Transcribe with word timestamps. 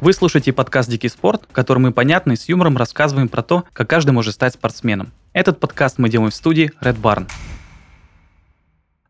Вы 0.00 0.14
слушаете 0.14 0.54
подкаст 0.54 0.88
«Дикий 0.88 1.10
спорт», 1.10 1.42
в 1.46 1.52
котором 1.52 1.82
мы 1.82 1.92
понятно 1.92 2.32
и 2.32 2.36
с 2.36 2.48
юмором 2.48 2.78
рассказываем 2.78 3.28
про 3.28 3.42
то, 3.42 3.64
как 3.74 3.90
каждый 3.90 4.12
может 4.12 4.32
стать 4.32 4.54
спортсменом. 4.54 5.12
Этот 5.34 5.60
подкаст 5.60 5.98
мы 5.98 6.08
делаем 6.08 6.30
в 6.30 6.34
студии 6.34 6.72
Red 6.80 6.98
Barn. 6.98 7.28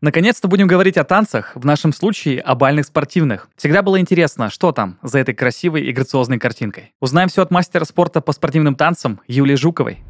Наконец-то 0.01 0.49
будем 0.49 0.67
говорить 0.67 0.97
о 0.97 1.05
танцах, 1.05 1.53
в 1.55 1.65
нашем 1.65 1.93
случае 1.93 2.41
о 2.41 2.55
бальных 2.55 2.87
спортивных. 2.87 3.47
Всегда 3.55 3.83
было 3.83 4.01
интересно, 4.01 4.49
что 4.49 4.73
там 4.73 4.97
за 5.01 5.19
этой 5.19 5.33
красивой 5.33 5.83
и 5.83 5.93
грациозной 5.93 6.39
картинкой. 6.39 6.93
Узнаем 6.99 7.29
все 7.29 7.43
от 7.43 7.51
мастера 7.51 7.85
спорта 7.85 8.19
по 8.19 8.33
спортивным 8.33 8.75
танцам 8.75 9.21
Юлии 9.27 9.55
Жуковой. 9.55 10.03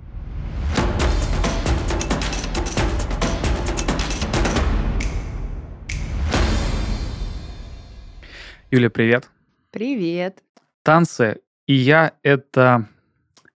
Юля, 8.71 8.89
привет. 8.89 9.29
Привет. 9.70 10.41
Танцы 10.84 11.41
и 11.67 11.73
я— 11.73 12.13
это 12.23 12.88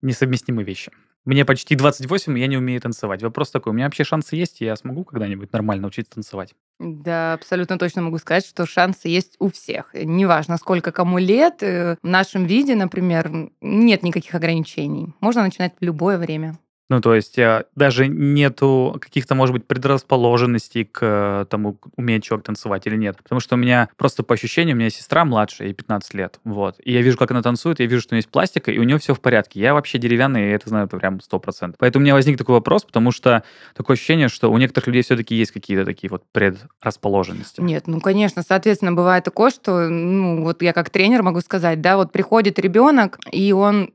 несовместимые 0.02 0.66
вещи. 0.66 0.92
Мне 1.26 1.46
почти 1.46 1.76
28, 1.76 2.38
и 2.38 2.42
я 2.42 2.48
не 2.48 2.58
умею 2.58 2.82
танцевать. 2.82 3.24
Вопрос 3.24 3.50
такой, 3.50 3.72
у 3.72 3.74
меня 3.74 3.86
вообще 3.86 4.04
шансы 4.04 4.36
есть, 4.36 4.62
и 4.62 4.66
я 4.66 4.76
смогу 4.76 5.06
когда-нибудь 5.06 5.54
нормально 5.54 5.88
учиться 5.88 6.16
танцевать? 6.16 6.54
Да, 6.80 7.34
абсолютно 7.34 7.80
точно 7.80 8.02
могу 8.02 8.18
сказать, 8.18 8.46
что 8.46 8.66
шансы 8.66 9.08
есть 9.08 9.38
у 9.40 9.50
всех. 9.50 9.92
Неважно, 9.94 10.58
сколько 10.58 10.92
кому 10.92 11.18
лет, 11.20 11.64
э, 11.64 11.96
в 12.04 12.06
нашем 12.06 12.46
виде, 12.46 12.76
например, 12.76 13.32
нет 13.62 14.04
никаких 14.04 14.36
ограничений. 14.36 15.14
Можно 15.22 15.44
начинать 15.44 15.74
в 15.80 15.84
любое 15.84 16.18
время. 16.18 16.58
Ну, 16.90 17.00
то 17.02 17.16
есть 17.16 17.40
э, 17.40 17.66
даже 17.76 18.08
нету 18.08 18.98
каких-то, 19.02 19.36
может 19.36 19.54
быть, 19.54 19.66
предрасположенностей 19.66 20.86
к 20.86 21.00
э, 21.02 21.46
тому, 21.50 21.78
умеет 21.96 22.24
человек 22.24 22.46
танцевать 22.46 22.86
или 22.88 22.98
нет. 22.98 23.18
Потому 23.24 23.40
что 23.40 23.56
у 23.56 23.58
меня 23.58 23.90
просто 23.98 24.24
по 24.24 24.34
ощущениям, 24.34 24.78
у 24.78 24.80
меня 24.80 24.90
сестра 24.90 25.24
младшая, 25.24 25.70
ей 25.70 25.74
15 25.74 26.14
лет, 26.14 26.40
вот. 26.44 26.76
И 26.84 26.92
я 26.92 27.02
вижу, 27.02 27.18
как 27.18 27.32
она 27.32 27.42
танцует, 27.42 27.80
я 27.80 27.86
вижу, 27.86 28.02
что 28.02 28.14
у 28.14 28.16
нее 28.16 28.20
есть 28.20 28.30
пластика, 28.30 28.72
и 28.72 28.80
у 28.80 28.84
нее 28.84 28.98
все 28.98 29.14
в 29.14 29.22
порядке. 29.22 29.60
Я 29.60 29.74
вообще 29.74 29.98
деревянный, 29.98 30.50
и 30.50 30.52
это 30.52 30.70
знаю 30.70 30.88
прям 30.88 31.20
100%. 31.20 31.76
Поэтому 31.80 32.02
у 32.02 32.04
меня 32.04 32.14
возник 32.14 32.38
такой 32.38 32.56
вопрос, 32.56 32.84
потому 32.84 33.12
что 33.12 33.44
такое 33.76 33.96
ощущение, 33.96 34.28
что 34.28 34.52
у 34.52 34.58
некоторых 34.58 34.88
людей 34.88 35.04
все-таки 35.04 35.36
есть 35.36 35.52
какие-то 35.52 35.86
такие 35.86 36.10
вот 36.10 36.24
предрасположенности. 36.32 37.62
Нет, 37.62 37.88
ну, 37.88 38.02
конечно, 38.02 38.44
соответственно, 38.44 38.92
бывает 38.92 39.24
такое, 39.24 39.52
что, 39.52 39.88
ну, 39.88 40.44
вот 40.44 40.62
я 40.62 40.74
как 40.74 40.90
тренер 40.90 41.24
могу 41.24 41.40
сказать, 41.42 41.82
да, 41.82 41.96
вот 41.96 42.12
приходит 42.12 42.60
ребенок, 42.60 43.20
и 43.32 43.54
он 43.54 43.94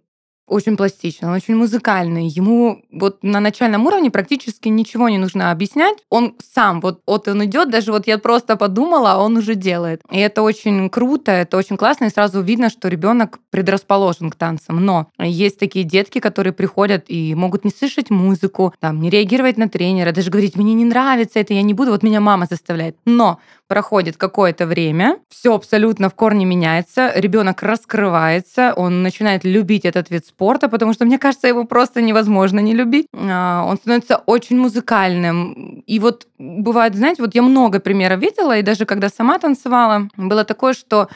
очень 0.48 0.76
пластичный, 0.76 1.28
он 1.28 1.34
очень 1.34 1.56
музыкальный. 1.56 2.26
Ему 2.26 2.82
вот 2.92 3.22
на 3.22 3.40
начальном 3.40 3.86
уровне 3.86 4.10
практически 4.10 4.68
ничего 4.68 5.08
не 5.08 5.18
нужно 5.18 5.50
объяснять. 5.50 5.98
Он 6.10 6.34
сам, 6.54 6.80
вот, 6.80 7.00
вот 7.06 7.28
он 7.28 7.44
идет, 7.44 7.70
даже 7.70 7.92
вот 7.92 8.06
я 8.06 8.18
просто 8.18 8.56
подумала, 8.56 9.22
он 9.22 9.36
уже 9.36 9.54
делает. 9.54 10.02
И 10.10 10.18
это 10.18 10.42
очень 10.42 10.90
круто, 10.90 11.32
это 11.32 11.56
очень 11.56 11.76
классно, 11.76 12.06
и 12.06 12.10
сразу 12.10 12.40
видно, 12.40 12.70
что 12.70 12.88
ребенок 12.88 13.38
предрасположен 13.50 14.30
к 14.30 14.36
танцам. 14.36 14.84
Но 14.84 15.08
есть 15.18 15.58
такие 15.58 15.84
детки, 15.84 16.18
которые 16.18 16.52
приходят 16.52 17.04
и 17.08 17.34
могут 17.34 17.64
не 17.64 17.70
слышать 17.70 18.10
музыку, 18.10 18.74
там, 18.80 19.00
не 19.00 19.10
реагировать 19.10 19.58
на 19.58 19.68
тренера, 19.68 20.12
даже 20.12 20.30
говорить, 20.30 20.56
мне 20.56 20.74
не 20.74 20.84
нравится 20.84 21.38
это, 21.38 21.54
я 21.54 21.62
не 21.62 21.74
буду, 21.74 21.90
вот 21.90 22.02
меня 22.02 22.20
мама 22.20 22.46
заставляет. 22.48 22.96
Но 23.04 23.38
проходит 23.68 24.16
какое-то 24.16 24.66
время, 24.66 25.18
все 25.28 25.54
абсолютно 25.54 26.08
в 26.08 26.14
корне 26.14 26.46
меняется, 26.46 27.12
ребенок 27.14 27.62
раскрывается, 27.62 28.72
он 28.74 29.02
начинает 29.02 29.44
любить 29.44 29.84
этот 29.84 30.10
вид 30.10 30.26
спорта, 30.26 30.68
потому 30.68 30.94
что, 30.94 31.04
мне 31.04 31.18
кажется, 31.18 31.46
его 31.46 31.64
просто 31.64 32.00
невозможно 32.00 32.60
не 32.60 32.74
любить. 32.74 33.06
А, 33.14 33.64
он 33.64 33.76
становится 33.76 34.16
очень 34.26 34.58
музыкальным. 34.58 35.82
И 35.86 35.98
вот 36.00 36.26
бывает, 36.38 36.96
знаете, 36.96 37.22
вот 37.22 37.34
я 37.34 37.42
много 37.42 37.78
примеров 37.78 38.20
видела, 38.20 38.58
и 38.58 38.62
даже 38.62 38.86
когда 38.86 39.10
сама 39.10 39.38
танцевала, 39.38 40.08
было 40.16 40.44
такое, 40.44 40.72
что 40.72 41.08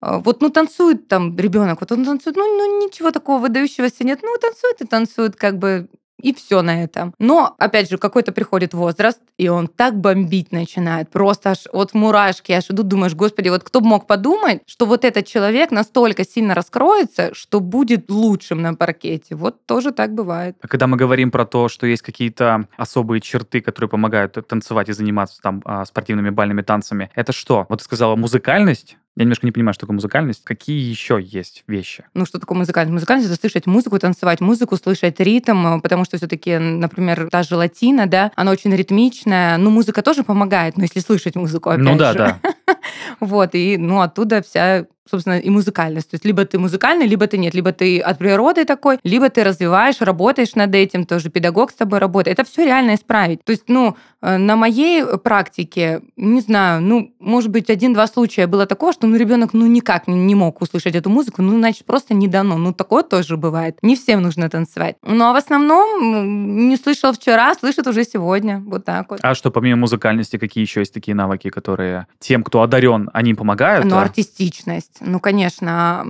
а, 0.00 0.18
вот, 0.18 0.40
ну, 0.40 0.50
танцует 0.50 1.08
там 1.08 1.36
ребенок, 1.36 1.80
вот 1.80 1.92
он 1.92 2.04
танцует, 2.04 2.36
ну, 2.36 2.44
ну, 2.44 2.86
ничего 2.86 3.12
такого 3.12 3.38
выдающегося 3.38 4.04
нет, 4.04 4.20
ну, 4.22 4.36
танцует 4.40 4.80
и 4.80 4.86
танцует, 4.86 5.36
как 5.36 5.58
бы 5.58 5.88
и 6.20 6.32
все 6.32 6.62
на 6.62 6.82
этом. 6.82 7.14
Но, 7.18 7.54
опять 7.58 7.90
же, 7.90 7.98
какой-то 7.98 8.32
приходит 8.32 8.74
возраст, 8.74 9.20
и 9.36 9.48
он 9.48 9.68
так 9.68 9.98
бомбить 9.98 10.52
начинает, 10.52 11.10
просто 11.10 11.50
аж 11.50 11.66
от 11.72 11.94
мурашки, 11.94 12.52
аж 12.52 12.70
идут, 12.70 12.88
думаешь, 12.88 13.14
господи, 13.14 13.48
вот 13.48 13.64
кто 13.64 13.80
бы 13.80 13.88
мог 13.88 14.06
подумать, 14.06 14.62
что 14.66 14.86
вот 14.86 15.04
этот 15.04 15.26
человек 15.26 15.70
настолько 15.70 16.24
сильно 16.24 16.54
раскроется, 16.54 17.34
что 17.34 17.60
будет 17.60 18.10
лучшим 18.10 18.62
на 18.62 18.74
паркете. 18.74 19.34
Вот 19.34 19.66
тоже 19.66 19.92
так 19.92 20.14
бывает. 20.14 20.56
А 20.60 20.68
когда 20.68 20.86
мы 20.86 20.96
говорим 20.96 21.30
про 21.30 21.44
то, 21.44 21.68
что 21.68 21.86
есть 21.86 22.02
какие-то 22.02 22.68
особые 22.76 23.20
черты, 23.20 23.60
которые 23.60 23.88
помогают 23.88 24.36
танцевать 24.46 24.88
и 24.88 24.92
заниматься 24.92 25.40
там 25.42 25.62
а, 25.64 25.84
спортивными 25.84 26.30
бальными 26.30 26.62
танцами, 26.62 27.10
это 27.14 27.32
что? 27.32 27.66
Вот 27.68 27.78
ты 27.78 27.84
сказала 27.84 28.16
музыкальность, 28.16 28.96
я 29.16 29.24
немножко 29.24 29.46
не 29.46 29.52
понимаю, 29.52 29.74
что 29.74 29.82
такое 29.82 29.94
музыкальность. 29.94 30.42
Какие 30.44 30.88
еще 30.88 31.18
есть 31.20 31.64
вещи? 31.66 32.04
Ну, 32.14 32.24
что 32.26 32.38
такое 32.38 32.56
музыкальность? 32.56 32.92
Музыкальность— 32.92 33.30
это 33.30 33.40
слышать 33.40 33.66
музыку, 33.66 33.98
танцевать 33.98 34.40
музыку, 34.40 34.76
слышать 34.76 35.18
ритм, 35.20 35.66
э, 35.66 35.80
потому 35.80 36.04
что 36.04 36.16
все 36.16 36.26
таки 36.28 36.56
например, 36.58 37.28
та 37.30 37.42
же 37.42 37.56
латина, 37.56 38.06
да, 38.06 38.32
она 38.36 38.52
очень 38.52 38.74
ритмичная. 38.74 39.56
Ну, 39.58 39.70
музыка 39.70 40.02
тоже 40.02 40.22
помогает, 40.22 40.76
но 40.76 40.84
если 40.84 41.00
слышать 41.00 41.34
музыку, 41.34 41.70
опять 41.70 41.84
Ну 41.84 41.96
да, 41.96 42.12
же. 42.12 42.18
да. 42.18 42.40
Вот, 43.20 43.54
и 43.54 43.76
ну, 43.76 44.00
оттуда 44.00 44.42
вся 44.42 44.86
собственно, 45.08 45.38
и 45.38 45.50
музыкальность. 45.50 46.10
То 46.10 46.14
есть 46.14 46.24
либо 46.24 46.44
ты 46.44 46.58
музыкальный, 46.58 47.06
либо 47.06 47.26
ты 47.26 47.38
нет. 47.38 47.54
Либо 47.54 47.72
ты 47.72 48.00
от 48.00 48.18
природы 48.18 48.64
такой, 48.64 48.98
либо 49.04 49.28
ты 49.28 49.44
развиваешь, 49.44 50.00
работаешь 50.00 50.54
над 50.54 50.74
этим, 50.74 51.04
тоже 51.04 51.30
педагог 51.30 51.70
с 51.70 51.74
тобой 51.74 51.98
работает. 51.98 52.38
Это 52.38 52.48
все 52.48 52.64
реально 52.64 52.94
исправить. 52.94 53.44
То 53.44 53.52
есть, 53.52 53.64
ну, 53.68 53.96
э, 54.22 54.36
на 54.36 54.56
моей 54.56 55.04
практике, 55.18 56.02
не 56.16 56.40
знаю, 56.40 56.82
ну, 56.82 57.12
может 57.18 57.50
быть, 57.50 57.70
один-два 57.70 58.06
случая 58.06 58.46
было 58.46 58.66
такого, 58.66 58.92
что 58.92 59.06
ну, 59.06 59.16
ребенок 59.16 59.52
ну 59.52 59.66
никак 59.66 60.06
не, 60.08 60.14
не 60.14 60.34
мог 60.34 60.60
услышать 60.62 60.94
эту 60.94 61.10
музыку, 61.10 61.42
ну, 61.42 61.58
значит, 61.58 61.84
просто 61.84 62.14
не 62.14 62.28
дано. 62.28 62.56
Ну, 62.56 62.72
такое 62.72 63.02
тоже 63.02 63.36
бывает. 63.36 63.78
Не 63.82 63.96
всем 63.96 64.22
нужно 64.22 64.48
танцевать. 64.48 64.96
Ну, 65.02 65.24
а 65.24 65.32
в 65.32 65.36
основном 65.36 66.68
не 66.68 66.76
слышал 66.76 67.12
вчера, 67.12 67.54
слышит 67.54 67.86
уже 67.86 68.04
сегодня. 68.04 68.62
Вот 68.66 68.84
так 68.84 69.10
вот. 69.10 69.20
А 69.22 69.34
что, 69.34 69.50
помимо 69.50 69.80
музыкальности, 69.80 70.36
какие 70.38 70.62
еще 70.62 70.80
есть 70.80 70.94
такие 70.94 71.14
навыки, 71.14 71.50
которые 71.50 72.06
тем, 72.18 72.42
кто 72.42 72.62
одарен, 72.62 73.10
они 73.12 73.34
помогают? 73.34 73.86
Ну, 73.86 73.96
артистичность. 73.98 74.89
Ну, 75.00 75.20
конечно, 75.20 76.04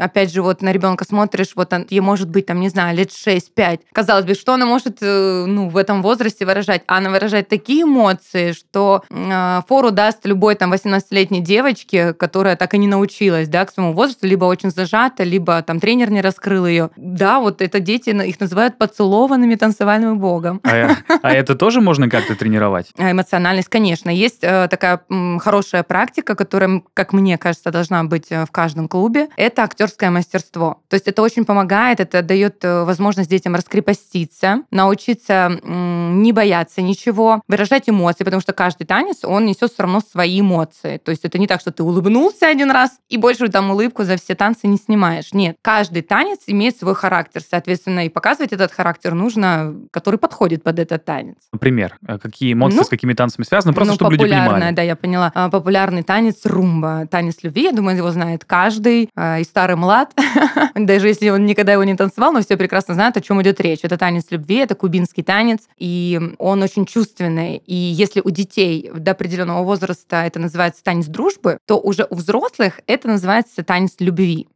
опять 0.00 0.32
же, 0.32 0.42
вот 0.42 0.62
на 0.62 0.72
ребенка 0.72 1.04
смотришь, 1.04 1.52
вот 1.54 1.72
он, 1.72 1.86
ей 1.88 2.00
может 2.00 2.28
быть, 2.28 2.46
там, 2.46 2.60
не 2.60 2.68
знаю, 2.68 2.96
лет 2.96 3.10
6-5. 3.10 3.80
Казалось 3.92 4.24
бы, 4.24 4.34
что 4.34 4.54
она 4.54 4.66
может, 4.66 4.98
э, 5.00 5.44
ну, 5.46 5.68
в 5.68 5.76
этом 5.76 6.02
возрасте 6.02 6.44
выражать? 6.44 6.82
А 6.86 6.98
она 6.98 7.10
выражает 7.10 7.48
такие 7.48 7.82
эмоции, 7.82 8.52
что 8.52 9.02
э, 9.10 9.60
фору 9.68 9.90
даст 9.90 10.26
любой, 10.26 10.54
там, 10.54 10.72
18-летней 10.72 11.40
девочке, 11.40 12.12
которая 12.12 12.56
так 12.56 12.74
и 12.74 12.78
не 12.78 12.86
научилась, 12.86 13.48
да, 13.48 13.64
к 13.64 13.72
своему 13.72 13.92
возрасту, 13.92 14.26
либо 14.26 14.44
очень 14.44 14.70
зажата, 14.70 15.24
либо 15.24 15.62
там 15.62 15.80
тренер 15.80 16.10
не 16.10 16.20
раскрыл 16.20 16.66
ее. 16.66 16.90
Да, 16.96 17.40
вот 17.40 17.62
это 17.62 17.80
дети, 17.80 18.10
их 18.10 18.40
называют 18.40 18.78
поцелованными 18.78 19.54
танцевальным 19.54 20.18
богом. 20.18 20.60
А, 20.64 20.96
а 21.22 21.32
это 21.32 21.54
тоже 21.54 21.80
можно 21.80 22.08
как-то 22.08 22.34
тренировать? 22.34 22.90
А 22.98 23.10
эмоциональность, 23.10 23.68
конечно. 23.68 24.10
Есть 24.10 24.38
э, 24.42 24.68
такая 24.68 25.00
хорошая 25.40 25.82
практика, 25.82 26.34
которая, 26.34 26.82
как 26.94 27.12
мне 27.12 27.38
кажется, 27.38 27.70
должна 27.70 28.04
быть 28.04 28.17
быть 28.18 28.30
э, 28.30 28.44
в 28.44 28.50
каждом 28.50 28.88
клубе, 28.88 29.28
это 29.36 29.62
актерское 29.62 30.10
мастерство. 30.10 30.82
То 30.88 30.94
есть 30.94 31.08
это 31.08 31.22
очень 31.22 31.44
помогает, 31.44 32.00
это 32.00 32.22
дает 32.22 32.64
э, 32.64 32.84
возможность 32.84 33.30
детям 33.30 33.54
раскрепоститься, 33.54 34.62
научиться 34.70 35.60
не 35.64 36.32
бояться 36.32 36.82
ничего, 36.82 37.42
выражать 37.48 37.88
эмоции, 37.88 38.24
потому 38.24 38.40
что 38.40 38.52
каждый 38.52 38.84
танец, 38.84 39.24
он 39.24 39.46
несет 39.46 39.72
все 39.72 39.82
равно 39.82 40.00
свои 40.00 40.40
эмоции. 40.40 40.98
То 40.98 41.10
есть 41.10 41.24
это 41.24 41.38
не 41.38 41.46
так, 41.46 41.60
что 41.60 41.70
ты 41.70 41.82
улыбнулся 41.82 42.46
один 42.46 42.70
раз 42.70 42.98
и 43.08 43.16
больше 43.16 43.48
там 43.48 43.70
улыбку 43.70 44.04
за 44.04 44.16
все 44.16 44.34
танцы 44.34 44.66
не 44.66 44.76
снимаешь. 44.76 45.32
Нет, 45.32 45.56
каждый 45.62 46.02
танец 46.02 46.40
имеет 46.46 46.76
свой 46.76 46.94
характер, 46.94 47.42
соответственно, 47.48 48.06
и 48.06 48.08
показывать 48.08 48.52
этот 48.52 48.72
характер 48.72 49.14
нужно, 49.14 49.76
который 49.90 50.18
подходит 50.18 50.62
под 50.62 50.78
этот 50.78 51.04
танец. 51.04 51.36
Например, 51.52 51.96
э, 52.06 52.18
какие 52.18 52.52
эмоции 52.52 52.78
ну, 52.78 52.84
с 52.84 52.88
какими 52.88 53.14
танцами 53.14 53.44
связаны, 53.44 53.74
просто 53.74 53.92
ну, 53.92 53.96
чтобы 53.96 54.12
люди 54.12 54.24
понимали. 54.24 54.74
да, 54.74 54.82
я 54.82 54.96
поняла. 54.96 55.32
А, 55.34 55.48
популярный 55.48 56.02
танец 56.02 56.44
румба, 56.44 57.06
танец 57.10 57.38
любви, 57.42 57.64
я 57.64 57.72
думаю, 57.72 57.96
его 57.96 58.07
знает 58.10 58.44
каждый, 58.44 59.10
э, 59.14 59.40
и 59.40 59.44
старый 59.44 59.76
млад, 59.76 60.12
даже 60.74 61.08
если 61.08 61.28
он 61.30 61.46
никогда 61.46 61.72
его 61.72 61.84
не 61.84 61.96
танцевал, 61.96 62.32
но 62.32 62.40
все 62.40 62.56
прекрасно 62.56 62.94
знают, 62.94 63.16
о 63.16 63.20
чем 63.20 63.40
идет 63.42 63.60
речь. 63.60 63.80
Это 63.82 63.96
танец 63.96 64.26
любви, 64.30 64.56
это 64.56 64.74
кубинский 64.74 65.22
танец, 65.22 65.60
и 65.78 66.20
он 66.38 66.62
очень 66.62 66.86
чувственный. 66.86 67.62
И 67.66 67.74
если 67.74 68.20
у 68.24 68.30
детей 68.30 68.90
до 68.94 69.12
определенного 69.12 69.64
возраста 69.64 70.24
это 70.24 70.38
называется 70.38 70.82
танец 70.82 71.06
дружбы, 71.06 71.58
то 71.66 71.78
уже 71.78 72.06
у 72.08 72.16
взрослых 72.16 72.80
это 72.86 73.08
называется 73.08 73.62
танец 73.62 73.94
любви. 73.98 74.48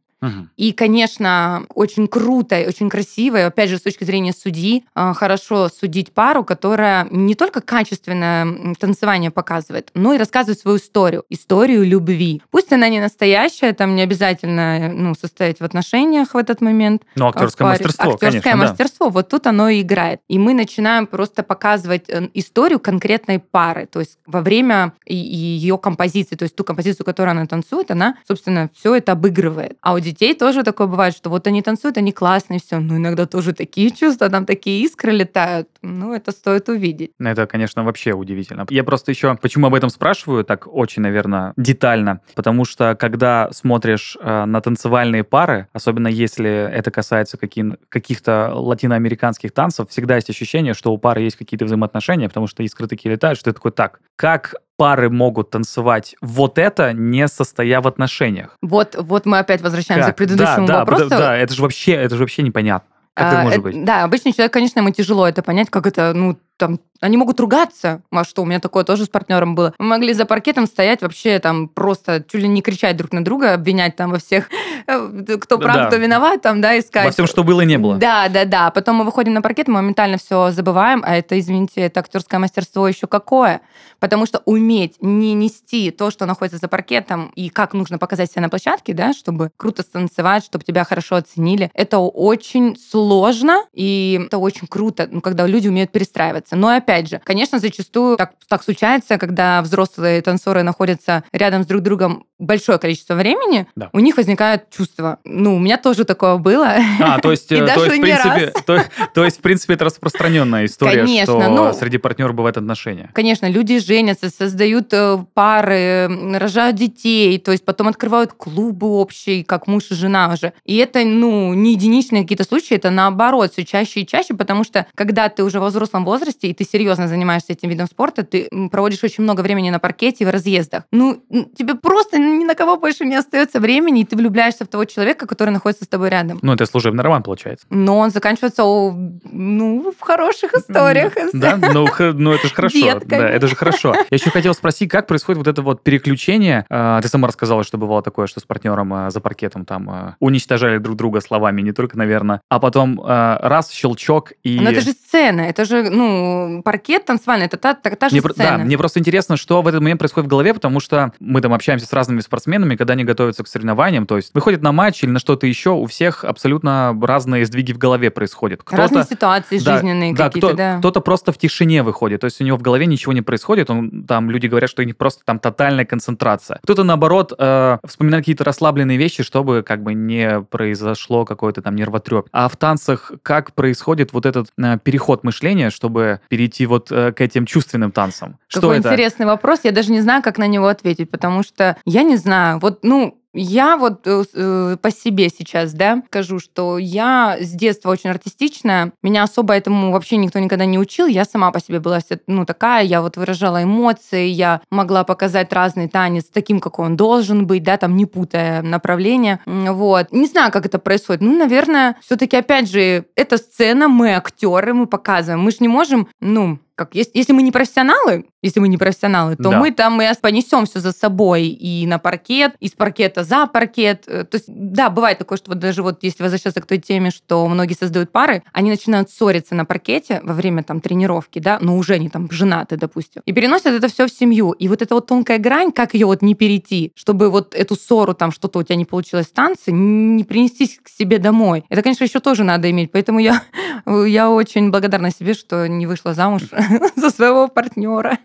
И, 0.57 0.71
конечно, 0.71 1.65
очень 1.73 2.07
круто 2.07 2.59
и 2.59 2.67
очень 2.67 2.89
красиво, 2.89 3.37
и, 3.37 3.41
опять 3.41 3.69
же, 3.69 3.77
с 3.77 3.81
точки 3.81 4.03
зрения 4.03 4.33
судьи, 4.33 4.85
а, 4.93 5.13
хорошо 5.13 5.69
судить 5.69 6.11
пару, 6.11 6.43
которая 6.43 7.07
не 7.11 7.35
только 7.35 7.61
качественное 7.61 8.75
танцевание 8.79 9.31
показывает, 9.31 9.89
но 9.93 10.13
и 10.13 10.17
рассказывает 10.17 10.59
свою 10.59 10.77
историю, 10.77 11.23
историю 11.29 11.85
любви. 11.85 12.41
Пусть 12.51 12.71
она 12.71 12.89
не 12.89 12.99
настоящая, 12.99 13.73
там 13.73 13.95
не 13.95 14.01
обязательно 14.01 14.91
ну, 14.93 15.15
состоять 15.15 15.59
в 15.59 15.63
отношениях 15.63 16.33
в 16.33 16.37
этот 16.37 16.61
момент. 16.61 17.03
Но 17.15 17.29
актерское 17.29 17.67
мастерство, 17.67 18.13
Актерское 18.13 18.41
конечно, 18.41 18.69
мастерство, 18.69 19.05
да. 19.07 19.11
вот 19.11 19.29
тут 19.29 19.47
оно 19.47 19.69
и 19.69 19.81
играет. 19.81 20.21
И 20.27 20.39
мы 20.39 20.53
начинаем 20.53 21.07
просто 21.07 21.43
показывать 21.43 22.09
э, 22.09 22.29
историю 22.33 22.79
конкретной 22.79 23.39
пары, 23.39 23.85
то 23.85 23.99
есть 23.99 24.17
во 24.25 24.41
время 24.41 24.93
ее 25.05 25.77
композиции, 25.77 26.35
то 26.35 26.43
есть 26.43 26.55
ту 26.55 26.63
композицию, 26.63 27.05
которую 27.05 27.31
она 27.31 27.45
танцует, 27.45 27.91
она, 27.91 28.15
собственно, 28.27 28.69
все 28.73 28.95
это 28.95 29.13
обыгрывает. 29.13 29.77
А 29.81 29.93
у 29.93 29.99
детей 30.13 30.33
тоже 30.33 30.63
такое 30.63 30.87
бывает, 30.87 31.15
что 31.15 31.29
вот 31.29 31.47
они 31.47 31.61
танцуют, 31.61 31.97
они 31.97 32.11
классные, 32.11 32.59
все. 32.59 32.79
Но 32.79 32.97
иногда 32.97 33.25
тоже 33.25 33.53
такие 33.53 33.91
чувства, 33.95 34.29
там 34.29 34.45
такие 34.45 34.83
искры 34.83 35.11
летают. 35.11 35.67
Ну, 35.81 36.13
это 36.13 36.31
стоит 36.31 36.69
увидеть. 36.69 37.11
Это, 37.19 37.47
конечно, 37.47 37.83
вообще 37.83 38.13
удивительно. 38.13 38.65
Я 38.69 38.83
просто 38.83 39.11
еще, 39.11 39.35
почему 39.41 39.67
об 39.67 39.75
этом 39.75 39.89
спрашиваю, 39.89 40.43
так 40.45 40.67
очень, 40.67 41.01
наверное, 41.01 41.53
детально, 41.57 42.21
потому 42.35 42.65
что 42.65 42.95
когда 42.95 43.49
смотришь 43.51 44.17
э, 44.21 44.45
на 44.45 44.61
танцевальные 44.61 45.23
пары, 45.23 45.67
особенно 45.73 46.07
если 46.07 46.49
это 46.49 46.91
касается 46.91 47.37
каких- 47.37 47.75
каких-то 47.89 48.51
латиноамериканских 48.53 49.51
танцев, 49.51 49.89
всегда 49.89 50.15
есть 50.15 50.29
ощущение, 50.29 50.73
что 50.73 50.93
у 50.93 50.97
пары 50.97 51.21
есть 51.21 51.35
какие-то 51.35 51.65
взаимоотношения, 51.65 52.27
потому 52.27 52.47
что 52.47 52.63
искры 52.63 52.87
такие 52.87 53.11
летают, 53.11 53.39
что 53.39 53.51
ты 53.51 53.55
такой, 53.55 53.71
так, 53.71 53.99
как 54.15 54.55
пары 54.77 55.09
могут 55.09 55.51
танцевать 55.51 56.15
вот 56.21 56.57
это, 56.57 56.93
не 56.93 57.27
состоя 57.27 57.81
в 57.81 57.87
отношениях? 57.87 58.57
Вот, 58.61 58.95
вот 58.97 59.25
мы 59.25 59.39
опять 59.39 59.61
возвращаемся 59.61 60.07
Как? 60.07 60.15
к 60.15 60.17
предыдущему 60.17 60.67
да, 60.67 60.73
да, 60.73 60.79
вопросу. 60.79 61.09
Да, 61.09 61.17
да, 61.17 61.37
это 61.37 61.53
же 61.53 61.61
вообще, 61.61 61.93
это 61.93 62.15
же 62.15 62.21
вообще 62.21 62.41
непонятно. 62.41 62.89
Как 63.13 63.27
это 63.27 63.41
А, 63.41 63.43
может 63.43 63.59
э, 63.59 63.61
быть? 63.61 63.85
Да, 63.85 64.03
обычный 64.03 64.33
человек, 64.33 64.53
конечно, 64.53 64.79
ему 64.79 64.89
тяжело 64.89 65.27
это 65.27 65.43
понять, 65.43 65.69
как 65.69 65.85
это, 65.85 66.13
ну, 66.13 66.37
там, 66.57 66.79
они 67.01 67.17
могут 67.17 67.39
ругаться, 67.39 68.01
а 68.11 68.23
что, 68.23 68.43
у 68.43 68.45
меня 68.45 68.59
такое 68.59 68.83
тоже 68.83 69.05
с 69.05 69.09
партнером 69.09 69.55
было. 69.55 69.73
Мы 69.77 69.85
могли 69.85 70.13
за 70.13 70.25
паркетом 70.25 70.67
стоять 70.67 71.01
вообще 71.01 71.39
там 71.39 71.67
просто 71.67 72.23
чуть 72.23 72.41
ли 72.41 72.47
не 72.47 72.61
кричать 72.61 72.95
друг 72.95 73.11
на 73.11 73.25
друга, 73.25 73.53
обвинять 73.53 73.95
там 73.95 74.11
во 74.11 74.19
всех, 74.19 74.49
э, 74.87 75.37
кто 75.41 75.57
прав, 75.57 75.75
Да. 75.75 75.85
кто 75.87 75.97
виноват, 75.97 76.41
там, 76.41 76.61
да, 76.61 76.79
искать. 76.79 77.05
Во 77.05 77.11
всем, 77.11 77.27
что 77.27 77.43
было 77.43 77.61
не 77.61 77.77
было. 77.77 77.97
Да, 77.97 78.29
да, 78.29 78.45
да. 78.45 78.71
Потом 78.71 78.97
мы 78.97 79.03
выходим 79.03 79.33
на 79.33 79.41
паркет, 79.41 79.67
мы 79.67 79.75
моментально 79.75 80.17
все 80.17 80.51
забываем, 80.51 81.03
а 81.05 81.15
это, 81.17 81.37
извините, 81.37 81.81
это 81.81 81.99
актерское 81.99 82.39
мастерство 82.39 82.87
еще 82.87 83.07
какое. 83.07 83.61
Потому 83.99 84.25
что 84.25 84.41
уметь 84.45 84.95
не 85.01 85.33
нести 85.33 85.91
то, 85.91 86.11
что 86.11 86.25
находится 86.25 86.59
за 86.59 86.67
паркетом, 86.67 87.31
и 87.35 87.49
как 87.49 87.73
нужно 87.73 87.97
показать 87.97 88.31
себя 88.31 88.43
на 88.43 88.49
площадке, 88.49 88.93
да, 88.93 89.13
чтобы 89.13 89.51
круто 89.57 89.81
станцевать, 89.81 90.45
чтобы 90.45 90.63
тебя 90.63 90.83
хорошо 90.85 91.15
оценили, 91.15 91.69
это 91.73 91.99
очень 91.99 92.77
сложно, 92.77 93.65
и 93.73 94.21
это 94.27 94.37
очень 94.37 94.67
круто, 94.67 95.07
ну, 95.11 95.19
когда 95.19 95.47
люди 95.47 95.67
умеют 95.67 95.91
перестраиваться. 95.91 96.42
Но 96.51 96.69
опять 96.69 97.09
же, 97.09 97.21
конечно, 97.23 97.59
зачастую 97.59 98.17
так, 98.17 98.33
так 98.47 98.63
случается, 98.63 99.17
когда 99.17 99.61
взрослые 99.61 100.21
танцоры 100.21 100.63
находятся 100.63 101.23
рядом 101.31 101.63
с 101.63 101.65
друг 101.65 101.81
другом 101.81 102.25
большое 102.39 102.77
количество 102.77 103.15
времени, 103.15 103.67
Да. 103.75 103.89
у 103.93 103.99
них 103.99 104.17
возникает 104.17 104.69
чувство. 104.69 105.19
Ну, 105.23 105.55
у 105.55 105.59
меня 105.59 105.77
тоже 105.77 106.03
такое 106.03 106.37
было. 106.37 106.75
А, 106.99 107.19
то 107.19 107.31
есть, 107.31 107.51
э, 107.51 107.65
то 107.65 107.85
есть, 107.85 107.97
в 107.97 108.01
принципе, 108.01 108.53
то, 108.65 108.85
то 109.13 109.25
есть, 109.25 109.37
в 109.37 109.41
принципе, 109.41 109.73
это 109.75 109.85
распространенная 109.85 110.65
история, 110.65 111.03
Конечно, 111.05 111.39
что 111.39 111.49
ну- 111.49 111.73
среди 111.73 111.97
партнеров 111.97 112.35
бывают 112.35 112.57
отношения. 112.57 113.09
Конечно, 113.13 113.49
люди 113.49 113.79
женятся, 113.79 114.29
создают 114.29 114.91
э, 114.93 115.23
пары, 115.33 116.09
рожают 116.37 116.75
детей, 116.75 117.37
то 117.39 117.51
есть 117.51 117.63
потом 117.65 117.87
открывают 117.87 118.33
клубы 118.33 118.87
общие, 118.87 119.45
как 119.45 119.67
муж 119.67 119.91
и 119.91 119.95
жена 119.95 120.31
уже. 120.33 120.53
И 120.65 120.77
это, 120.77 121.03
ну, 121.05 121.53
не 121.53 121.71
единичные 121.73 122.23
какие-то 122.23 122.43
случаи, 122.43 122.75
это 122.75 122.89
наоборот, 122.89 123.53
все 123.53 123.63
чаще 123.63 124.01
и 124.01 124.07
чаще, 124.07 124.33
потому 124.33 124.63
что 124.63 124.85
когда 124.95 125.29
ты 125.29 125.43
уже 125.43 125.59
во 125.59 125.67
взрослом 125.67 126.03
возрасте, 126.03 126.32
и 126.41 126.53
ты 126.53 126.63
серьезно 126.63 127.07
занимаешься 127.07 127.53
этим 127.53 127.69
видом 127.69 127.87
спорта, 127.87 128.23
ты 128.23 128.49
проводишь 128.71 129.03
очень 129.03 129.23
много 129.23 129.41
времени 129.41 129.69
на 129.69 129.79
паркете 129.79 130.23
и 130.23 130.27
в 130.27 130.29
разъездах. 130.29 130.83
Ну, 130.91 131.23
тебе 131.57 131.75
просто 131.75 132.17
ни 132.17 132.43
на 132.45 132.55
кого 132.55 132.77
больше 132.77 133.05
не 133.05 133.15
остается 133.15 133.59
времени, 133.59 134.01
и 134.01 134.05
ты 134.05 134.15
влюбляешься 134.15 134.65
в 134.65 134.67
того 134.67 134.85
человека, 134.85 135.27
который 135.27 135.49
находится 135.49 135.85
с 135.85 135.87
тобой 135.87 136.09
рядом. 136.09 136.39
Ну, 136.41 136.53
это 136.53 136.65
служебный 136.65 137.03
роман, 137.03 137.23
получается. 137.23 137.65
Но 137.69 137.97
он 137.99 138.11
заканчивается, 138.11 138.63
ну, 138.63 139.93
в 139.97 140.01
хороших 140.01 140.53
историях. 140.53 141.13
Да, 141.33 141.57
ну, 141.57 141.85
х- 141.87 142.13
ну 142.13 142.31
это 142.31 142.47
же 142.47 142.53
хорошо. 142.53 142.77
Детками. 142.79 143.19
Да, 143.19 143.29
это 143.29 143.47
же 143.47 143.55
хорошо. 143.55 143.93
Я 143.93 144.15
еще 144.17 144.29
хотел 144.29 144.53
спросить, 144.53 144.89
как 144.89 145.07
происходит 145.07 145.39
вот 145.39 145.47
это 145.47 145.61
вот 145.61 145.83
переключение? 145.83 146.65
А, 146.69 147.01
Ты 147.01 147.07
сама 147.07 147.27
рассказала, 147.27 147.63
что 147.63 147.77
бывало 147.77 148.01
такое, 148.01 148.27
что 148.27 148.39
с 148.39 148.43
партнером 148.43 148.93
а, 148.93 149.09
за 149.09 149.19
паркетом 149.19 149.65
там 149.65 149.89
а, 149.89 150.15
уничтожали 150.19 150.77
друг 150.77 150.95
друга 150.95 151.21
словами, 151.21 151.61
не 151.61 151.71
только, 151.71 151.97
наверное, 151.97 152.41
а 152.49 152.59
потом 152.59 153.01
раз, 153.03 153.71
щелчок 153.71 154.33
и... 154.43 154.59
Но 154.59 154.69
это 154.69 154.81
же 154.81 154.91
сцена, 154.91 155.41
это 155.41 155.65
же, 155.65 155.89
ну, 155.89 156.22
паркет 156.63 157.05
танцевальный, 157.05 157.45
это 157.45 157.57
та, 157.57 157.73
та, 157.73 157.91
та 157.91 158.09
же 158.09 158.15
Мне, 158.15 158.21
сцена. 158.21 158.57
да, 158.57 158.63
мне 158.63 158.77
просто 158.77 158.99
интересно, 158.99 159.37
что 159.37 159.61
в 159.61 159.67
этот 159.67 159.81
момент 159.81 159.99
происходит 159.99 160.27
в 160.27 160.29
голове, 160.29 160.53
потому 160.53 160.79
что 160.79 161.11
мы 161.19 161.41
там 161.41 161.53
общаемся 161.53 161.85
с 161.85 161.93
разными 161.93 162.21
спортсменами, 162.21 162.75
когда 162.75 162.93
они 162.93 163.03
готовятся 163.03 163.43
к 163.43 163.47
соревнованиям, 163.47 164.05
то 164.05 164.17
есть 164.17 164.31
выходят 164.33 164.61
на 164.61 164.71
матч 164.71 165.03
или 165.03 165.11
на 165.11 165.19
что-то 165.19 165.47
еще, 165.47 165.71
у 165.71 165.85
всех 165.85 166.23
абсолютно 166.23 166.97
разные 167.01 167.45
сдвиги 167.45 167.73
в 167.73 167.77
голове 167.77 168.11
происходят. 168.11 168.61
Разные 168.69 169.03
ситуации 169.03 169.59
Да, 169.59 169.75
жизненные 169.75 170.13
да, 170.13 170.25
какие-то, 170.25 170.47
кто, 170.49 170.57
да. 170.57 170.77
Кто-то 170.79 171.01
просто 171.01 171.31
в 171.31 171.37
тишине 171.37 171.83
выходит, 171.83 172.21
то 172.21 172.25
есть 172.25 172.41
у 172.41 172.43
него 172.43 172.57
в 172.57 172.61
голове 172.61 172.85
ничего 172.85 173.13
не 173.13 173.21
происходит, 173.21 173.69
он, 173.69 174.03
там 174.03 174.29
люди 174.29 174.47
говорят, 174.47 174.69
что 174.69 174.81
у 174.81 174.85
них 174.85 174.97
просто 174.97 175.23
там 175.25 175.39
тотальная 175.39 175.85
концентрация. 175.85 176.59
Кто-то, 176.63 176.83
наоборот, 176.83 177.33
э, 177.37 177.77
вспоминает 177.85 178.23
какие-то 178.23 178.43
расслабленные 178.43 178.97
вещи, 178.97 179.23
чтобы 179.23 179.63
как 179.63 179.83
бы 179.83 179.93
не 179.93 180.41
произошло 180.41 181.25
какой-то 181.25 181.61
там 181.61 181.75
нервотреп. 181.75 182.27
А 182.31 182.47
в 182.47 182.57
танцах 182.57 183.11
как 183.21 183.53
происходит 183.53 184.13
вот 184.13 184.25
этот 184.25 184.49
э, 184.57 184.77
переход 184.83 185.23
мышления, 185.23 185.69
чтобы 185.69 186.12
перейти 186.29 186.65
вот 186.65 186.91
э, 186.91 187.11
к 187.11 187.21
этим 187.21 187.45
чувственным 187.45 187.91
танцам? 187.91 188.37
Что 188.47 188.61
Какой 188.61 188.79
это? 188.79 188.89
интересный 188.89 189.25
вопрос, 189.25 189.61
я 189.63 189.71
даже 189.71 189.91
не 189.91 190.01
знаю, 190.01 190.21
как 190.21 190.37
на 190.37 190.47
него 190.47 190.67
ответить, 190.67 191.09
потому 191.09 191.43
что 191.43 191.77
я 191.85 192.03
не 192.03 192.17
знаю, 192.17 192.59
вот, 192.59 192.79
ну, 192.83 193.19
я 193.33 193.77
вот 193.77 194.05
э, 194.05 194.23
э, 194.33 194.77
по 194.81 194.91
себе 194.91 195.29
сейчас, 195.29 195.73
да, 195.73 196.03
скажу, 196.07 196.39
что 196.39 196.77
я 196.77 197.37
с 197.39 197.51
детства 197.51 197.89
очень 197.89 198.09
артистичная, 198.09 198.93
меня 199.01 199.23
особо 199.23 199.55
этому 199.55 199.91
вообще 199.91 200.17
никто 200.17 200.39
никогда 200.39 200.65
не 200.65 200.77
учил, 200.77 201.07
я 201.07 201.25
сама 201.25 201.51
по 201.51 201.59
себе 201.59 201.79
была 201.79 201.99
вся, 201.99 202.19
ну, 202.27 202.45
такая, 202.45 202.83
я 202.83 203.01
вот 203.01 203.17
выражала 203.17 203.63
эмоции, 203.63 204.27
я 204.27 204.61
могла 204.69 205.03
показать 205.03 205.51
разный 205.51 205.87
танец 205.87 206.25
таким, 206.25 206.59
как 206.59 206.79
он 206.79 206.95
должен 206.95 207.47
быть, 207.47 207.63
да, 207.63 207.77
там, 207.77 207.97
не 207.97 208.05
путая 208.05 208.61
направление, 208.61 209.39
вот. 209.45 210.11
Не 210.11 210.27
знаю, 210.27 210.51
как 210.51 210.65
это 210.65 210.79
происходит, 210.79 211.21
ну, 211.21 211.37
наверное, 211.37 211.97
все 212.01 212.15
таки 212.15 212.37
опять 212.37 212.69
же, 212.69 213.05
это 213.15 213.37
сцена, 213.37 213.87
мы 213.87 214.13
актеры, 214.13 214.73
мы 214.73 214.85
показываем, 214.85 215.41
мы 215.41 215.51
же 215.51 215.57
не 215.59 215.67
можем, 215.67 216.07
ну, 216.19 216.59
как, 216.85 216.95
если, 216.95 217.11
если 217.17 217.33
мы 217.33 217.41
не 217.43 217.51
профессионалы, 217.51 218.25
если 218.41 218.59
мы 218.59 218.67
не 218.67 218.77
профессионалы, 218.77 219.35
то 219.35 219.49
Да. 219.49 219.59
мы 219.59 219.71
там 219.71 220.01
и 220.01 220.05
понесем 220.21 220.65
все 220.65 220.79
за 220.79 220.91
собой 220.91 221.47
и 221.47 221.85
на 221.85 221.97
паркет, 221.99 222.53
из 222.59 222.71
паркета 222.71 223.23
за 223.23 223.47
паркет. 223.47 224.03
Э, 224.07 224.23
То 224.23 224.37
есть, 224.37 224.45
да, 224.47 224.89
бывает 224.89 225.17
такое, 225.17 225.37
что 225.37 225.51
вот 225.51 225.59
даже 225.59 225.83
вот 225.83 225.99
если 226.03 226.23
возвращаться 226.23 226.61
к 226.61 226.65
той 226.65 226.77
теме, 226.77 227.11
что 227.11 227.47
многие 227.47 227.73
создают 227.73 228.11
пары, 228.11 228.43
они 228.53 228.69
начинают 228.69 229.09
ссориться 229.09 229.55
на 229.55 229.65
паркете 229.65 230.21
во 230.23 230.33
время 230.33 230.63
там 230.63 230.79
тренировки, 230.81 231.39
да, 231.39 231.57
но 231.61 231.77
уже 231.77 231.93
они 231.95 232.09
там 232.09 232.29
женаты, 232.31 232.77
допустим, 232.77 233.21
и 233.25 233.33
переносят 233.33 233.67
это 233.67 233.87
все 233.87 234.07
в 234.07 234.11
семью. 234.11 234.51
И 234.51 234.67
вот 234.67 234.81
эта 234.81 234.95
вот 234.95 235.07
тонкая 235.07 235.39
грань, 235.39 235.71
как 235.71 235.93
ее 235.93 236.05
вот 236.05 236.21
не 236.21 236.35
перейти, 236.35 236.91
чтобы 236.95 237.29
вот 237.29 237.55
эту 237.55 237.75
ссору, 237.75 238.13
там 238.13 238.31
что-то 238.31 238.59
у 238.59 238.63
тебя 238.63 238.75
не 238.75 238.85
получилось 238.85 239.27
в 239.27 239.33
танце, 239.33 239.71
не 239.71 240.23
принести 240.23 240.67
к 240.81 240.87
себе 240.89 241.17
домой. 241.19 241.63
Это, 241.69 241.81
конечно, 241.81 242.03
еще 242.03 242.19
тоже 242.19 242.43
надо 242.43 242.69
иметь. 242.71 242.91
Поэтому 242.91 243.19
я, 243.19 243.43
я 244.05 244.29
очень 244.29 244.71
благодарна 244.71 245.11
себе, 245.11 245.33
что 245.33 245.67
не 245.67 245.85
вышла 245.87 246.13
замуж 246.13 246.43
за 246.95 247.09
своего 247.09 247.47
партнера. 247.47 248.17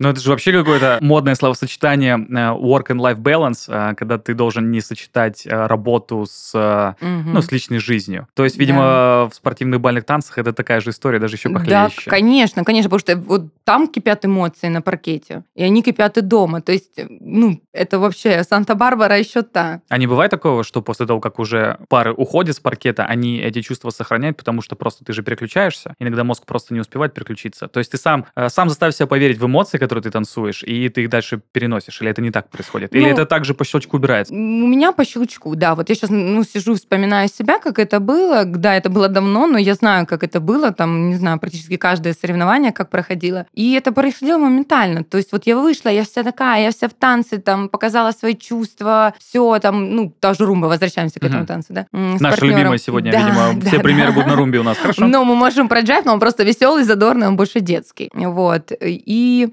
Ну, 0.00 0.08
это 0.08 0.20
же 0.20 0.30
вообще 0.30 0.52
какое-то 0.52 0.98
модное 1.00 1.34
словосочетание 1.34 2.14
э, 2.14 2.34
work 2.56 2.86
and 2.88 3.00
life 3.00 3.16
balance, 3.18 3.64
э, 3.66 3.94
когда 3.96 4.18
ты 4.18 4.34
должен 4.34 4.70
не 4.70 4.80
сочетать 4.80 5.44
э, 5.44 5.66
работу 5.66 6.24
с, 6.28 6.52
э, 6.54 6.94
ну, 7.00 7.42
с 7.42 7.50
личной 7.50 7.78
жизнью. 7.78 8.28
То 8.34 8.44
есть, 8.44 8.56
видимо, 8.58 9.28
в 9.28 9.34
спортивных 9.34 9.80
бальных 9.80 10.04
танцах 10.04 10.38
это 10.38 10.52
такая 10.52 10.80
же 10.80 10.90
история, 10.90 11.18
даже 11.18 11.34
еще 11.34 11.48
Да, 11.48 11.58
похлеще. 11.58 12.10
конечно, 12.10 12.62
конечно, 12.64 12.88
потому 12.88 13.00
что 13.00 13.16
вот 13.16 13.42
там 13.64 13.88
кипят 13.88 14.24
эмоции 14.24 14.68
на 14.68 14.82
паркете, 14.82 15.42
и 15.56 15.64
они 15.64 15.82
кипят 15.82 16.16
и 16.16 16.20
дома. 16.20 16.60
То 16.62 16.70
есть, 16.72 17.00
ну, 17.20 17.60
это 17.72 17.98
вообще 17.98 18.44
Санта-Барбара 18.44 19.18
еще 19.18 19.42
та. 19.42 19.80
А 19.88 19.98
не 19.98 20.06
бывает 20.06 20.30
такого, 20.30 20.62
что 20.62 20.80
после 20.80 21.06
того, 21.06 21.20
как 21.20 21.40
уже 21.40 21.78
пары 21.88 22.12
уходят 22.12 22.54
с 22.54 22.60
паркета, 22.60 23.04
они 23.04 23.38
эти 23.38 23.62
чувства 23.62 23.90
сохраняют, 23.90 24.36
потому 24.36 24.62
что 24.62 24.76
просто 24.76 25.04
ты 25.04 25.12
же 25.12 25.22
переключаешься, 25.24 25.94
иногда 25.98 26.22
мозг 26.22 26.44
просто 26.46 26.72
не 26.72 26.80
успевает 26.80 27.14
переключиться. 27.14 27.66
То 27.66 27.78
есть 27.78 27.90
ты 27.90 27.96
сам, 27.96 28.26
сам 28.48 28.68
заставь 28.68 28.94
себя 28.94 29.06
поверить 29.06 29.38
в 29.38 29.46
эмоции, 29.46 29.78
которые 29.88 30.02
ты 30.02 30.10
танцуешь, 30.10 30.62
и 30.62 30.88
ты 30.88 31.02
их 31.02 31.08
дальше 31.10 31.40
переносишь, 31.52 32.00
или 32.00 32.10
это 32.10 32.20
не 32.22 32.30
так 32.30 32.50
происходит? 32.50 32.94
Или 32.94 33.04
Ну, 33.04 33.08
это 33.08 33.26
также 33.26 33.54
по 33.54 33.64
щелчку 33.64 33.96
убирается? 33.96 34.32
У 34.34 34.36
меня 34.36 34.92
по 34.92 35.04
щелчку, 35.04 35.54
да. 35.56 35.74
Вот 35.74 35.88
я 35.88 35.94
сейчас 35.94 36.10
ну, 36.10 36.44
сижу, 36.44 36.74
вспоминаю 36.74 37.28
себя, 37.28 37.58
как 37.58 37.78
это 37.78 38.00
было. 38.00 38.44
Да, 38.44 38.74
это 38.74 38.90
было 38.90 39.08
давно, 39.08 39.46
но 39.46 39.58
я 39.58 39.74
знаю, 39.74 40.06
как 40.06 40.22
это 40.22 40.40
было. 40.40 40.72
Там, 40.72 41.08
не 41.08 41.16
знаю, 41.16 41.38
практически 41.38 41.76
каждое 41.76 42.12
соревнование, 42.14 42.72
как 42.72 42.90
проходило. 42.90 43.46
И 43.54 43.72
это 43.72 43.92
происходило 43.92 44.38
моментально. 44.38 45.04
То 45.04 45.16
есть 45.18 45.32
вот 45.32 45.46
я 45.46 45.56
вышла, 45.56 45.88
я 45.88 46.04
вся 46.04 46.22
такая, 46.22 46.62
я 46.64 46.70
вся 46.70 46.88
в 46.88 46.92
танце, 46.94 47.38
там, 47.38 47.68
показала 47.68 48.12
свои 48.12 48.34
чувства, 48.34 49.14
все 49.18 49.58
там, 49.60 49.94
ну, 49.96 50.12
тоже 50.20 50.44
румба, 50.44 50.66
возвращаемся 50.66 51.18
к 51.20 51.24
этому 51.24 51.38
Мгм. 51.40 51.46
танцу, 51.46 51.72
да. 51.72 51.82
с 51.92 52.20
Наша 52.20 52.36
партнёром. 52.36 52.58
любимая 52.58 52.78
сегодня, 52.78 53.12
Да, 53.12 53.18
видимо, 53.20 53.52
да, 53.60 53.66
все 53.68 53.76
да. 53.78 53.82
примеры 53.82 54.12
будут 54.12 54.26
на 54.28 54.36
румбе 54.36 54.58
у 54.58 54.62
нас, 54.62 54.76
хорошо? 54.78 55.06
Но 55.06 55.24
мы 55.24 55.34
можем 55.34 55.68
про 55.68 55.80
джайв, 55.80 56.04
но 56.04 56.12
он 56.12 56.20
просто 56.20 56.44
веселый, 56.44 56.84
задорный, 56.84 57.28
он 57.28 57.36
больше 57.36 57.60
детский. 57.60 58.10
Вот. 58.14 58.72
И 58.80 59.48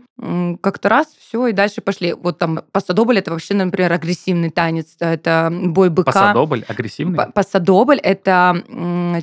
как-то 0.62 0.90
раз 0.90 1.08
все, 1.20 1.48
и 1.48 1.54
дальше 1.54 1.82
пошли. 1.82 2.14
Вот 2.14 2.38
там 2.38 2.62
пасадобль 2.72 3.18
это 3.20 3.32
вообще, 3.32 3.54
например, 3.54 3.92
агрессивный 3.94 4.50
танец. 4.50 4.96
Это 5.00 5.50
бой 5.52 5.90
быка. 5.90 6.12
Пасадобль, 6.12 6.64
агрессивный? 6.68 7.26
Пасадобль 7.34 7.98
это 7.98 8.64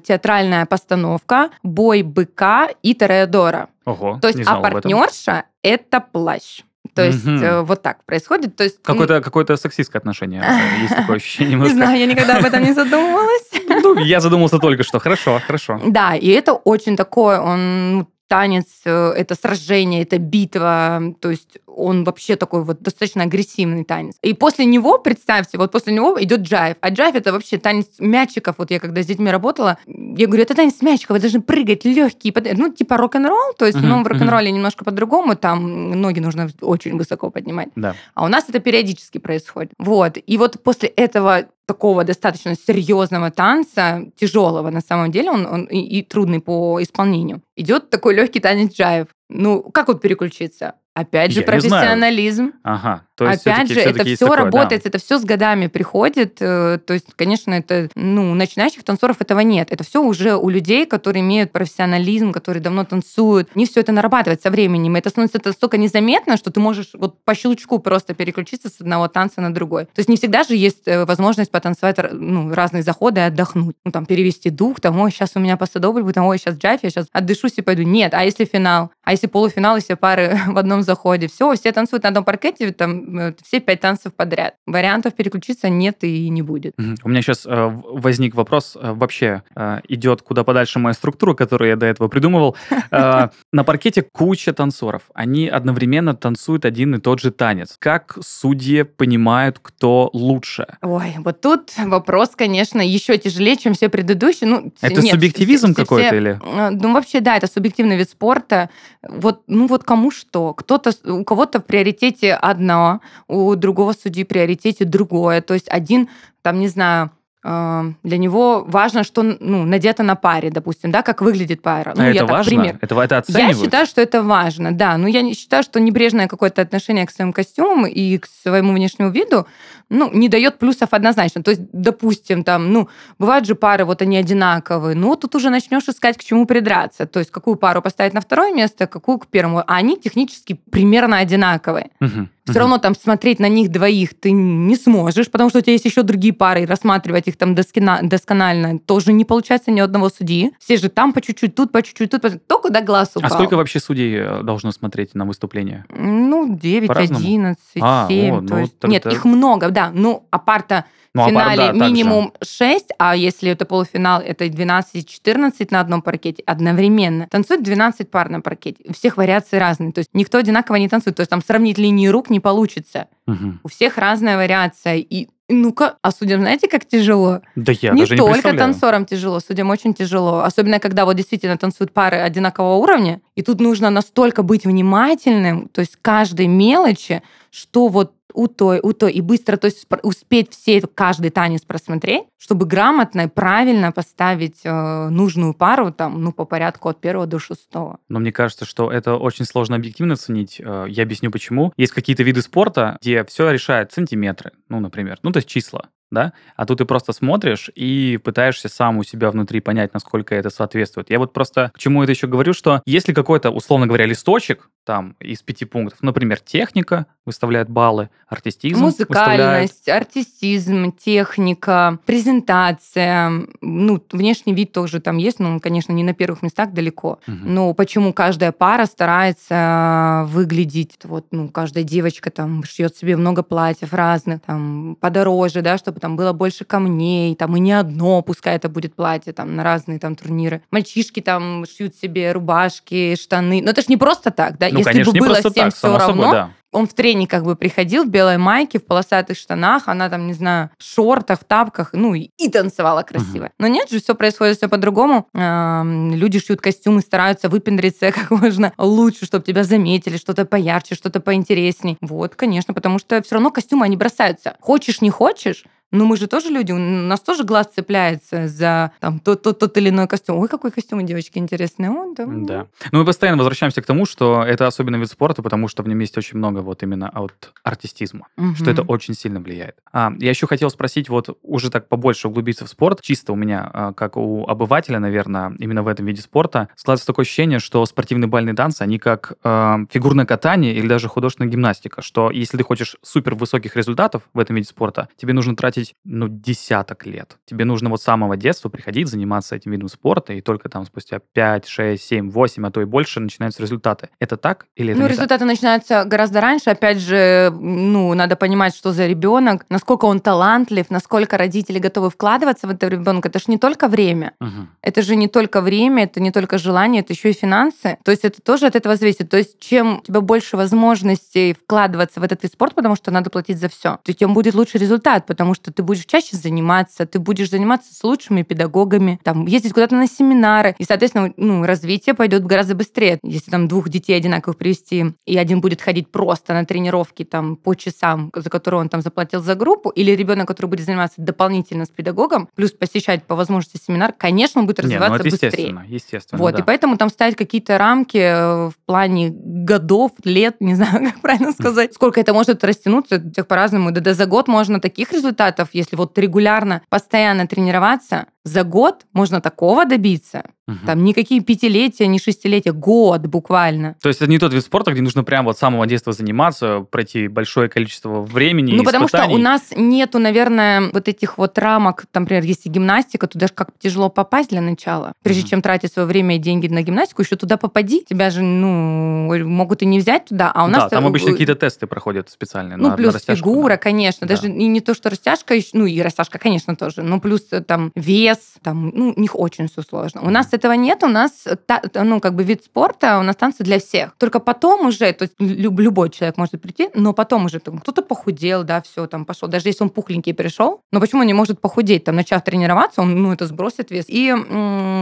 театральная 0.04 0.66
постановка, 0.66 1.50
бой 1.62 2.02
быка 2.02 2.68
и 2.82 2.94
Тореадора. 2.94 3.68
Ого, 3.84 4.18
То 4.20 4.28
есть, 4.28 4.38
не 4.38 4.42
а 4.42 4.46
знал 4.46 4.60
этом. 4.60 4.72
партнерша 4.74 5.44
это 5.62 6.00
плащ. 6.00 6.62
То 6.94 7.04
есть 7.06 7.24
Мгм. 7.24 7.42
э, 7.42 7.62
вот 7.62 7.80
так 7.80 8.04
происходит. 8.04 8.54
То 8.56 8.64
есть 8.64 8.82
Какое-то 8.82 9.20
какое 9.22 9.46
сексистское 9.56 9.98
отношение. 10.00 10.42
э, 10.42 10.82
Есть 10.82 10.94
такое 10.96 11.16
ощущение 11.16 11.56
не 11.58 11.68
знаю, 11.70 11.98
я 11.98 12.06
никогда 12.06 12.36
об 12.38 12.44
этом 12.44 12.62
не 12.62 12.72
задумывалась. 12.74 13.50
Ну, 13.68 13.98
я 13.98 14.20
задумался 14.20 14.58
только 14.58 14.82
что. 14.82 14.98
Хорошо, 14.98 15.40
хорошо. 15.46 15.80
Да, 15.86 16.14
и 16.14 16.28
это 16.28 16.52
очень 16.52 16.96
такой, 16.96 17.38
он 17.38 17.92
ну, 17.98 18.06
танец, 18.32 18.80
э, 18.86 19.12
это 19.14 19.34
сражение, 19.34 20.02
это 20.02 20.16
битва, 20.16 21.02
то 21.20 21.30
есть 21.30 21.58
он 21.76 22.04
вообще 22.04 22.36
такой 22.36 22.64
вот 22.64 22.80
достаточно 22.80 23.24
агрессивный 23.24 23.84
танец. 23.84 24.14
И 24.22 24.34
после 24.34 24.64
него, 24.64 24.98
представьте, 24.98 25.58
вот 25.58 25.72
после 25.72 25.92
него 25.92 26.22
идет 26.22 26.40
джайв. 26.40 26.76
А 26.80 26.90
джайв 26.90 27.14
это 27.14 27.32
вообще 27.32 27.58
танец 27.58 27.86
мячиков. 27.98 28.56
Вот 28.58 28.70
я 28.70 28.80
когда 28.80 29.02
с 29.02 29.06
детьми 29.06 29.30
работала, 29.30 29.78
я 29.86 30.26
говорю, 30.26 30.42
это 30.42 30.54
танец 30.54 30.80
мячиков, 30.82 31.16
вы 31.16 31.20
должны 31.20 31.40
прыгать 31.40 31.84
легкие, 31.84 32.32
ну 32.56 32.72
типа 32.72 32.96
рок-н-ролл, 32.96 33.54
то 33.58 33.66
есть, 33.66 33.78
Мгм, 33.78 33.88
ну 33.88 34.02
в 34.02 34.06
рок-н-ролле 34.06 34.50
немножко 34.50 34.84
по-другому, 34.84 35.36
там 35.36 35.90
ноги 36.00 36.20
нужно 36.20 36.48
очень 36.60 36.96
высоко 36.96 37.30
поднимать. 37.30 37.68
Да. 37.76 37.94
А 38.14 38.24
у 38.24 38.28
нас 38.28 38.44
это 38.48 38.60
периодически 38.60 39.18
происходит. 39.18 39.72
Вот. 39.78 40.18
И 40.24 40.38
вот 40.38 40.62
после 40.62 40.88
этого 40.88 41.46
такого 41.66 42.04
достаточно 42.04 42.54
серьезного 42.54 43.30
танца, 43.30 44.02
тяжелого 44.16 44.70
на 44.70 44.80
самом 44.80 45.10
деле, 45.10 45.30
он, 45.30 45.46
он 45.46 45.64
и, 45.64 45.78
и 45.78 46.02
трудный 46.02 46.40
по 46.40 46.82
исполнению, 46.82 47.42
идет 47.56 47.90
такой 47.90 48.14
легкий 48.14 48.40
танец 48.40 48.74
джайв. 48.74 49.06
Ну, 49.28 49.62
как 49.62 49.88
вот 49.88 50.02
переключиться? 50.02 50.74
Опять 50.94 51.32
же, 51.32 51.40
Я 51.40 51.46
профессионализм. 51.46 52.52
Ага. 52.62 53.04
То 53.16 53.26
есть 53.26 53.46
Опять 53.46 53.68
же, 53.68 53.80
это 53.80 54.04
все 54.04 54.16
такое, 54.16 54.36
да. 54.36 54.44
работает, 54.44 54.84
это 54.84 54.98
все 54.98 55.18
с 55.18 55.24
годами 55.24 55.68
приходит. 55.68 56.36
э, 56.40 56.78
То 56.84 56.92
есть, 56.92 57.06
конечно, 57.16 57.54
это, 57.54 57.88
ну, 57.94 58.32
у 58.32 58.34
начинающих 58.34 58.84
танцоров 58.84 59.20
этого 59.20 59.40
нет. 59.40 59.68
Это 59.70 59.84
все 59.84 60.02
уже 60.02 60.36
у 60.36 60.48
людей, 60.50 60.84
которые 60.86 61.22
имеют 61.22 61.50
профессионализм, 61.52 62.32
которые 62.32 62.62
давно 62.62 62.84
танцуют. 62.84 63.54
Не 63.54 63.64
все 63.64 63.80
это 63.80 63.92
нарабатывать 63.92 64.42
со 64.42 64.50
временем. 64.50 64.96
Это 64.96 65.08
становится 65.08 65.40
настолько 65.42 65.78
незаметно, 65.78 66.36
что 66.36 66.50
ты 66.50 66.60
можешь 66.60 66.90
вот 66.94 67.24
по 67.24 67.34
щелчку 67.34 67.78
просто 67.78 68.12
переключиться 68.12 68.68
с 68.68 68.80
одного 68.80 69.08
танца 69.08 69.40
на 69.40 69.52
другой. 69.54 69.84
То 69.86 69.98
есть 69.98 70.08
не 70.10 70.16
всегда 70.16 70.42
же 70.42 70.56
есть 70.56 70.86
э, 70.86 71.04
возможность 71.06 71.50
потанцевать 71.50 71.96
ну, 72.12 72.52
разные 72.52 72.82
заходы 72.82 73.20
и 73.20 73.24
отдохнуть. 73.24 73.76
Ну, 73.84 73.92
там, 73.92 74.04
перевести 74.04 74.50
дух, 74.50 74.80
там, 74.80 74.98
ой, 74.98 75.10
сейчас 75.10 75.32
у 75.36 75.38
меня 75.40 75.56
посадобль 75.56 76.02
будет, 76.02 76.18
ой, 76.18 76.38
сейчас 76.38 76.56
джайв, 76.56 76.80
я 76.82 76.90
сейчас 76.90 77.06
отдышусь 77.12 77.54
и 77.56 77.62
пойду. 77.62 77.82
Нет, 77.82 78.12
а 78.14 78.24
если 78.24 78.44
финал? 78.44 78.90
А 79.04 79.10
если 79.12 79.26
полуфинал, 79.26 79.76
и 79.76 79.80
все 79.80 79.96
пары 79.96 80.38
в 80.46 80.56
одном 80.58 80.82
заходе? 80.82 81.26
Все, 81.28 81.52
все 81.54 81.72
танцуют 81.72 82.04
на 82.04 82.08
одном 82.10 82.24
паркете, 82.24 82.72
там, 82.72 83.18
э, 83.18 83.34
все 83.42 83.60
пять 83.60 83.80
танцев 83.80 84.14
подряд. 84.14 84.54
Вариантов 84.66 85.14
переключиться 85.14 85.68
нет 85.68 86.04
и 86.04 86.28
не 86.28 86.42
будет. 86.42 86.74
У 87.02 87.08
меня 87.08 87.22
сейчас 87.22 87.46
возник 87.46 88.34
вопрос. 88.34 88.76
э, 88.80 88.92
Вообще 88.92 89.42
э, 89.56 89.80
идет 89.88 90.22
куда 90.22 90.44
подальше 90.44 90.78
моя 90.78 90.94
структура, 90.94 91.34
которую 91.34 91.70
я 91.70 91.76
до 91.76 91.86
этого 91.86 92.08
придумывал. 92.08 92.56
Э, 92.90 93.28
На 93.52 93.64
паркете 93.64 94.02
куча 94.02 94.52
танцоров. 94.52 95.02
Они 95.14 95.48
одновременно 95.48 96.14
танцуют 96.14 96.64
один 96.66 96.94
и 96.94 96.98
тот 97.00 97.20
же 97.20 97.30
танец. 97.30 97.76
Как 97.78 98.18
судьи 98.22 98.82
понимают, 98.82 99.58
кто 99.62 100.10
лучше? 100.12 100.66
Ой, 100.82 101.14
вот 101.18 101.40
тут 101.40 101.72
вопрос, 101.78 102.30
конечно, 102.36 102.80
еще 102.80 103.16
тяжелее, 103.16 103.56
чем 103.56 103.72
все 103.74 103.88
предыдущие. 103.88 104.48
Ну, 104.50 104.72
Это 104.82 105.00
нет, 105.00 105.14
субъективизм 105.14 105.74
какой-то 105.74 106.14
или? 106.16 106.38
Э, 106.44 106.70
Ну, 106.70 106.92
вообще, 106.92 107.20
да, 107.20 107.36
это 107.36 107.46
субъективный 107.46 107.96
вид 107.96 108.10
спорта. 108.10 108.68
Вот, 109.08 109.42
ну, 109.48 109.66
вот 109.66 109.84
кому 109.84 110.10
что. 110.10 110.54
Кто-то, 110.54 110.92
у 111.04 111.24
кого-то 111.24 111.60
в 111.60 111.64
приоритете 111.64 112.34
одно, 112.34 113.00
у 113.28 113.54
другого 113.56 113.92
судьи 113.92 114.24
в 114.24 114.28
приоритете 114.28 114.84
другое. 114.84 115.40
То 115.40 115.54
есть 115.54 115.68
один, 115.68 116.08
там, 116.42 116.60
не 116.60 116.68
знаю, 116.68 117.10
для 117.44 118.18
него 118.18 118.64
важно, 118.68 119.02
что 119.02 119.22
ну, 119.22 119.64
надето 119.64 120.04
на 120.04 120.14
паре, 120.14 120.50
допустим, 120.50 120.92
да, 120.92 121.02
как 121.02 121.22
выглядит 121.22 121.60
пара. 121.60 121.92
Ну, 121.96 122.02
А 122.02 122.06
я 122.06 122.10
это 122.12 122.20
так 122.20 122.30
важно? 122.30 122.50
пример. 122.50 122.78
Это, 122.80 122.94
это 123.02 123.14
Я 123.14 123.18
оценивают? 123.18 123.58
считаю, 123.58 123.86
что 123.86 124.00
это 124.00 124.22
важно, 124.22 124.70
да. 124.72 124.96
Но 124.96 125.08
я 125.08 125.22
не 125.22 125.34
считаю, 125.34 125.64
что 125.64 125.80
небрежное 125.80 126.28
какое-то 126.28 126.62
отношение 126.62 127.04
к 127.04 127.10
своим 127.10 127.32
костюмам 127.32 127.86
и 127.86 128.18
к 128.18 128.26
своему 128.26 128.72
внешнему 128.72 129.10
виду, 129.10 129.46
ну, 129.88 130.08
не 130.12 130.28
дает 130.28 130.58
плюсов 130.58 130.90
однозначно. 130.92 131.42
То 131.42 131.50
есть, 131.50 131.62
допустим, 131.72 132.44
там, 132.44 132.72
ну, 132.72 132.88
бывают 133.18 133.44
же 133.44 133.56
пары, 133.56 133.84
вот 133.84 134.02
они 134.02 134.16
одинаковые, 134.16 134.94
ну, 134.94 135.16
тут 135.16 135.34
уже 135.34 135.50
начнешь 135.50 135.88
искать, 135.88 136.16
к 136.16 136.22
чему 136.22 136.46
придраться. 136.46 137.06
То 137.06 137.18
есть, 137.18 137.32
какую 137.32 137.56
пару 137.56 137.82
поставить 137.82 138.14
на 138.14 138.20
второе 138.20 138.52
место, 138.54 138.86
какую 138.86 139.18
к 139.18 139.26
первому. 139.26 139.58
А 139.66 139.76
они 139.76 139.96
технически 139.96 140.60
примерно 140.70 141.18
одинаковые. 141.18 141.90
Мгм. 141.98 142.30
Все 142.48 142.58
равно 142.58 142.78
там 142.78 142.94
смотреть 142.96 143.38
на 143.38 143.48
них 143.48 143.70
двоих 143.70 144.18
ты 144.18 144.32
не 144.32 144.74
сможешь, 144.74 145.30
потому 145.30 145.50
что 145.50 145.60
у 145.60 145.62
тебя 145.62 145.74
есть 145.74 145.84
еще 145.84 146.02
другие 146.02 146.34
пары, 146.34 146.62
и 146.62 146.66
рассматривать 146.66 147.28
их 147.28 147.36
там 147.36 147.54
доскина- 147.54 148.00
досконально 148.02 148.80
тоже 148.80 149.12
не 149.12 149.24
получается 149.24 149.70
ни 149.70 149.78
одного 149.78 150.08
судьи. 150.08 150.52
Все 150.58 150.76
же 150.76 150.88
там 150.88 151.12
по 151.12 151.20
чуть-чуть, 151.20 151.54
тут 151.54 151.70
по 151.70 151.82
чуть-чуть, 151.82 152.10
тут 152.10 152.20
по 152.20 152.30
чуть-чуть. 152.30 152.46
То, 152.48 152.58
куда 152.58 152.80
глаз 152.80 153.12
упал. 153.14 153.30
А 153.30 153.30
сколько 153.30 153.56
вообще 153.56 153.78
судей 153.78 154.16
э, 154.16 154.42
должно 154.42 154.72
смотреть 154.72 155.14
на 155.14 155.24
выступление? 155.24 155.84
Ну, 155.88 156.56
9, 156.56 156.88
По-разному? 156.88 157.20
11, 157.20 157.58
А, 157.80 158.06
7. 158.08 158.34
о, 158.34 158.40
то 158.40 158.54
ну, 158.54 158.60
есть... 158.60 158.82
Нет, 158.84 159.06
их 159.06 159.24
много, 159.24 159.70
да. 159.70 159.92
Ну, 159.94 160.26
а 160.30 160.38
пар-то 160.38 160.84
Ну, 161.14 161.22
а 161.22 161.24
пар, 161.26 161.32
финале 161.32 161.56
да, 161.56 161.66
так 161.66 161.74
же. 161.74 161.84
минимум 161.84 162.32
6, 162.42 162.86
а 162.98 163.14
если 163.14 163.50
это 163.50 163.66
полуфинал, 163.66 164.22
это 164.22 164.46
12-14 164.46 165.68
на 165.70 165.80
одном 165.80 166.00
паркете 166.00 166.42
одновременно. 166.46 167.28
Танцуют 167.30 167.62
12 167.62 168.10
пар 168.10 168.30
на 168.30 168.40
паркете. 168.40 168.82
У 168.88 168.94
всех 168.94 169.18
вариации 169.18 169.58
разные. 169.58 169.92
То 169.92 169.98
есть 169.98 170.10
никто 170.14 170.38
одинаково 170.38 170.76
не 170.76 170.88
танцует. 170.88 171.16
То 171.16 171.20
есть 171.20 171.30
там 171.30 171.42
сравнить 171.42 171.76
линии 171.76 172.08
рук 172.08 172.30
не 172.30 172.40
получится. 172.40 173.08
Мгм. 173.26 173.60
У 173.62 173.68
всех 173.68 173.98
разная 173.98 174.38
вариация. 174.38 174.96
И 174.96 175.28
ну-ка, 175.52 175.96
а 176.00 176.10
судьям 176.12 176.40
знаете, 176.40 176.66
как 176.66 176.86
тяжело? 176.86 177.40
Да 177.56 177.72
я 177.80 177.92
не 177.92 178.00
даже 178.00 178.14
не 178.14 178.18
только 178.18 178.56
танцорам 178.56 179.04
тяжело, 179.04 179.38
судьям 179.40 179.68
очень 179.68 179.92
тяжело. 179.92 180.40
Особенно, 180.40 180.78
когда 180.78 181.04
вот 181.04 181.14
действительно 181.14 181.58
танцуют 181.58 181.92
пары 181.92 182.18
одинакового 182.18 182.76
уровня, 182.76 183.20
и 183.34 183.42
тут 183.42 183.60
нужно 183.60 183.90
настолько 183.90 184.42
быть 184.42 184.64
внимательным, 184.64 185.68
то 185.68 185.82
есть 185.82 185.98
каждой 186.00 186.46
мелочи, 186.46 187.22
что 187.50 187.88
вот 187.88 188.14
у 188.34 188.48
той, 188.48 188.80
у 188.82 188.92
той, 188.92 189.12
и 189.12 189.20
быстро 189.20 189.56
то 189.56 189.66
есть, 189.66 189.86
успеть 190.02 190.52
все 190.52 190.80
каждый 190.80 191.30
танец 191.30 191.62
просмотреть, 191.62 192.24
чтобы 192.38 192.66
грамотно 192.66 193.22
и 193.22 193.28
правильно 193.28 193.92
поставить 193.92 194.60
э, 194.64 195.08
нужную 195.08 195.54
пару 195.54 195.92
там, 195.92 196.22
ну, 196.22 196.32
по 196.32 196.44
порядку 196.44 196.88
от 196.88 197.00
первого 197.00 197.26
до 197.26 197.38
шестого. 197.38 197.98
Но 198.08 198.18
мне 198.18 198.32
кажется, 198.32 198.64
что 198.64 198.90
это 198.90 199.16
очень 199.16 199.44
сложно 199.44 199.76
объективно 199.76 200.14
оценить. 200.14 200.60
Э, 200.60 200.86
Я 200.88 201.02
объясню 201.04 201.30
почему. 201.30 201.72
Есть 201.76 201.92
какие-то 201.92 202.22
виды 202.22 202.42
спорта, 202.42 202.98
где 203.00 203.24
все 203.24 203.50
решает 203.50 203.92
сантиметры, 203.92 204.52
ну, 204.68 204.80
например, 204.80 205.18
ну, 205.22 205.32
то 205.32 205.38
есть 205.38 205.48
числа, 205.48 205.88
да? 206.10 206.32
А 206.56 206.66
тут 206.66 206.78
ты 206.78 206.84
просто 206.84 207.12
смотришь 207.12 207.70
и 207.74 208.18
пытаешься 208.22 208.68
сам 208.68 208.98
у 208.98 209.04
себя 209.04 209.30
внутри 209.30 209.60
понять, 209.60 209.94
насколько 209.94 210.34
это 210.34 210.50
соответствует. 210.50 211.10
Я 211.10 211.18
вот 211.18 211.32
просто 211.32 211.70
к 211.74 211.78
чему 211.78 212.02
это 212.02 212.12
еще 212.12 212.26
говорю, 212.26 212.52
что 212.52 212.82
если 212.86 213.12
какой-то, 213.12 213.50
условно 213.50 213.86
говоря, 213.86 214.06
листочек 214.06 214.68
там 214.84 215.16
из 215.20 215.42
пяти 215.42 215.64
пунктов, 215.64 216.02
например, 216.02 216.40
техника 216.40 217.06
выставляет 217.24 217.70
баллы, 217.70 218.10
артистизм 218.26 218.84
выставляет 218.84 219.10
Музыкальность, 219.10 219.88
артистизм, 219.88 220.92
техника, 220.92 221.98
презентация, 222.04 223.46
ну, 223.60 224.02
внешний 224.10 224.52
вид 224.54 224.72
тоже 224.72 225.00
там 225.00 225.18
есть, 225.18 225.38
но 225.38 225.50
он, 225.50 225.60
конечно, 225.60 225.92
не 225.92 226.02
на 226.02 226.14
первых 226.14 226.42
местах 226.42 226.72
далеко. 226.72 227.20
Мгм. 227.26 227.54
Но 227.54 227.74
почему 227.74 228.12
каждая 228.12 228.50
пара 228.50 228.86
старается 228.86 230.24
выглядеть, 230.28 230.96
вот, 231.04 231.26
ну, 231.30 231.48
каждая 231.48 231.84
девочка 231.84 232.30
там 232.30 232.64
шьет 232.64 232.96
себе 232.96 233.16
много 233.16 233.44
платьев 233.44 233.92
разных, 233.92 234.40
там, 234.40 234.96
подороже, 235.00 235.62
да, 235.62 235.78
чтобы 235.78 236.00
там 236.00 236.16
было 236.16 236.32
больше 236.32 236.64
камней, 236.64 237.36
там, 237.36 237.56
и 237.56 237.60
не 237.60 237.72
одно, 237.72 238.22
пускай 238.22 238.56
это 238.56 238.68
будет 238.68 238.96
платье, 238.96 239.32
там, 239.32 239.54
на 239.54 239.62
разные 239.62 240.00
там 240.00 240.16
турниры. 240.16 240.62
Мальчишки 240.72 241.20
там 241.20 241.64
шьют 241.66 241.94
себе 241.94 242.32
рубашки, 242.32 243.14
штаны. 243.14 243.62
Но 243.62 243.70
это 243.70 243.82
ж 243.82 243.88
не 243.88 243.96
просто 243.96 244.32
так, 244.32 244.58
да, 244.58 244.71
Ну, 244.72 244.78
если 244.78 244.90
конечно, 244.90 245.12
бы 245.12 245.18
было 245.18 245.34
всем 245.36 245.52
так, 245.52 245.74
все 245.74 245.96
равно, 245.96 246.22
собой, 246.22 246.32
да. 246.32 246.50
он 246.72 246.86
в 246.86 246.94
тренингах 246.94 247.44
бы 247.44 247.56
приходил 247.56 248.04
в 248.04 248.08
белой 248.08 248.38
майке, 248.38 248.78
в 248.78 248.84
полосатых 248.84 249.36
штанах, 249.36 249.84
она 249.86 250.08
там, 250.08 250.26
не 250.26 250.32
знаю, 250.32 250.70
в 250.78 250.82
шортах, 250.82 251.40
в 251.40 251.44
тапках, 251.44 251.90
ну 251.92 252.14
и, 252.14 252.30
и 252.38 252.48
танцевала 252.48 253.02
красиво. 253.02 253.50
Но 253.58 253.66
нет 253.66 253.90
же, 253.90 254.00
все 254.00 254.14
происходит 254.14 254.56
все 254.56 254.68
по-другому. 254.68 255.28
Эм, 255.34 256.14
Люди 256.14 256.38
шьют 256.38 256.60
костюмы, 256.60 257.00
стараются 257.00 257.48
выпендриться 257.48 258.12
как 258.12 258.30
можно 258.30 258.72
лучше, 258.78 259.26
чтобы 259.26 259.44
тебя 259.44 259.64
заметили, 259.64 260.16
что-то 260.16 260.44
поярче, 260.44 260.94
что-то 260.94 261.20
поинтересней. 261.20 261.98
Вот, 262.00 262.34
конечно, 262.34 262.74
потому 262.74 262.98
что 262.98 263.22
все 263.22 263.34
равно 263.34 263.50
костюмы, 263.50 263.84
они 263.84 263.96
бросаются. 263.96 264.56
Хочешь, 264.60 265.00
не 265.00 265.10
хочешь, 265.10 265.64
ну, 265.92 266.06
мы 266.06 266.16
же 266.16 266.26
тоже 266.26 266.48
люди, 266.48 266.72
у 266.72 266.78
нас 266.78 267.20
тоже 267.20 267.44
глаз 267.44 267.68
цепляется 267.74 268.48
за 268.48 268.92
там, 268.98 269.20
тот, 269.20 269.42
тот, 269.42 269.58
тот 269.58 269.76
или 269.76 269.90
иной 269.90 270.08
костюм. 270.08 270.38
Ой, 270.38 270.48
какой 270.48 270.70
костюм 270.70 271.00
у 271.00 271.02
девочки 271.02 271.38
интересный. 271.38 271.88
О, 271.90 272.14
да. 272.16 272.26
Да. 272.26 272.66
Ну, 272.90 273.00
мы 273.00 273.04
постоянно 273.04 273.38
возвращаемся 273.38 273.82
к 273.82 273.86
тому, 273.86 274.06
что 274.06 274.42
это 274.42 274.66
особенный 274.66 274.98
вид 274.98 275.10
спорта, 275.10 275.42
потому 275.42 275.68
что 275.68 275.82
в 275.82 275.88
нем 275.88 275.98
есть 276.00 276.16
очень 276.16 276.38
много 276.38 276.60
вот 276.60 276.82
именно 276.82 277.08
от 277.08 277.52
артистизма, 277.62 278.28
что 278.56 278.70
это 278.70 278.82
очень 278.82 279.14
сильно 279.14 279.40
влияет. 279.40 279.76
А, 279.92 280.12
я 280.18 280.30
еще 280.30 280.46
хотел 280.46 280.70
спросить, 280.70 281.08
вот 281.08 281.38
уже 281.42 281.70
так 281.70 281.88
побольше 281.88 282.28
углубиться 282.28 282.64
в 282.64 282.68
спорт, 282.68 283.00
чисто 283.02 283.32
у 283.32 283.36
меня, 283.36 283.70
а, 283.72 283.92
как 283.92 284.16
у 284.16 284.46
обывателя, 284.46 284.98
наверное, 284.98 285.54
именно 285.58 285.82
в 285.82 285.88
этом 285.88 286.06
виде 286.06 286.22
спорта, 286.22 286.68
складывается 286.76 287.06
такое 287.06 287.24
ощущение, 287.24 287.58
что 287.58 287.84
спортивный 287.84 288.28
бальный 288.28 288.54
танц, 288.54 288.80
они 288.80 288.98
как 288.98 289.34
а, 289.44 289.80
фигурное 289.90 290.24
катание 290.24 290.74
или 290.74 290.86
даже 290.86 291.08
художественная 291.08 291.50
гимнастика, 291.50 292.00
что 292.00 292.30
если 292.30 292.56
ты 292.56 292.64
хочешь 292.64 292.96
супер 293.02 293.34
высоких 293.34 293.76
результатов 293.76 294.22
в 294.32 294.38
этом 294.38 294.56
виде 294.56 294.68
спорта, 294.68 295.08
тебе 295.16 295.32
нужно 295.34 295.54
тратить 295.54 295.81
потратить, 295.82 295.96
ну, 296.04 296.28
десяток 296.28 297.06
лет. 297.06 297.36
Тебе 297.44 297.64
нужно 297.64 297.90
вот 297.90 298.00
с 298.00 298.04
самого 298.04 298.36
детства 298.36 298.68
приходить, 298.68 299.08
заниматься 299.08 299.56
этим 299.56 299.72
видом 299.72 299.88
спорта, 299.88 300.32
и 300.32 300.40
только 300.40 300.68
там 300.68 300.84
спустя 300.86 301.18
5, 301.32 301.66
6, 301.66 302.02
7, 302.02 302.30
8, 302.30 302.66
а 302.66 302.70
то 302.70 302.80
и 302.80 302.84
больше 302.84 303.20
начинаются 303.20 303.62
результаты. 303.62 304.08
Это 304.18 304.36
так 304.36 304.66
или 304.76 304.92
это 304.92 305.00
Ну, 305.00 305.06
результаты 305.06 305.40
так? 305.40 305.48
начинаются 305.48 306.04
гораздо 306.04 306.40
раньше. 306.40 306.70
Опять 306.70 306.98
же, 306.98 307.52
ну, 307.60 308.14
надо 308.14 308.36
понимать, 308.36 308.74
что 308.74 308.92
за 308.92 309.06
ребенок, 309.06 309.64
насколько 309.68 310.06
он 310.06 310.20
талантлив, 310.20 310.90
насколько 310.90 311.38
родители 311.38 311.78
готовы 311.78 312.10
вкладываться 312.10 312.66
в 312.66 312.70
этого 312.70 312.90
ребенка. 312.90 313.28
Это 313.28 313.38
же 313.38 313.46
не 313.48 313.58
только 313.58 313.88
время. 313.88 314.32
Угу. 314.40 314.68
Это 314.82 315.02
же 315.02 315.16
не 315.16 315.28
только 315.28 315.60
время, 315.60 316.04
это 316.04 316.20
не 316.20 316.30
только 316.30 316.58
желание, 316.58 317.02
это 317.02 317.12
еще 317.12 317.30
и 317.30 317.32
финансы. 317.32 317.98
То 318.04 318.10
есть 318.10 318.24
это 318.24 318.40
тоже 318.42 318.66
от 318.66 318.76
этого 318.76 318.96
зависит. 318.96 319.30
То 319.30 319.36
есть 319.36 319.58
чем 319.58 319.98
у 319.98 320.02
тебя 320.02 320.20
больше 320.20 320.56
возможностей 320.56 321.54
вкладываться 321.54 322.20
в 322.20 322.22
этот 322.22 322.42
вид 322.42 322.52
спорта, 322.52 322.76
потому 322.76 322.96
что 322.96 323.10
надо 323.10 323.30
платить 323.30 323.58
за 323.58 323.68
все, 323.68 323.98
то 324.04 324.12
тем 324.12 324.34
будет 324.34 324.54
лучше 324.54 324.78
результат, 324.78 325.26
потому 325.26 325.54
что 325.54 325.71
ты 325.72 325.82
будешь 325.82 326.04
чаще 326.04 326.36
заниматься, 326.36 327.06
ты 327.06 327.18
будешь 327.18 327.50
заниматься 327.50 327.94
с 327.94 328.02
лучшими 328.04 328.42
педагогами, 328.42 329.20
там, 329.22 329.46
ездить 329.46 329.72
куда-то 329.72 329.94
на 329.94 330.06
семинары, 330.06 330.74
и, 330.78 330.84
соответственно, 330.84 331.32
ну, 331.36 331.64
развитие 331.64 332.14
пойдет 332.14 332.44
гораздо 332.44 332.74
быстрее. 332.74 333.18
Если 333.22 333.50
там 333.50 333.68
двух 333.68 333.88
детей 333.88 334.14
одинаковых 334.14 334.56
привести, 334.56 335.14
и 335.26 335.36
один 335.36 335.60
будет 335.60 335.80
ходить 335.80 336.10
просто 336.10 336.52
на 336.54 336.64
тренировки 336.64 337.24
там 337.24 337.56
по 337.56 337.74
часам, 337.74 338.30
за 338.34 338.50
которые 338.50 338.80
он 338.80 338.88
там 338.88 339.02
заплатил 339.02 339.42
за 339.42 339.54
группу, 339.54 339.90
или 339.90 340.10
ребенок, 340.12 340.48
который 340.48 340.66
будет 340.66 340.86
заниматься 340.86 341.20
дополнительно 341.20 341.84
с 341.84 341.88
педагогом, 341.88 342.48
плюс 342.54 342.72
посещать 342.72 343.24
по 343.24 343.34
возможности 343.34 343.80
семинар, 343.84 344.12
конечно, 344.12 344.60
он 344.60 344.66
будет 344.66 344.80
развиваться 344.80 345.22
Не, 345.22 345.24
ну 345.24 345.30
быстрее. 345.30 345.48
Естественно, 345.48 345.84
естественно. 345.88 346.42
Вот, 346.42 346.54
да. 346.54 346.60
и 346.60 346.62
поэтому 346.64 346.96
там 346.96 347.08
ставить 347.08 347.36
какие-то 347.36 347.78
рамки 347.78 348.18
э, 348.18 348.68
в 348.68 348.74
плане 348.86 349.30
годов, 349.32 350.12
лет, 350.24 350.56
не 350.60 350.74
знаю, 350.74 351.12
как 351.12 351.20
правильно 351.20 351.52
сказать, 351.52 351.94
сколько 351.94 352.20
это 352.20 352.32
может 352.34 352.62
растянуться, 352.64 353.22
всех 353.32 353.46
по-разному. 353.46 353.90
Да, 353.90 354.00
да 354.00 354.14
за 354.14 354.26
год 354.26 354.48
можно 354.48 354.80
таких 354.80 355.12
результатов, 355.12 355.61
если 355.72 355.96
вот 355.96 356.16
регулярно, 356.18 356.82
постоянно 356.88 357.46
тренироваться, 357.46 358.26
за 358.44 358.64
год 358.64 359.06
можно 359.12 359.40
такого 359.40 359.84
добиться. 359.84 360.42
Угу. 360.68 360.78
Там 360.86 361.02
никакие 361.04 361.40
пятилетия, 361.40 362.06
не 362.06 362.18
шестилетия, 362.20 362.72
год 362.72 363.22
буквально. 363.22 363.96
То 364.00 364.08
есть 364.08 364.20
это 364.20 364.30
не 364.30 364.38
тот 364.38 364.52
вид 364.52 364.64
спорта, 364.64 364.92
где 364.92 365.02
нужно 365.02 365.24
прямо 365.24 365.46
вот 365.46 365.56
с 365.56 365.60
самого 365.60 365.86
детства 365.86 366.12
заниматься, 366.12 366.80
пройти 366.88 367.26
большое 367.28 367.68
количество 367.68 368.20
времени, 368.20 368.72
Ну, 368.74 368.84
потому 368.84 369.08
что 369.08 369.26
у 369.26 369.38
нас 369.38 369.72
нету, 369.76 370.18
наверное, 370.20 370.90
вот 370.92 371.08
этих 371.08 371.36
вот 371.38 371.58
рамок, 371.58 372.06
там, 372.12 372.22
например, 372.24 372.44
если 372.44 372.68
гимнастика, 372.68 373.26
туда 373.26 373.48
же 373.48 373.52
как 373.54 373.70
тяжело 373.78 374.08
попасть 374.08 374.50
для 374.50 374.60
начала. 374.60 375.12
Прежде 375.22 375.42
Мгм. 375.42 375.48
чем 375.50 375.62
тратить 375.62 375.92
свое 375.92 376.06
время 376.06 376.36
и 376.36 376.38
деньги 376.38 376.68
на 376.68 376.82
гимнастику, 376.82 377.22
еще 377.22 377.36
туда 377.36 377.56
попади. 377.56 378.04
Тебя 378.08 378.30
же, 378.30 378.42
ну, 378.42 379.36
могут 379.44 379.82
и 379.82 379.86
не 379.86 379.98
взять 379.98 380.26
туда, 380.26 380.52
а 380.54 380.64
у 380.64 380.68
нас... 380.68 380.84
Да, 380.84 380.88
там 380.90 381.04
э, 381.04 381.08
обычно 381.08 381.30
э, 381.30 381.32
какие-то 381.32 381.56
тесты 381.56 381.86
проходят 381.86 382.30
специальные 382.30 382.76
Ну, 382.76 382.90
на, 382.90 382.96
плюс 382.96 383.08
на 383.08 383.18
растяжку, 383.18 383.50
фигура, 383.50 383.70
да. 383.70 383.76
конечно. 383.78 384.26
Да. 384.26 384.36
Даже 384.36 384.48
и 384.48 384.66
не 384.66 384.80
то, 384.80 384.94
что 384.94 385.10
растяжка, 385.10 385.54
ну, 385.72 385.86
и 385.86 386.00
растяжка, 386.00 386.38
конечно, 386.38 386.76
тоже. 386.76 387.02
Но 387.02 387.18
плюс 387.20 387.46
э, 387.50 387.60
там 387.62 387.90
вес, 387.96 388.31
там, 388.62 388.90
ну, 388.94 389.14
у 389.16 389.20
них 389.20 389.38
очень 389.38 389.68
все 389.68 389.82
сложно. 389.82 390.22
У 390.22 390.30
нас 390.30 390.52
этого 390.52 390.72
нет, 390.72 391.02
у 391.02 391.08
нас, 391.08 391.46
ну, 391.94 392.20
как 392.20 392.34
бы 392.34 392.42
вид 392.44 392.64
спорта, 392.64 393.18
у 393.18 393.22
нас 393.22 393.36
танцы 393.36 393.64
для 393.64 393.78
всех. 393.78 394.14
Только 394.18 394.40
потом 394.40 394.86
уже, 394.86 395.12
то 395.12 395.24
есть 395.24 395.34
люб- 395.38 395.80
любой 395.80 396.10
человек 396.10 396.36
может 396.36 396.60
прийти, 396.60 396.88
но 396.94 397.12
потом 397.12 397.46
уже 397.46 397.60
кто-то 397.60 398.02
похудел, 398.02 398.64
да, 398.64 398.80
все, 398.82 399.06
там 399.06 399.24
пошел. 399.24 399.48
Даже 399.48 399.68
если 399.68 399.84
он 399.84 399.90
пухленький 399.90 400.34
пришел, 400.34 400.80
но 400.92 401.00
почему 401.00 401.20
он 401.20 401.26
не 401.26 401.34
может 401.34 401.60
похудеть? 401.60 402.04
Там, 402.04 402.16
начав 402.16 402.42
тренироваться, 402.44 403.02
он, 403.02 403.22
ну, 403.22 403.32
это 403.32 403.46
сбросит 403.46 403.90
вес. 403.90 404.06
И 404.08 404.34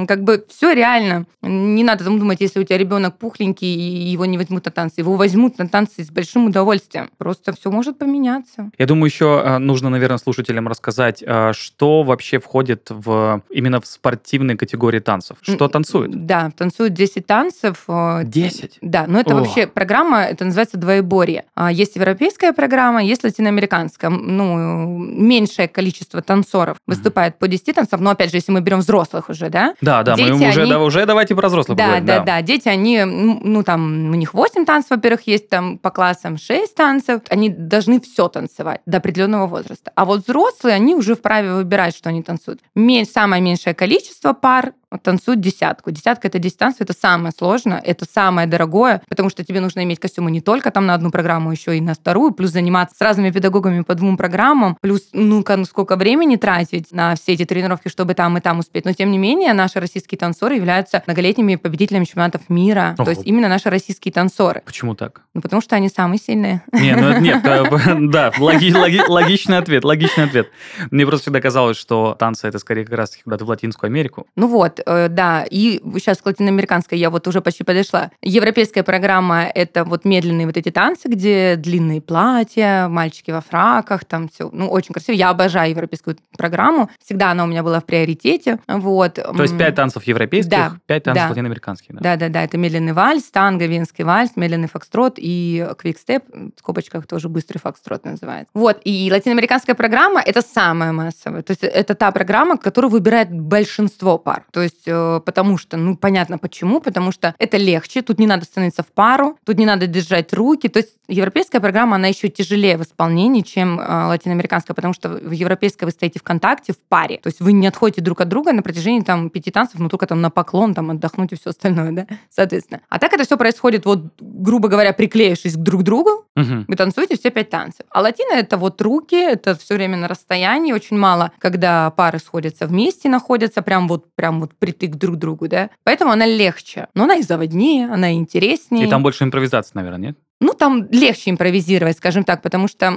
как 0.06 0.24
бы 0.24 0.44
все 0.48 0.72
реально. 0.72 1.26
Не 1.42 1.84
надо 1.84 2.04
там 2.04 2.18
думать, 2.18 2.40
если 2.40 2.60
у 2.60 2.64
тебя 2.64 2.78
ребенок 2.78 3.18
пухленький, 3.18 3.74
и 3.74 4.10
его 4.10 4.26
не 4.26 4.38
возьмут 4.38 4.64
на 4.64 4.70
танцы. 4.70 5.00
Его 5.00 5.16
возьмут 5.16 5.58
на 5.58 5.68
танцы 5.68 6.04
с 6.04 6.10
большим 6.10 6.46
удовольствием. 6.46 7.10
Просто 7.18 7.52
все 7.52 7.70
может 7.70 7.98
поменяться. 7.98 8.70
Я 8.78 8.86
думаю, 8.86 9.06
еще 9.06 9.42
э, 9.44 9.58
нужно, 9.58 9.90
наверное, 9.90 10.18
слушателям 10.18 10.68
рассказать, 10.68 11.22
э, 11.26 11.52
что 11.52 12.02
вообще 12.02 12.38
входит 12.38 12.86
в 12.90 13.19
именно 13.50 13.80
в 13.80 13.86
спортивной 13.86 14.56
категории 14.56 14.98
танцев. 15.00 15.36
Что 15.42 15.64
М, 15.66 15.70
танцует? 15.70 16.26
Да, 16.26 16.50
танцуют 16.56 16.92
10 16.94 17.26
танцев. 17.26 17.84
э, 17.88 18.22
10? 18.24 18.78
Да, 18.80 19.06
но 19.06 19.20
это 19.20 19.34
О. 19.34 19.40
вообще 19.40 19.66
программа, 19.66 20.22
это 20.22 20.44
называется 20.44 20.76
двоеборье. 20.76 21.44
А, 21.54 21.70
Есть 21.72 21.96
европейская 21.96 22.52
программа, 22.52 23.02
есть 23.02 23.24
латиноамериканская. 23.24 24.10
Ну, 24.10 24.98
меньшее 24.98 25.68
количество 25.68 26.20
танцоров 26.22 26.76
выступает 26.86 27.38
по 27.38 27.48
10 27.48 27.74
танцев, 27.74 28.00
но 28.00 28.10
опять 28.10 28.30
же, 28.30 28.36
если 28.36 28.52
мы 28.52 28.60
берем 28.60 28.80
взрослых 28.80 29.28
уже, 29.28 29.48
да? 29.50 29.74
Да, 29.80 30.02
да, 30.02 30.16
мы 30.16 30.24
Дети, 30.24 30.48
уже, 30.48 30.62
они- 30.62 30.70
да, 30.70 30.80
уже 30.80 31.06
давайте 31.06 31.34
про 31.34 31.48
взрослых 31.48 31.76
Да, 31.78 31.84
поговорим, 31.84 32.06
да, 32.06 32.20
да. 32.24 32.42
Дети, 32.42 32.68
они, 32.68 33.04
ну, 33.04 33.62
там, 33.62 34.10
у 34.10 34.14
них 34.14 34.34
8 34.34 34.64
танцев, 34.64 34.90
во-первых, 34.90 35.26
есть 35.26 35.48
там 35.48 35.78
по 35.78 35.90
классам 35.90 36.36
6 36.38 36.74
танцев. 36.74 37.22
Они 37.28 37.48
должны 37.48 38.00
все 38.00 38.28
танцевать 38.28 38.80
до 38.86 38.98
определенного 38.98 39.46
возраста. 39.46 39.92
А 39.94 40.04
вот 40.04 40.24
взрослые, 40.26 40.74
они 40.76 40.94
уже 40.94 41.14
вправе 41.14 41.52
выбирать, 41.54 41.96
что 41.96 42.08
они 42.08 42.22
танцуют. 42.22 42.60
Ме- 42.74 43.04
Самое 43.12 43.42
меньшее 43.42 43.74
количество 43.74 44.32
пар 44.32 44.74
танцуют 45.02 45.40
десятку. 45.40 45.90
Десятка— 45.90 46.28
это 46.28 46.38
10 46.38 46.58
танцев, 46.58 46.80
это 46.82 46.92
самое 46.92 47.32
сложное, 47.36 47.78
это 47.78 48.04
самое 48.04 48.46
дорогое, 48.46 49.02
потому 49.08 49.30
что 49.30 49.44
тебе 49.44 49.60
нужно 49.60 49.84
иметь 49.84 50.00
костюмы 50.00 50.30
не 50.30 50.40
только 50.40 50.70
там 50.70 50.86
на 50.86 50.94
одну 50.94 51.10
программу, 51.10 51.52
еще 51.52 51.76
и 51.76 51.80
на 51.80 51.94
вторую, 51.94 52.32
плюс 52.32 52.50
заниматься 52.50 52.96
с 52.96 53.00
разными 53.00 53.30
педагогами 53.30 53.82
по 53.82 53.94
двум 53.94 54.16
программам, 54.16 54.76
плюс, 54.80 55.08
ну-ка, 55.12 55.62
сколько 55.64 55.96
времени 55.96 56.36
тратить 56.36 56.92
на 56.92 57.14
все 57.14 57.32
эти 57.32 57.44
тренировки, 57.44 57.88
чтобы 57.88 58.14
там 58.14 58.36
и 58.38 58.40
там 58.40 58.58
успеть. 58.58 58.84
Но, 58.84 58.92
тем 58.92 59.10
не 59.10 59.18
менее, 59.18 59.52
наши 59.52 59.80
российские 59.80 60.18
танцоры 60.18 60.56
являются 60.56 61.02
многолетними 61.06 61.56
победителями 61.56 62.04
чемпионатов 62.04 62.42
мира. 62.48 62.94
Ого. 62.98 63.04
То 63.04 63.10
есть 63.10 63.22
именно 63.26 63.48
наши 63.48 63.70
российские 63.70 64.12
танцоры. 64.12 64.62
Почему 64.64 64.94
так? 64.94 65.22
Ну, 65.34 65.40
потому 65.40 65.62
что 65.62 65.76
они 65.76 65.88
самые 65.88 66.18
сильные. 66.18 66.62
Не, 66.72 66.96
ну 66.96 67.18
нет, 67.20 67.44
э, 67.44 67.64
да, 68.10 68.32
логи- 68.38 68.72
логи- 68.72 69.08
логичный 69.08 69.58
ответ, 69.58 69.84
логичный 69.84 70.24
ответ. 70.24 70.48
Мне 70.90 71.06
просто 71.06 71.24
всегда 71.24 71.40
казалось, 71.40 71.76
что 71.76 72.16
танцы 72.18 72.48
это 72.48 72.58
скорее 72.58 72.84
как 72.84 72.96
раз 72.96 73.16
куда-то 73.22 73.44
в 73.44 73.48
Латинскую 73.48 73.88
Америку. 73.88 74.26
Ну 74.36 74.46
вот, 74.48 74.79
э, 74.84 75.08
да, 75.08 75.44
и 75.48 75.80
сейчас 75.94 76.18
к 76.18 76.26
латиноамериканской 76.26 76.98
я 76.98 77.10
вот 77.10 77.26
уже 77.28 77.40
почти 77.40 77.64
подошла. 77.64 78.10
Европейская 78.22 78.82
программа— 78.82 79.44
это 79.54 79.84
вот 79.84 80.04
медленные 80.04 80.46
вот 80.46 80.56
эти 80.56 80.70
танцы, 80.70 81.08
где 81.08 81.56
длинные 81.56 82.00
платья, 82.00 82.88
мальчики 82.88 83.30
во 83.30 83.40
фраках, 83.40 84.04
там 84.04 84.28
все, 84.28 84.50
ну, 84.52 84.68
очень 84.68 84.92
красиво. 84.92 85.14
Я 85.16 85.30
обожаю 85.30 85.70
европейскую 85.70 86.16
программу. 86.36 86.90
Всегда 87.04 87.30
она 87.30 87.44
у 87.44 87.46
меня 87.46 87.62
была 87.62 87.80
в 87.80 87.84
приоритете. 87.84 88.58
Вот. 88.68 89.14
То 89.14 89.42
есть 89.42 89.56
пять 89.56 89.74
танцев 89.74 90.04
европейских, 90.04 90.50
Да, 90.50 90.72
пять 90.86 91.04
танцев 91.04 91.24
да. 91.24 91.28
латиноамериканских. 91.30 91.94
да. 91.94 92.00
Да-да-да, 92.00 92.42
это 92.44 92.58
медленный 92.58 92.92
вальс, 92.92 93.24
танго, 93.24 93.66
венский 93.66 94.04
вальс, 94.04 94.32
медленный 94.36 94.68
фокстрот 94.68 95.14
и 95.16 95.66
квикстеп, 95.78 96.24
в 96.32 96.58
скобочках 96.58 97.06
тоже 97.06 97.28
быстрый 97.28 97.58
фокстрот 97.58 98.04
называется. 98.04 98.50
Вот, 98.54 98.80
и 98.84 99.10
латиноамериканская 99.12 99.74
программа— 99.74 100.20
это 100.24 100.42
самая 100.42 100.92
массовая. 100.92 101.42
То 101.42 101.52
есть 101.52 101.62
это 101.62 101.94
та 101.94 102.10
программа, 102.10 102.56
которую 102.56 102.90
выбирает 102.90 103.30
большинство 103.30 104.18
пар. 104.18 104.44
То 104.52 104.62
есть 104.62 104.69
э, 104.86 105.20
потому 105.24 105.58
что, 105.58 105.76
ну, 105.76 105.96
понятно 105.96 106.38
почему, 106.38 106.80
потому 106.80 107.12
что 107.12 107.34
это 107.38 107.56
легче, 107.56 108.02
тут 108.02 108.18
не 108.18 108.26
надо 108.26 108.44
становиться 108.44 108.82
в 108.82 108.88
пару, 108.88 109.38
тут 109.44 109.58
не 109.58 109.66
надо 109.66 109.86
держать 109.86 110.32
руки. 110.32 110.68
То 110.68 110.78
есть 110.80 110.94
европейская 111.08 111.60
программа, 111.60 111.96
она 111.96 112.08
еще 112.08 112.28
тяжелее 112.28 112.78
в 112.78 112.82
исполнении, 112.82 113.42
чем 113.42 113.78
э, 113.78 114.06
латиноамериканская, 114.06 114.74
потому 114.74 114.94
что 114.94 115.08
в 115.08 115.30
европейской 115.30 115.84
вы 115.84 115.90
стоите 115.90 116.18
в 116.18 116.22
контакте, 116.22 116.72
в 116.72 116.78
паре. 116.78 117.18
То 117.22 117.28
есть 117.28 117.40
вы 117.40 117.52
не 117.52 117.66
отходите 117.66 118.00
друг 118.00 118.20
от 118.20 118.28
друга 118.28 118.52
на 118.52 118.62
протяжении 118.62 119.00
там 119.00 119.30
пяти 119.30 119.50
танцев, 119.50 119.80
но 119.80 119.88
только 119.88 120.06
там 120.06 120.20
на 120.20 120.30
поклон, 120.30 120.74
там 120.74 120.90
отдохнуть 120.90 121.32
и 121.32 121.36
все 121.36 121.50
остальное, 121.50 121.92
да, 121.92 122.06
соответственно. 122.30 122.80
А 122.88 122.98
так 122.98 123.12
это 123.12 123.24
все 123.24 123.36
происходит 123.36 123.84
вот, 123.84 124.12
грубо 124.20 124.68
говоря, 124.68 124.92
приклеившись 124.92 125.54
друг 125.54 125.82
к 125.82 125.84
другу, 125.84 126.26
вы 126.36 126.76
танцуете 126.76 127.16
все 127.16 127.30
пять 127.30 127.50
танцев. 127.50 127.86
А 127.90 128.00
латина 128.00 128.34
это 128.34 128.56
вот 128.56 128.80
руки, 128.80 129.16
это 129.16 129.54
все 129.54 129.74
время 129.74 129.96
на 129.96 130.08
расстоянии, 130.08 130.72
очень 130.72 130.96
мало, 130.96 131.32
когда 131.38 131.90
пары 131.90 132.18
сходятся 132.18 132.66
вместе, 132.66 133.08
находятся 133.08 133.62
прям 133.62 133.88
вот, 133.88 134.14
прям 134.14 134.40
вот 134.40 134.54
притык 134.60 134.94
друг 134.94 135.16
к 135.16 135.18
другу, 135.18 135.48
да. 135.48 135.70
Поэтому 135.82 136.12
она 136.12 136.26
легче, 136.26 136.86
но 136.94 137.04
она 137.04 137.16
и 137.16 137.22
заводнее, 137.22 137.88
она 137.88 138.12
и 138.12 138.14
интереснее. 138.14 138.86
И 138.86 138.90
там 138.90 139.02
больше 139.02 139.24
импровизации, 139.24 139.72
наверное, 139.74 140.00
нет? 140.00 140.18
Ну, 140.40 140.54
там 140.54 140.88
легче 140.90 141.30
импровизировать, 141.30 141.96
скажем 141.96 142.24
так, 142.24 142.40
потому 142.42 142.68
что 142.68 142.92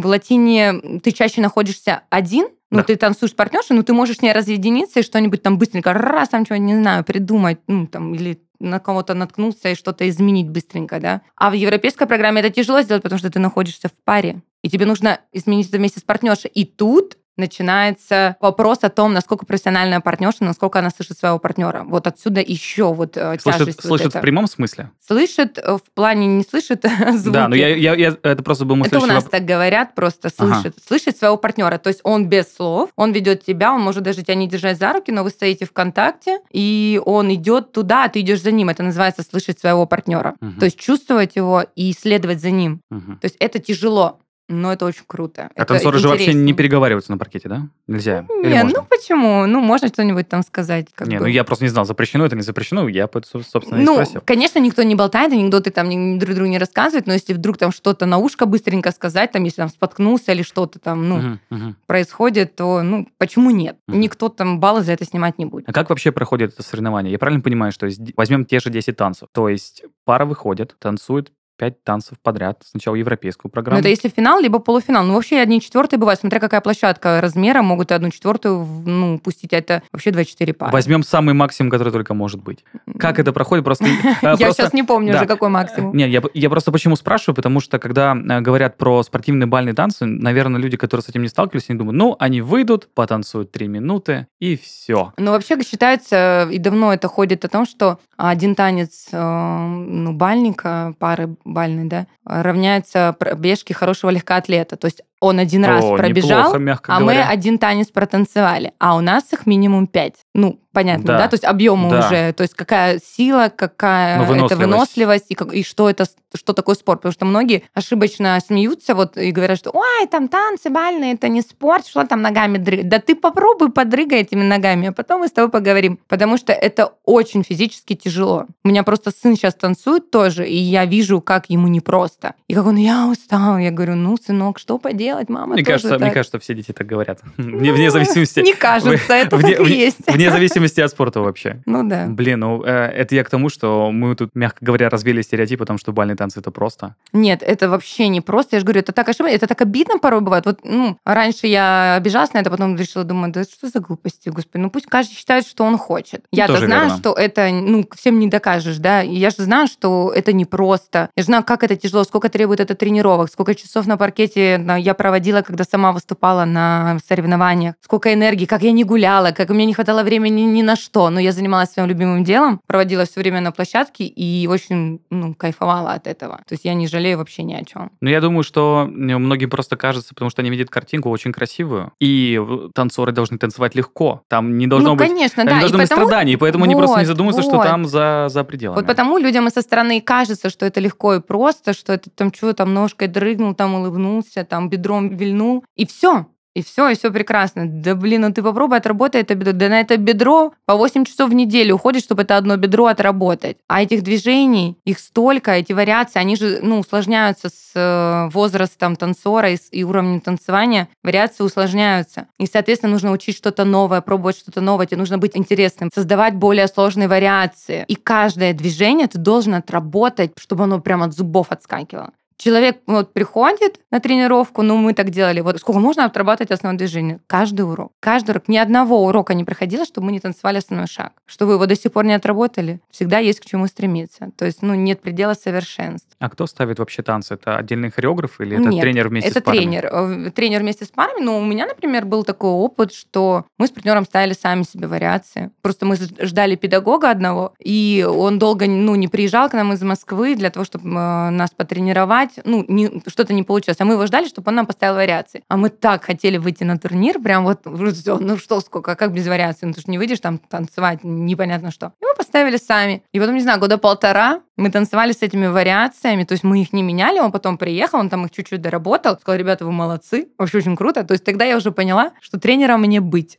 в 0.00 0.06
латине 0.06 1.00
ты 1.02 1.10
чаще 1.12 1.40
находишься 1.40 2.02
один, 2.10 2.48
ну, 2.70 2.78
Да. 2.78 2.84
ты 2.84 2.96
танцуешь 2.96 3.32
с 3.32 3.34
партнершей, 3.34 3.76
но 3.76 3.82
ты 3.82 3.92
можешь 3.92 4.18
с 4.18 4.22
ней 4.22 4.32
разъединиться 4.32 5.00
и 5.00 5.02
что-нибудь 5.02 5.42
там 5.42 5.56
быстренько, 5.56 5.92
раз, 5.92 6.28
там 6.30 6.44
что-нибудь, 6.44 6.68
не 6.74 6.80
знаю, 6.80 7.04
придумать, 7.04 7.58
ну, 7.68 7.86
там, 7.86 8.14
или 8.14 8.40
на 8.58 8.80
кого-то 8.80 9.14
наткнуться 9.14 9.70
и 9.70 9.74
что-то 9.74 10.08
изменить 10.08 10.48
быстренько, 10.48 10.98
да. 10.98 11.20
А 11.36 11.50
в 11.50 11.52
европейской 11.54 12.06
программе 12.06 12.40
это 12.40 12.50
тяжело 12.50 12.80
сделать, 12.82 13.02
потому 13.02 13.18
что 13.18 13.30
ты 13.30 13.38
находишься 13.38 13.88
в 13.88 13.92
паре, 14.04 14.40
и 14.62 14.70
тебе 14.70 14.86
нужно 14.86 15.20
изменить 15.32 15.68
это 15.68 15.78
вместе 15.78 16.00
с 16.00 16.02
партнершей. 16.02 16.50
И 16.54 16.64
тут 16.64 17.18
начинается 17.36 18.36
вопрос 18.40 18.78
о 18.82 18.88
том, 18.88 19.12
насколько 19.12 19.46
профессиональная 19.46 20.00
партнерша, 20.00 20.44
насколько 20.44 20.78
она 20.78 20.90
слышит 20.90 21.18
своего 21.18 21.38
партнера. 21.38 21.84
Вот 21.84 22.06
отсюда 22.06 22.40
еще 22.40 22.92
вот 22.92 23.16
э, 23.16 23.38
Слышит, 23.40 23.58
тяжесть 23.60 23.78
вот 23.84 23.88
слышит 23.88 24.06
эта. 24.08 24.18
в 24.18 24.22
прямом 24.22 24.46
смысле? 24.46 24.90
Слышит 25.06 25.58
э, 25.58 25.76
в 25.76 25.82
плане 25.94 26.26
не 26.26 26.44
слышит 26.44 26.84
звуки. 27.14 27.32
Да, 27.34 27.48
но 27.48 27.54
я, 27.56 27.74
я, 27.74 27.94
я- 27.94 28.16
это 28.22 28.42
просто 28.42 28.64
был 28.64 28.76
мой 28.76 28.88
Это 28.88 28.98
у 29.00 29.06
нас 29.06 29.24
воп- 29.24 29.30
так 29.30 29.44
говорят, 29.44 29.94
просто 29.94 30.30
Ага. 30.38 30.54
слышит. 30.54 30.76
Слышит 30.86 31.16
своего 31.16 31.36
партнера. 31.36 31.78
То 31.78 31.88
есть 31.88 32.00
он 32.04 32.28
без 32.28 32.54
слов, 32.54 32.90
он 32.96 33.12
ведет 33.12 33.44
тебя, 33.44 33.72
он 33.72 33.80
может 33.82 34.02
даже 34.02 34.22
тебя 34.22 34.34
не 34.34 34.48
держать 34.48 34.78
за 34.78 34.92
руки, 34.92 35.10
но 35.12 35.22
вы 35.24 35.30
стоите 35.30 35.64
в 35.66 35.72
контакте, 35.72 36.40
и 36.50 37.00
он 37.04 37.32
идет 37.34 37.72
туда, 37.72 38.04
а 38.04 38.08
ты 38.08 38.20
идешь 38.20 38.42
за 38.42 38.50
ним. 38.52 38.68
Это 38.68 38.82
называется 38.82 39.22
слышать 39.22 39.58
своего 39.58 39.86
партнера. 39.86 40.34
Мгм. 40.40 40.58
То 40.58 40.64
есть 40.66 40.78
чувствовать 40.78 41.36
его 41.36 41.64
и 41.74 41.92
следовать 41.92 42.40
за 42.40 42.50
ним. 42.50 42.80
Мгм. 42.90 43.18
То 43.18 43.24
есть 43.26 43.36
это 43.40 43.58
тяжело. 43.58 44.18
Но 44.48 44.72
это 44.72 44.84
очень 44.84 45.02
круто. 45.06 45.50
А 45.56 45.64
танцоры 45.64 45.98
же 45.98 46.08
вообще 46.08 46.32
не 46.32 46.52
переговариваются 46.52 47.10
на 47.10 47.18
паркете, 47.18 47.48
да? 47.48 47.68
Нельзя? 47.88 48.26
Или 48.42 48.52
Не, 48.52 48.62
можно? 48.62 48.80
ну 48.80 48.86
почему? 48.88 49.46
Ну, 49.46 49.60
можно 49.60 49.88
что-нибудь 49.88 50.28
там 50.28 50.42
сказать. 50.44 50.86
Не, 51.00 51.16
бы. 51.16 51.22
ну 51.22 51.26
я 51.26 51.42
просто 51.42 51.64
не 51.64 51.68
знал, 51.68 51.84
запрещено 51.84 52.24
это, 52.24 52.36
не 52.36 52.42
запрещено. 52.42 52.86
Я, 52.88 53.08
собственно, 53.12 53.80
и 53.80 53.84
Ну, 53.84 53.94
спросил. 53.94 54.22
конечно, 54.24 54.60
никто 54.60 54.84
не 54.84 54.94
болтает, 54.94 55.32
анекдоты 55.32 55.70
там 55.72 56.18
друг 56.20 56.34
другу 56.36 56.48
не 56.48 56.58
рассказывает, 56.58 57.08
но 57.08 57.14
если 57.14 57.32
вдруг 57.32 57.58
там 57.58 57.72
что-то 57.72 58.06
на 58.06 58.18
ушко 58.18 58.46
быстренько 58.46 58.92
сказать, 58.92 59.32
там, 59.32 59.42
если 59.42 59.56
там 59.56 59.68
споткнулся 59.68 60.30
или 60.30 60.42
что-то 60.42 60.78
там, 60.78 61.08
ну, 61.08 61.16
Мгм, 61.16 61.40
мгм. 61.50 61.76
происходит, 61.86 62.54
то, 62.54 62.82
ну, 62.82 63.08
почему 63.18 63.50
нет? 63.50 63.76
Мгм. 63.88 63.98
Никто 64.00 64.28
там 64.28 64.60
баллы 64.60 64.82
за 64.82 64.92
это 64.92 65.04
снимать 65.04 65.38
не 65.38 65.46
будет. 65.46 65.68
А 65.68 65.72
как 65.72 65.90
вообще 65.90 66.12
проходит 66.12 66.52
это 66.52 66.62
соревнование? 66.62 67.10
Я 67.10 67.18
правильно 67.18 67.42
понимаю, 67.42 67.72
что 67.72 67.88
возьмем 68.16 68.44
те 68.44 68.60
же 68.60 68.70
10 68.70 68.96
танцев. 68.96 69.28
То 69.32 69.48
есть 69.48 69.82
пара 70.04 70.24
выходит, 70.24 70.76
танцует 70.78 71.32
5 71.56 71.84
танцев 71.84 72.18
подряд. 72.22 72.62
Сначала 72.64 72.94
европейскую 72.94 73.48
Ну, 73.48 73.52
программу. 73.52 73.80
это 73.80 73.88
если 73.88 74.08
финал, 74.08 74.40
либо 74.40 74.58
полуфинал. 74.58 75.04
Ну, 75.04 75.14
вообще 75.14 75.38
одни 75.38 75.60
четвертые 75.60 75.98
бывают, 75.98 76.20
смотря 76.20 76.40
какая 76.40 76.60
площадка 76.60 77.20
размера, 77.20 77.62
могут 77.62 77.90
и 77.90 77.94
одну 77.94 78.10
четвертую, 78.10 78.64
ну, 78.64 79.18
пустить, 79.18 79.52
а 79.52 79.58
это 79.58 79.82
вообще 79.92 80.10
2-4 80.10 80.52
пары. 80.52 80.72
Возьмем 80.72 81.02
самый 81.02 81.34
максимум, 81.34 81.70
который 81.70 81.92
только 81.92 82.14
может 82.14 82.42
быть. 82.42 82.64
Как 82.98 83.18
это 83.18 83.32
проходит? 83.32 83.64
Просто... 83.64 83.84
э, 83.86 84.36
Я 84.38 84.52
сейчас 84.52 84.72
не 84.72 84.82
помню 84.82 85.14
уже, 85.14 85.26
какой 85.26 85.48
максимум. 85.48 85.96
Не, 85.96 86.08
я, 86.08 86.50
просто 86.50 86.72
почему 86.72 86.96
спрашиваю, 86.96 87.34
потому 87.34 87.60
что 87.60 87.78
когда 87.78 88.14
э, 88.14 88.40
говорят 88.40 88.76
про 88.76 89.02
спортивные 89.02 89.46
бальные 89.46 89.74
танцы, 89.74 90.04
наверное, 90.04 90.60
люди, 90.60 90.76
которые 90.76 91.02
с 91.04 91.08
этим 91.08 91.22
не 91.22 91.28
сталкивались, 91.28 91.66
они 91.70 91.78
думают, 91.78 91.96
ну, 91.96 92.16
они 92.18 92.40
выйдут, 92.40 92.88
потанцуют 92.94 93.52
3 93.52 93.68
минуты, 93.68 94.26
и 94.40 94.56
все. 94.56 95.12
Ну, 95.16 95.30
вообще 95.32 95.56
считается, 95.62 96.48
и 96.50 96.58
давно 96.58 96.92
это 96.92 97.08
ходит 97.08 97.44
о 97.44 97.48
том, 97.48 97.66
что 97.66 97.98
один 98.16 98.54
танец 98.54 99.08
э, 99.12 99.18
ну, 99.18 100.12
бальника, 100.12 100.94
пары 100.98 101.36
бальной, 101.46 101.84
да, 101.84 102.06
равняется 102.24 103.14
пробежке 103.18 103.74
хорошего 103.74 104.10
легкоатлета. 104.10 104.76
То 104.76 104.86
есть 104.86 105.02
он 105.20 105.38
один 105.38 105.64
раз 105.64 105.84
О, 105.84 105.96
пробежал, 105.96 106.40
неплохо, 106.40 106.58
мягко 106.58 106.92
а 106.92 107.00
мы 107.00 107.14
говоря. 107.14 107.28
один 107.28 107.58
танец 107.58 107.88
протанцевали, 107.88 108.72
а 108.78 108.96
у 108.96 109.00
нас 109.00 109.32
их 109.32 109.46
минимум 109.46 109.86
пять. 109.86 110.16
Ну, 110.34 110.60
понятно, 110.76 111.04
Да. 111.06 111.18
да? 111.18 111.28
То 111.28 111.34
есть 111.34 111.44
объемы 111.44 111.88
Да. 111.88 111.98
уже, 112.06 112.32
то 112.34 112.42
есть 112.42 112.52
какая 112.54 113.00
сила, 113.02 113.50
какая 113.54 114.18
Ну, 114.18 114.24
это 114.24 114.32
выносливость. 114.32 114.60
выносливость, 114.60 115.24
и, 115.30 115.34
как- 115.34 115.54
и 115.54 115.62
что 115.64 115.88
это, 115.88 116.04
что 116.34 116.52
такое 116.52 116.74
спорт. 116.74 117.00
Потому 117.00 117.12
что 117.14 117.24
многие 117.24 117.62
ошибочно 117.72 118.38
смеются 118.46 118.94
вот 118.94 119.16
и 119.16 119.30
говорят, 119.30 119.56
что 119.58 119.70
ой, 119.70 120.06
там 120.10 120.28
танцы 120.28 120.68
бальные, 120.68 121.14
это 121.14 121.28
не 121.28 121.40
спорт, 121.40 121.86
что 121.86 122.04
там 122.06 122.20
ногами 122.20 122.58
дрыгать. 122.58 122.88
Да 122.90 122.98
ты 122.98 123.14
попробуй 123.14 123.70
подрыгай 123.72 124.20
этими 124.20 124.42
ногами, 124.42 124.88
а 124.88 124.92
потом 124.92 125.20
мы 125.22 125.28
с 125.28 125.32
тобой 125.32 125.50
поговорим. 125.50 125.98
Потому 126.08 126.36
что 126.36 126.52
это 126.52 126.92
очень 127.04 127.42
физически 127.42 127.94
тяжело. 127.94 128.44
У 128.64 128.68
меня 128.68 128.82
просто 128.82 129.10
сын 129.10 129.34
сейчас 129.34 129.54
танцует 129.54 130.10
тоже, 130.10 130.46
и 130.46 130.56
я 130.56 130.84
вижу, 130.84 131.22
как 131.22 131.48
ему 131.48 131.68
непросто. 131.68 132.34
И 132.48 132.54
как 132.54 132.66
он, 132.66 132.76
я 132.76 133.06
устал. 133.06 133.56
Я 133.58 133.70
говорю, 133.70 133.94
ну, 133.94 134.16
сынок, 134.18 134.58
что 134.58 134.76
поделать, 134.78 135.30
мама 135.30 135.54
Мне 135.54 135.62
тоже 135.64 135.72
кажется, 135.72 135.94
мне 135.98 136.06
так». 136.06 136.14
кажется, 136.14 136.38
все 136.38 136.52
дети 136.54 136.72
так 136.72 136.86
говорят. 136.86 137.20
Вне, 137.38 137.72
вне 137.72 137.90
зависимости... 137.90 138.40
Не 138.40 138.52
кажется, 138.52 139.14
это 139.14 139.38
так 139.38 139.68
есть. 139.68 139.98
вне 140.06 140.30
зависимости 140.30 140.65
от 140.66 140.90
спорта 140.90 141.20
вообще. 141.20 141.62
Ну 141.66 141.88
да. 141.88 142.06
Блин, 142.08 142.40
ну 142.40 142.62
э, 142.64 142.70
это 142.70 143.14
я 143.14 143.24
к 143.24 143.30
тому, 143.30 143.48
что 143.48 143.90
мы 143.90 144.14
тут, 144.14 144.34
мягко 144.34 144.64
говоря, 144.64 144.88
развели 144.88 145.22
стереотип 145.22 145.62
о 145.62 145.66
том, 145.66 145.78
что 145.78 145.92
бальные 145.92 146.16
танцы 146.16 146.40
это 146.40 146.50
просто. 146.50 146.94
Нет, 147.12 147.42
это 147.42 147.68
вообще 147.68 148.08
не 148.08 148.20
просто. 148.20 148.56
Я 148.56 148.60
же 148.60 148.66
говорю, 148.66 148.80
это 148.80 148.92
так 148.92 149.08
ошибочно, 149.08 149.34
это 149.34 149.46
так 149.46 149.60
обидно 149.60 149.98
порой 149.98 150.20
бывает. 150.20 150.46
Вот, 150.46 150.60
ну, 150.64 150.98
раньше 151.04 151.46
я 151.46 151.94
обижалась 151.94 152.32
на 152.32 152.38
это, 152.38 152.50
потом 152.50 152.76
решила, 152.76 153.04
думаю, 153.04 153.32
да 153.32 153.44
что 153.44 153.68
за 153.68 153.80
глупости, 153.80 154.28
господи, 154.28 154.62
ну 154.62 154.70
пусть 154.70 154.86
каждый 154.86 155.14
считает, 155.14 155.46
что 155.46 155.64
он 155.64 155.78
хочет. 155.78 156.24
Я-то 156.32 156.54
тоже 156.54 156.66
знаю, 156.66 156.82
верно. 156.84 156.98
что 156.98 157.12
это, 157.12 157.50
ну, 157.50 157.86
всем 157.94 158.18
не 158.18 158.28
докажешь, 158.28 158.78
да, 158.78 159.02
и 159.02 159.14
я 159.14 159.30
же 159.30 159.42
знаю, 159.42 159.66
что 159.66 160.12
это 160.14 160.32
непросто. 160.32 161.10
Я 161.16 161.22
же 161.22 161.26
знаю, 161.26 161.44
как 161.44 161.62
это 161.64 161.76
тяжело, 161.76 162.04
сколько 162.04 162.28
требует 162.28 162.60
это 162.60 162.74
тренировок, 162.74 163.30
сколько 163.30 163.54
часов 163.54 163.86
на 163.86 163.96
паркете 163.96 164.64
я 164.78 164.94
проводила, 164.94 165.42
когда 165.42 165.64
сама 165.64 165.92
выступала 165.92 166.44
на 166.44 166.98
соревнованиях, 167.06 167.74
сколько 167.80 168.12
энергии, 168.12 168.46
как 168.46 168.62
я 168.62 168.72
не 168.72 168.84
гуляла, 168.84 169.32
как 169.32 169.50
у 169.50 169.54
меня 169.54 169.66
не 169.66 169.74
хватало 169.74 170.02
времени 170.02 170.42
ни 170.56 170.62
на 170.62 170.76
что, 170.76 171.10
но 171.10 171.20
я 171.20 171.32
занималась 171.32 171.70
своим 171.70 171.88
любимым 171.88 172.24
делом, 172.24 172.60
проводила 172.66 173.04
все 173.04 173.20
время 173.20 173.40
на 173.40 173.52
площадке 173.52 174.04
и 174.04 174.46
очень, 174.46 175.00
ну, 175.10 175.34
кайфовала 175.34 175.92
от 175.92 176.06
этого. 176.06 176.38
То 176.48 176.52
есть 176.54 176.64
я 176.64 176.74
не 176.74 176.88
жалею 176.88 177.18
вообще 177.18 177.42
ни 177.42 177.54
о 177.54 177.64
чем. 177.64 177.92
Но 178.00 178.10
я 178.10 178.20
думаю, 178.20 178.42
что 178.42 178.88
многим 178.90 179.50
просто 179.50 179.76
кажется, 179.76 180.14
потому 180.14 180.30
что 180.30 180.42
они 180.42 180.50
видят 180.50 180.70
картинку 180.70 181.10
очень 181.10 181.32
красивую, 181.32 181.92
и 182.00 182.40
танцоры 182.74 183.12
должны 183.12 183.38
танцевать 183.38 183.74
легко. 183.74 184.22
Там 184.28 184.58
не 184.58 184.66
должно 184.66 184.90
ну, 184.90 184.96
быть... 184.96 185.08
конечно, 185.08 185.44
да. 185.44 185.52
не 185.52 185.58
и 185.58 185.60
должно 185.60 185.78
быть 185.78 185.88
потому- 185.88 186.06
страданий, 186.06 186.36
поэтому 186.36 186.64
они 186.64 186.74
просто 186.74 186.96
не 186.96 187.04
Вот, 187.04 187.08
задумываются, 187.08 187.42
что 187.42 187.56
вот. 187.56 187.64
там 187.64 187.86
за, 187.86 188.26
за 188.28 188.44
пределами. 188.44 188.76
Вот 188.76 188.86
потому 188.86 189.18
людям 189.18 189.46
и 189.46 189.50
со 189.50 189.62
стороны 189.62 190.00
кажется, 190.00 190.50
что 190.50 190.66
это 190.66 190.80
легко 190.80 191.14
и 191.14 191.20
просто, 191.20 191.72
что 191.72 191.92
это 191.92 192.10
там 192.10 192.32
что, 192.32 192.52
там 192.54 192.74
ножкой 192.74 193.08
дрыгнул, 193.08 193.54
там 193.54 193.74
улыбнулся, 193.74 194.44
там 194.44 194.68
бедром 194.68 195.16
вильнул, 195.16 195.64
и 195.76 195.86
все. 195.86 196.26
И 196.56 196.62
все, 196.62 196.88
и 196.88 196.94
все 196.94 197.10
прекрасно. 197.10 197.66
Да 197.68 197.94
блин, 197.94 198.22
ну 198.22 198.32
ты 198.32 198.42
попробуй 198.42 198.78
отработай 198.78 199.20
это 199.20 199.34
бедро. 199.34 199.52
Да 199.52 199.68
на 199.68 199.78
это 199.78 199.98
бедро 199.98 200.54
по 200.64 200.74
8 200.74 201.04
часов 201.04 201.28
в 201.28 201.34
неделю 201.34 201.74
уходит, 201.74 202.02
чтобы 202.02 202.22
это 202.22 202.38
одно 202.38 202.56
бедро 202.56 202.86
отработать. 202.86 203.58
А 203.68 203.82
этих 203.82 204.02
движений, 204.02 204.78
их 204.86 204.98
столько, 204.98 205.50
эти 205.50 205.74
вариации, 205.74 206.18
они 206.18 206.34
же 206.34 206.60
ну, 206.62 206.78
усложняются 206.78 207.50
с 207.50 207.72
э, 207.74 208.30
возрастом 208.32 208.96
танцора 208.96 209.50
и, 209.50 209.58
с- 209.58 209.68
и 209.70 209.84
уровнем 209.84 210.22
танцевания. 210.22 210.88
Вариации 211.02 211.44
усложняются. 211.44 212.26
И, 212.38 212.46
соответственно, 212.46 212.92
нужно 212.94 213.12
учить 213.12 213.36
что-то 213.36 213.66
новое, 213.66 214.00
пробовать 214.00 214.38
что-то 214.38 214.62
новое. 214.62 214.86
Тебе 214.86 214.96
нужно 214.96 215.18
быть 215.18 215.36
интересным, 215.36 215.90
создавать 215.94 216.36
более 216.36 216.68
сложные 216.68 217.06
вариации. 217.08 217.84
И 217.86 217.96
каждое 217.96 218.54
движение 218.54 219.08
ты 219.08 219.18
должен 219.18 219.52
отработать, 219.56 220.32
чтобы 220.38 220.64
оно 220.64 220.80
прям 220.80 221.02
от 221.02 221.12
зубов 221.12 221.48
отскакивало. 221.50 222.12
Человек 222.38 222.80
вот 222.86 223.12
приходит 223.12 223.80
на 223.90 223.98
тренировку, 224.00 224.62
ну 224.62 224.76
мы 224.76 224.92
так 224.92 225.10
делали, 225.10 225.40
вот 225.40 225.58
сколько 225.58 225.80
можно 225.80 226.04
отрабатывать 226.04 226.50
основное 226.50 226.78
движение? 226.78 227.20
Каждый 227.26 227.62
урок. 227.62 227.92
Каждый 228.00 228.32
урок. 228.32 228.48
Ни 228.48 228.58
одного 228.58 229.04
урока 229.06 229.32
не 229.34 229.44
проходило, 229.44 229.84
чтобы 229.84 230.06
мы 230.06 230.12
не 230.12 230.20
танцевали 230.20 230.58
основной 230.58 230.86
шаг. 230.86 231.12
Что 231.26 231.46
вы 231.46 231.54
его 231.54 231.66
до 231.66 231.74
сих 231.74 231.92
пор 231.92 232.04
не 232.04 232.12
отработали, 232.12 232.80
всегда 232.90 233.18
есть 233.18 233.40
к 233.40 233.46
чему 233.46 233.66
стремиться. 233.66 234.30
То 234.36 234.44
есть, 234.44 234.60
ну, 234.62 234.74
нет 234.74 235.00
предела 235.00 235.34
совершенств. 235.34 236.08
А 236.18 236.28
кто 236.28 236.46
ставит 236.46 236.78
вообще 236.78 237.02
танцы? 237.02 237.34
Это 237.34 237.56
отдельный 237.56 237.90
хореограф 237.90 238.40
или 238.40 238.58
это 238.58 238.68
Нет, 238.68 238.82
тренер 238.82 239.08
вместе 239.08 239.30
это 239.30 239.40
с 239.40 239.42
парами? 239.42 239.60
тренер. 239.60 239.86
Э, 239.92 240.30
Тренер 240.30 240.60
вместе 240.60 240.84
с 240.84 240.88
парами. 240.88 241.22
Но 241.22 241.38
у 241.38 241.44
меня, 241.44 241.66
например, 241.66 242.04
был 242.04 242.22
такой 242.24 242.50
опыт, 242.50 242.92
что 242.92 243.46
мы 243.58 243.66
с 243.66 243.70
партнером 243.70 244.04
ставили 244.04 244.34
сами 244.34 244.62
себе 244.62 244.86
вариации. 244.88 245.50
Просто 245.62 245.86
мы 245.86 245.96
ждали 245.96 246.56
педагога 246.56 247.10
одного, 247.10 247.54
и 247.58 248.06
он 248.08 248.38
долго 248.38 248.66
ну, 248.66 248.94
не 248.94 249.08
приезжал 249.08 249.48
к 249.48 249.54
нам 249.54 249.72
из 249.72 249.82
Москвы 249.82 250.34
для 250.34 250.50
того, 250.50 250.64
чтобы 250.64 250.88
э, 250.88 251.30
нас 251.30 251.50
потренировать. 251.50 252.25
Ну, 252.44 252.64
не- 252.68 253.02
что-то 253.06 253.32
не 253.32 253.42
получилось. 253.42 253.80
А 253.80 253.84
мы 253.84 253.94
его 253.94 254.06
ждали, 254.06 254.26
чтобы 254.26 254.48
он 254.50 254.56
нам 254.56 254.66
поставил 254.66 254.94
вариации. 254.94 255.42
А 255.48 255.56
мы 255.56 255.70
так 255.70 256.04
хотели 256.04 256.36
выйти 256.38 256.64
на 256.64 256.78
турнир, 256.78 257.20
прям 257.20 257.44
вот, 257.44 257.60
всё, 257.94 258.18
ну 258.18 258.36
что, 258.36 258.60
сколько, 258.60 258.94
как 258.96 259.12
без 259.12 259.26
вариаций? 259.26 259.66
Ну, 259.68 259.72
ты 259.72 259.80
же 259.80 259.86
не 259.88 259.98
выйдешь 259.98 260.20
там 260.20 260.38
танцевать, 260.38 261.00
непонятно 261.02 261.70
что. 261.70 261.92
И 262.00 262.04
мы 262.04 262.14
поставили 262.16 262.56
сами. 262.56 263.02
И 263.12 263.20
потом, 263.20 263.34
не 263.34 263.42
знаю, 263.42 263.60
года 263.60 263.78
полтора 263.78 264.40
мы 264.56 264.70
танцевали 264.70 265.12
с 265.12 265.20
этими 265.20 265.46
вариациями, 265.46 266.24
то 266.24 266.32
есть 266.32 266.42
мы 266.42 266.62
их 266.62 266.72
не 266.72 266.82
меняли, 266.82 267.18
он 267.18 267.30
потом 267.30 267.58
приехал, 267.58 267.98
он 267.98 268.08
там 268.08 268.24
их 268.24 268.30
чуть-чуть 268.30 268.62
доработал, 268.62 269.18
сказал, 269.18 269.38
ребята, 269.38 269.66
вы 269.66 269.72
молодцы, 269.72 270.28
вообще 270.38 270.58
очень 270.58 270.76
круто. 270.76 271.04
То 271.04 271.12
есть 271.12 271.24
тогда 271.24 271.44
я 271.44 271.56
уже 271.56 271.72
поняла, 271.72 272.12
что 272.20 272.40
тренером 272.40 272.80
мне 272.80 273.00
быть. 273.00 273.38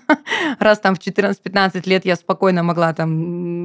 Раз 0.60 0.78
там 0.78 0.94
в 0.94 1.00
14-15 1.00 1.88
лет 1.88 2.04
я 2.04 2.14
спокойно 2.16 2.62
могла 2.62 2.92
там 2.92 3.10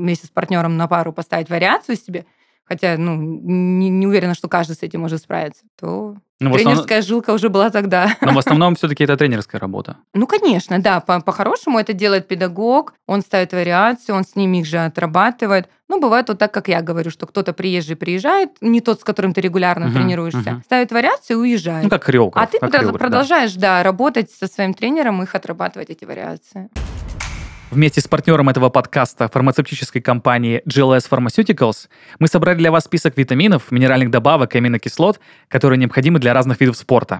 вместе 0.02 0.28
с 0.28 0.30
партнером 0.32 0.78
на 0.78 0.88
пару 0.88 1.13
поставить 1.13 1.50
вариацию 1.50 1.95
себе, 1.95 2.26
хотя, 2.69 2.95
ну, 2.97 3.15
не, 3.15 3.89
не 3.89 4.08
уверена, 4.08 4.36
что 4.36 4.47
каждый 4.47 4.75
с 4.77 4.84
этим 4.84 5.01
может 5.01 5.21
справиться, 5.21 5.63
то 5.79 6.15
Ну, 6.39 6.51
в 6.51 6.53
основном, 6.55 6.73
тренерская 6.86 7.01
жилка 7.01 7.32
уже 7.34 7.49
была 7.49 7.69
тогда. 7.71 8.15
но 8.21 8.32
в 8.32 8.38
основном 8.38 8.75
все-таки 8.75 9.03
это 9.03 9.17
тренерская 9.17 9.60
работа. 9.60 9.97
Ну, 10.13 10.27
конечно, 10.27 10.79
да, 10.79 10.99
по- 11.01 11.19
по-хорошему 11.19 11.79
это 11.79 11.93
делает 11.93 12.27
педагог, 12.27 12.93
он 13.08 13.21
ставит 13.21 13.51
вариации, 13.51 14.13
он 14.13 14.23
с 14.23 14.36
ними 14.36 14.60
их 14.60 14.65
же 14.67 14.77
отрабатывает. 14.77 15.67
Ну, 15.89 15.99
бывает 15.99 16.29
вот 16.29 16.38
так, 16.38 16.53
как 16.53 16.67
я 16.67 16.82
говорю, 16.84 17.10
что 17.10 17.25
кто-то 17.25 17.51
приезжий 17.51 17.95
приезжает, 17.95 18.51
не 18.62 18.79
тот, 18.79 19.01
с 19.01 19.03
которым 19.03 19.34
ты 19.34 19.41
регулярно 19.41 19.88
Мгм, 19.88 19.95
тренируешься, 19.95 20.51
мгм. 20.51 20.63
ставит 20.63 20.91
вариации 20.91 21.34
и 21.34 21.38
уезжает. 21.38 21.84
Ну, 21.86 21.89
как 21.89 22.03
хореограф. 22.03 22.43
а 22.43 22.47
ты 22.47 22.60
как 22.60 22.69
прод- 22.69 22.73
хореограф, 22.73 22.93
да. 23.01 23.05
продолжаешь, 23.08 23.53
да, 23.55 23.82
работать 23.82 24.29
со 24.29 24.45
своим 24.47 24.75
тренером, 24.75 25.23
их 25.23 25.34
отрабатывать, 25.34 25.89
эти 25.89 26.05
вариации. 26.05 26.69
Вместе 27.71 28.01
с 28.01 28.08
партнером 28.08 28.49
этого 28.49 28.69
подкаста, 28.69 29.29
фармацевтической 29.29 30.01
компании 30.01 30.63
GLS 30.67 31.08
Pharmaceuticals, 31.08 31.88
мы 32.17 32.27
собрали 32.27 32.58
для 32.58 32.71
вас 32.71 32.86
список 32.86 33.15
витаминов, 33.15 33.71
минеральных 33.71 34.10
добавок 34.10 34.55
и 34.55 34.58
аминокислот, 34.58 35.19
которые 35.49 35.77
необходимы 35.77 36.17
для 36.17 36.34
разных 36.34 36.60
видов 36.62 36.77
спорта. 36.77 37.19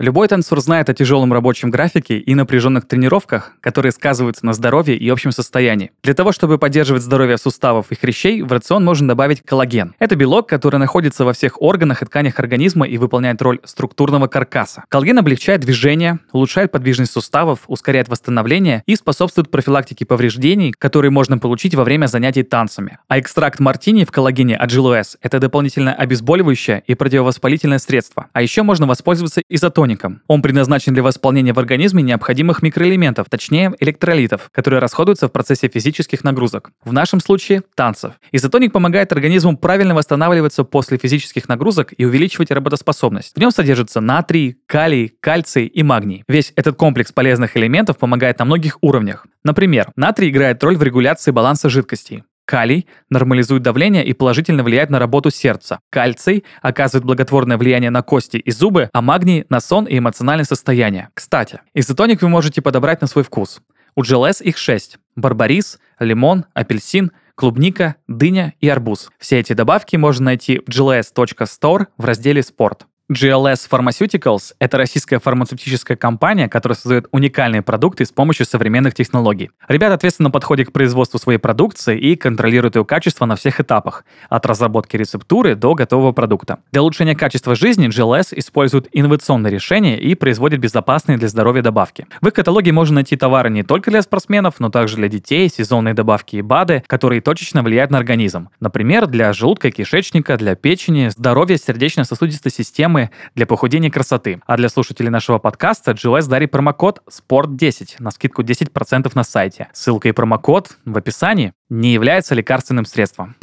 Любой 0.00 0.28
танцор 0.28 0.58
знает 0.60 0.88
о 0.88 0.94
тяжелом 0.94 1.30
рабочем 1.30 1.70
графике 1.70 2.16
и 2.16 2.34
напряженных 2.34 2.88
тренировках, 2.88 3.52
которые 3.60 3.92
сказываются 3.92 4.46
на 4.46 4.54
здоровье 4.54 4.96
и 4.96 5.06
общем 5.10 5.30
состоянии. 5.30 5.92
Для 6.02 6.14
того, 6.14 6.32
чтобы 6.32 6.56
поддерживать 6.56 7.02
здоровье 7.02 7.36
суставов 7.36 7.92
и 7.92 7.94
хрящей, 7.96 8.40
в 8.40 8.50
рацион 8.50 8.82
можно 8.82 9.06
добавить 9.06 9.42
коллаген. 9.42 9.94
Это 9.98 10.16
белок, 10.16 10.48
который 10.48 10.78
находится 10.78 11.26
во 11.26 11.34
всех 11.34 11.60
органах 11.60 12.00
и 12.00 12.06
тканях 12.06 12.38
организма 12.38 12.86
и 12.86 12.96
выполняет 12.96 13.42
роль 13.42 13.60
структурного 13.64 14.26
каркаса. 14.26 14.84
Коллаген 14.88 15.18
облегчает 15.18 15.60
движение, 15.60 16.20
улучшает 16.32 16.72
подвижность 16.72 17.12
суставов, 17.12 17.58
ускоряет 17.66 18.08
восстановление 18.08 18.82
и 18.86 18.96
способствует 18.96 19.50
профилактике 19.50 20.06
повреждений, 20.06 20.72
которые 20.72 21.10
можно 21.10 21.36
получить 21.36 21.74
во 21.74 21.84
время 21.84 22.06
занятий 22.06 22.42
танцами. 22.42 22.96
А 23.08 23.18
экстракт 23.18 23.60
мартини 23.60 24.06
в 24.06 24.12
коллагене 24.12 24.56
от 24.56 24.70
GLOS– 24.70 25.18
это 25.20 25.38
дополнительное 25.40 25.92
обезболивающее 25.92 26.82
и 26.86 26.94
противовоспалительное 26.94 27.78
средство. 27.78 28.28
А 28.32 28.40
еще 28.40 28.62
можно 28.62 28.86
воспользоваться 28.86 29.42
изотоником. 29.46 29.89
Он 30.26 30.42
предназначен 30.42 30.94
для 30.94 31.02
восполнения 31.02 31.52
в 31.52 31.58
организме 31.58 32.02
необходимых 32.02 32.62
микроэлементов, 32.62 33.28
точнее 33.28 33.72
электролитов, 33.80 34.50
которые 34.52 34.80
расходуются 34.80 35.28
в 35.28 35.32
процессе 35.32 35.68
физических 35.68 36.24
нагрузок. 36.24 36.70
В 36.84 36.92
нашем 36.92 37.20
случае– 37.20 37.62
танцев. 37.74 38.14
Изотоник 38.32 38.72
помогает 38.72 39.12
организму 39.12 39.56
правильно 39.56 39.94
восстанавливаться 39.94 40.64
после 40.64 40.98
физических 40.98 41.48
нагрузок 41.48 41.92
и 41.96 42.04
увеличивать 42.04 42.50
работоспособность. 42.50 43.34
В 43.34 43.40
нем 43.40 43.50
содержится 43.50 44.00
натрий, 44.00 44.58
калий, 44.66 45.14
кальций 45.20 45.66
и 45.66 45.82
магний. 45.82 46.24
Весь 46.28 46.52
этот 46.56 46.76
комплекс 46.76 47.12
полезных 47.12 47.56
элементов 47.56 47.98
помогает 47.98 48.38
на 48.38 48.44
многих 48.44 48.78
уровнях. 48.80 49.26
Например, 49.44 49.90
натрий 49.96 50.30
играет 50.30 50.62
роль 50.62 50.76
в 50.76 50.82
регуляции 50.82 51.30
баланса 51.30 51.68
жидкостей. 51.68 52.24
Калий 52.50 52.88
нормализует 53.10 53.62
давление 53.62 54.04
и 54.04 54.12
положительно 54.12 54.64
влияет 54.64 54.90
на 54.90 54.98
работу 54.98 55.30
сердца. 55.30 55.78
Кальций 55.88 56.44
оказывает 56.62 57.04
благотворное 57.04 57.56
влияние 57.56 57.90
на 57.90 58.02
кости 58.02 58.38
и 58.38 58.50
зубы, 58.50 58.90
а 58.92 59.00
магний– 59.00 59.44
на 59.50 59.60
сон 59.60 59.84
и 59.84 59.98
эмоциональное 59.98 60.44
состояние. 60.44 61.10
Кстати, 61.14 61.60
изотоник 61.74 62.22
вы 62.22 62.28
можете 62.28 62.60
подобрать 62.60 63.02
на 63.02 63.06
свой 63.06 63.22
вкус. 63.22 63.60
У 63.94 64.02
GLS 64.02 64.42
их 64.42 64.56
6. 64.58 64.98
Барбарис, 65.14 65.78
лимон, 66.00 66.44
апельсин, 66.52 67.12
клубника, 67.36 67.94
дыня 68.08 68.54
и 68.60 68.68
арбуз. 68.68 69.12
Все 69.20 69.38
эти 69.38 69.52
добавки 69.52 69.94
можно 69.94 70.24
найти 70.24 70.58
в 70.58 70.70
gls.store 70.70 71.86
в 71.96 72.04
разделе 72.04 72.42
«Спорт». 72.42 72.88
GLS 73.10 73.68
Pharmaceuticals– 73.68 74.52
это 74.60 74.78
российская 74.78 75.18
фармацевтическая 75.18 75.96
компания, 75.96 76.48
которая 76.48 76.76
создает 76.76 77.08
уникальные 77.10 77.60
продукты 77.60 78.04
с 78.04 78.12
помощью 78.12 78.46
современных 78.46 78.94
технологий. 78.94 79.50
Ребята 79.66 79.94
ответственно 79.94 80.30
подходят 80.30 80.68
к 80.68 80.72
производству 80.72 81.18
своей 81.18 81.40
продукции 81.40 81.98
и 81.98 82.14
контролируют 82.14 82.76
ее 82.76 82.84
качество 82.84 83.26
на 83.26 83.34
всех 83.34 83.58
этапах, 83.58 84.04
от 84.28 84.46
разработки 84.46 84.96
рецептуры 84.96 85.56
до 85.56 85.74
готового 85.74 86.12
продукта. 86.12 86.60
Для 86.70 86.82
улучшения 86.82 87.16
качества 87.16 87.56
жизни 87.56 87.88
GLS 87.88 88.28
использует 88.30 88.86
инновационные 88.92 89.52
решения 89.52 89.98
и 89.98 90.14
производит 90.14 90.60
безопасные 90.60 91.18
для 91.18 91.26
здоровья 91.26 91.62
добавки. 91.62 92.06
В 92.20 92.28
их 92.28 92.34
каталоге 92.34 92.70
можно 92.70 92.94
найти 92.96 93.16
товары 93.16 93.50
не 93.50 93.64
только 93.64 93.90
для 93.90 94.02
спортсменов, 94.02 94.60
но 94.60 94.70
также 94.70 94.94
для 94.94 95.08
детей, 95.08 95.48
сезонные 95.48 95.94
добавки 95.94 96.36
и 96.36 96.42
БАДы, 96.42 96.84
которые 96.86 97.20
точечно 97.22 97.64
влияют 97.64 97.90
на 97.90 97.98
организм. 97.98 98.50
Например, 98.60 99.08
для 99.08 99.32
желудка 99.32 99.66
и 99.66 99.72
кишечника, 99.72 100.36
для 100.36 100.54
печени, 100.54 101.08
здоровья 101.08 101.56
сердечно-сосудистой 101.56 102.52
системы 102.52 102.99
программы 103.00 103.10
для 103.34 103.46
похудения 103.46 103.90
красоты. 103.90 104.40
А 104.46 104.56
для 104.56 104.68
слушателей 104.68 105.10
нашего 105.10 105.38
подкаста 105.38 105.92
GLS 105.92 106.28
дарит 106.28 106.50
промокод 106.50 107.02
SPORT10 107.08 107.96
на 107.98 108.10
скидку 108.10 108.42
10% 108.42 109.10
на 109.14 109.24
сайте. 109.24 109.68
Ссылка 109.72 110.08
и 110.08 110.12
промокод 110.12 110.76
в 110.84 110.96
описании. 110.96 111.52
Не 111.68 111.92
является 111.92 112.34
лекарственным 112.34 112.84
средством. 112.84 113.36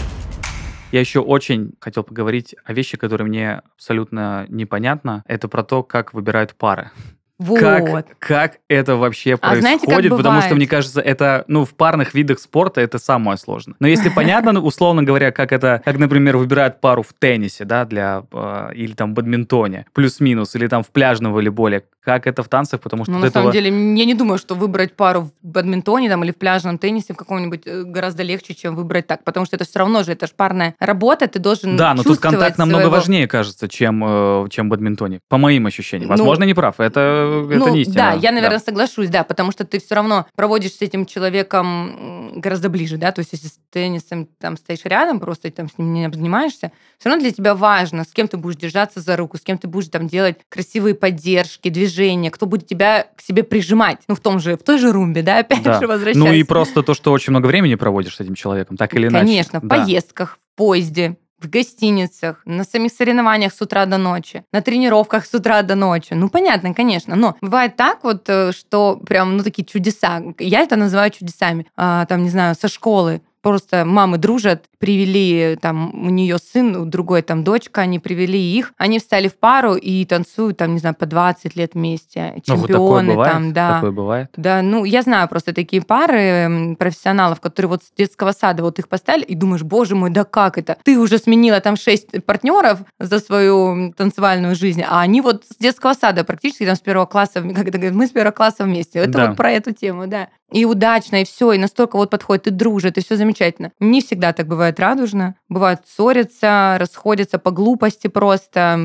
Я 0.91 1.01
еще 1.01 1.19
очень 1.19 1.73
хотел 1.81 2.03
поговорить 2.03 2.55
о 2.63 2.73
вещи, 2.73 2.97
которые 2.97 3.27
мне 3.27 3.61
абсолютно 3.75 4.45
непонятно. 4.47 5.23
Это 5.27 5.47
про 5.47 5.63
то, 5.63 5.83
как 5.83 6.13
выбирают 6.13 6.55
пары. 6.55 6.91
Вот. 7.39 7.59
Как, 7.59 8.17
как 8.17 8.57
это 8.67 8.95
вообще 8.95 9.35
А 9.35 9.37
происходит? 9.37 9.61
знаете, 9.61 9.85
как 9.85 9.95
Потому 9.97 10.41
что, 10.41 10.49
бывает? 10.49 10.51
мне 10.55 10.67
кажется, 10.67 11.01
это, 11.01 11.45
ну, 11.47 11.65
в 11.65 11.75
парных 11.75 12.15
видах 12.15 12.39
спорта 12.39 12.81
это 12.81 12.97
самое 12.97 13.37
сложное. 13.37 13.75
Но 13.79 13.87
если 13.87 14.09
понятно, 14.09 14.53
ну, 14.53 14.61
условно 14.61 15.03
говоря, 15.03 15.31
как 15.31 15.51
это, 15.51 15.81
как, 15.85 15.97
например, 15.99 16.37
выбирают 16.37 16.81
пару 16.81 17.03
в 17.03 17.13
теннисе, 17.13 17.63
да, 17.65 17.85
для, 17.85 18.23
э, 18.31 18.69
или 18.73 18.93
там 18.93 19.11
в 19.11 19.13
бадминтоне, 19.13 19.85
плюс-минус, 19.93 20.55
или 20.55 20.67
там 20.67 20.81
в 20.81 20.89
пляжном 20.89 21.31
волейболе, 21.33 21.83
как 22.07 22.25
это 22.25 22.41
в 22.41 22.47
танцах, 22.47 22.79
потому 22.79 23.03
что 23.03 23.11
Ну, 23.11 23.19
на 23.19 23.25
этого... 23.25 23.41
самом 23.41 23.51
деле, 23.51 23.67
я 23.67 24.05
не 24.05 24.13
думаю, 24.13 24.37
что 24.37 24.55
выбрать 24.55 24.95
пару 24.95 25.23
в 25.23 25.31
бадминтоне 25.41 26.07
там, 26.07 26.23
или 26.23 26.31
в 26.31 26.37
пляжном 26.37 26.77
теннисе 26.77 27.13
в 27.13 27.17
каком-нибудь 27.17 27.63
э, 27.65 27.83
гораздо 27.83 28.23
легче, 28.23 28.53
чем 28.55 28.77
выбрать 28.77 29.07
так, 29.07 29.25
потому 29.25 29.45
что 29.45 29.57
это 29.57 29.65
все 29.65 29.79
равно 29.79 30.03
же, 30.03 30.13
это 30.13 30.25
же 30.25 30.31
парная 30.33 30.73
работа, 30.79 31.27
ты 31.27 31.39
должен 31.39 31.75
Да, 31.75 31.93
но 31.93 32.03
тут 32.03 32.19
контакт 32.19 32.57
намного 32.57 32.83
своего- 32.83 32.95
важнее, 32.95 33.27
кажется, 33.27 33.67
чем, 33.67 34.01
э, 34.05 34.47
чем 34.49 34.67
в 34.67 34.69
бадминтоне. 34.69 35.19
По 35.27 35.37
моим 35.37 35.65
ощущениям. 35.65 36.07
Ну, 36.07 36.13
Возможно, 36.13 36.45
не 36.45 36.53
прав. 36.53 36.79
Это, 36.79 37.45
это 37.51 37.59
ну, 37.59 37.73
не 37.73 37.81
истина. 37.81 37.97
Да, 37.97 38.13
я, 38.13 38.31
наверное, 38.31 38.59
соглашусь, 38.59 39.09
да, 39.09 39.25
потому 39.25 39.51
что 39.51 39.65
ты 39.65 39.81
все 39.81 39.95
равно 39.95 40.27
проводишь 40.33 40.75
с 40.75 40.81
этим 40.81 41.05
человеком 41.05 42.39
гораздо 42.39 42.69
ближе, 42.69 42.95
да, 42.95 43.11
то 43.11 43.19
есть 43.19 43.33
если 43.33 43.47
с 43.47 43.59
теннисом 43.69 44.29
там 44.39 44.55
стоишь 44.55 44.85
рядом, 44.85 45.19
просто 45.19 45.51
там 45.51 45.69
с 45.69 45.77
ним 45.77 45.91
не 45.91 46.05
обнимаешься, 46.05 46.71
все 46.99 47.09
равно 47.09 47.21
для 47.21 47.31
тебя 47.31 47.53
важно, 47.53 48.05
с 48.05 48.13
кем 48.13 48.29
ты 48.29 48.37
будешь 48.37 48.55
держаться 48.55 49.01
за 49.01 49.17
руку, 49.17 49.35
с 49.35 49.41
кем 49.41 49.57
ты 49.57 49.67
будешь 49.67 49.89
там 49.89 50.07
делать 50.07 50.37
красивые 50.47 50.95
поддержки, 50.95 51.67
движения, 51.69 51.96
кто 52.31 52.45
будет 52.45 52.67
тебя 52.67 53.07
к 53.15 53.21
себе 53.21 53.43
прижимать, 53.43 53.99
ну, 54.07 54.15
в 54.15 54.19
том 54.19 54.39
же, 54.39 54.55
в 54.57 54.63
той 54.63 54.77
же 54.77 54.91
румбе, 54.91 55.21
да, 55.21 55.39
опять 55.39 55.63
Да. 55.63 55.79
же, 55.79 55.87
возвращаясь. 55.87 56.25
Ну 56.25 56.31
и 56.33 56.43
просто 56.43 56.83
то, 56.83 56.93
что 56.93 57.11
очень 57.11 57.31
много 57.31 57.47
времени 57.47 57.75
проводишь 57.75 58.15
с 58.15 58.19
этим 58.19 58.35
человеком, 58.35 58.77
так 58.77 58.93
или 58.93 59.07
иначе. 59.07 59.25
Конечно, 59.25 59.59
в 59.59 59.67
Да. 59.67 59.75
поездках, 59.75 60.37
в 60.53 60.57
поезде, 60.57 61.17
в 61.39 61.49
гостиницах, 61.49 62.41
на 62.45 62.63
самих 62.63 62.91
соревнованиях 62.91 63.53
с 63.53 63.61
утра 63.61 63.85
до 63.85 63.97
ночи, 63.97 64.43
на 64.51 64.61
тренировках 64.61 65.25
с 65.25 65.33
утра 65.35 65.61
до 65.61 65.75
ночи. 65.75 66.13
Ну, 66.13 66.29
понятно, 66.29 66.73
конечно. 66.73 67.15
Но 67.15 67.35
бывает 67.41 67.75
так 67.75 68.03
вот, 68.03 68.27
э, 68.27 68.51
что 68.53 68.95
прям, 69.05 69.37
ну, 69.37 69.43
такие 69.43 69.63
чудеса. 69.63 70.21
Я 70.39 70.61
это 70.61 70.75
называю 70.75 71.11
чудесами. 71.11 71.67
А, 71.75 72.05
там, 72.05 72.23
не 72.23 72.29
знаю, 72.29 72.55
со 72.55 72.67
школы. 72.67 73.21
Просто 73.47 73.85
мамы 73.85 74.17
дружат, 74.17 74.65
привели 74.77 75.57
там 75.61 76.05
у 76.05 76.09
нее 76.09 76.37
сын, 76.37 76.75
у 76.75 76.83
другой 76.83 77.21
там 77.21 77.45
дочка, 77.45 77.79
они 77.79 77.97
привели 77.97 78.37
их, 78.37 78.73
они 78.77 78.99
встали 78.99 79.29
в 79.29 79.37
пару 79.37 79.75
и 79.75 80.03
танцуют 80.03 80.57
там, 80.57 80.73
не 80.73 80.79
знаю, 80.79 80.95
по 80.95 81.05
20 81.05 81.55
лет 81.55 81.73
вместе. 81.73 82.33
Ну, 82.45 82.55
вот 82.57 82.67
Чемпионы 82.67 83.13
бывает, 83.13 83.31
там, 83.31 83.53
да. 83.53 83.75
Такое 83.75 83.91
бывает. 83.91 84.29
Да, 84.35 84.61
ну, 84.61 84.83
я 84.83 85.01
знаю 85.01 85.29
просто 85.29 85.53
такие 85.53 85.81
пары 85.81 86.75
профессионалов, 86.77 87.39
которые 87.39 87.69
вот 87.69 87.83
с 87.83 87.91
детского 87.97 88.33
сада 88.33 88.63
вот 88.63 88.79
их 88.79 88.89
поставили, 88.89 89.23
и 89.23 89.33
думаешь, 89.33 89.63
боже 89.63 89.95
мой, 89.95 90.09
да 90.09 90.25
как 90.25 90.57
это? 90.57 90.75
Ты 90.83 90.99
уже 90.99 91.17
сменила 91.17 91.61
там 91.61 91.77
шесть 91.77 92.25
партнеров 92.25 92.79
за 92.99 93.19
свою 93.19 93.93
танцевальную 93.93 94.55
жизнь, 94.55 94.83
а 94.85 94.99
они 94.99 95.21
вот 95.21 95.45
с 95.45 95.55
детского 95.55 95.93
сада 95.93 96.25
практически 96.25 96.65
там 96.65 96.75
с 96.75 96.81
первого 96.81 97.05
класса, 97.05 97.41
как 97.41 97.69
это 97.69 97.77
говорят, 97.77 97.95
мы 97.95 98.07
с 98.07 98.09
первого 98.09 98.33
класса 98.33 98.65
вместе. 98.65 98.99
Это 98.99 99.11
Да. 99.11 99.27
вот 99.27 99.37
про 99.37 99.51
эту 99.51 99.71
тему, 99.71 100.05
да. 100.05 100.27
И 100.51 100.63
удачно, 100.65 101.21
и 101.21 101.25
все, 101.25 101.51
и 101.51 101.57
настолько 101.57 101.97
вот 101.97 102.09
подходит, 102.09 102.47
и 102.47 102.51
дружат, 102.51 102.97
и 102.97 103.01
все 103.01 103.17
замечательно. 103.17 103.71
Не 103.79 104.01
всегда 104.01 104.31
так 104.31 104.47
бывает 104.47 104.79
радужно. 104.79 105.35
Бывают 105.49 105.81
ссорятся, 105.87 106.77
расходятся 106.79 107.37
по 107.37 107.51
глупости 107.51 108.07
просто, 108.07 108.79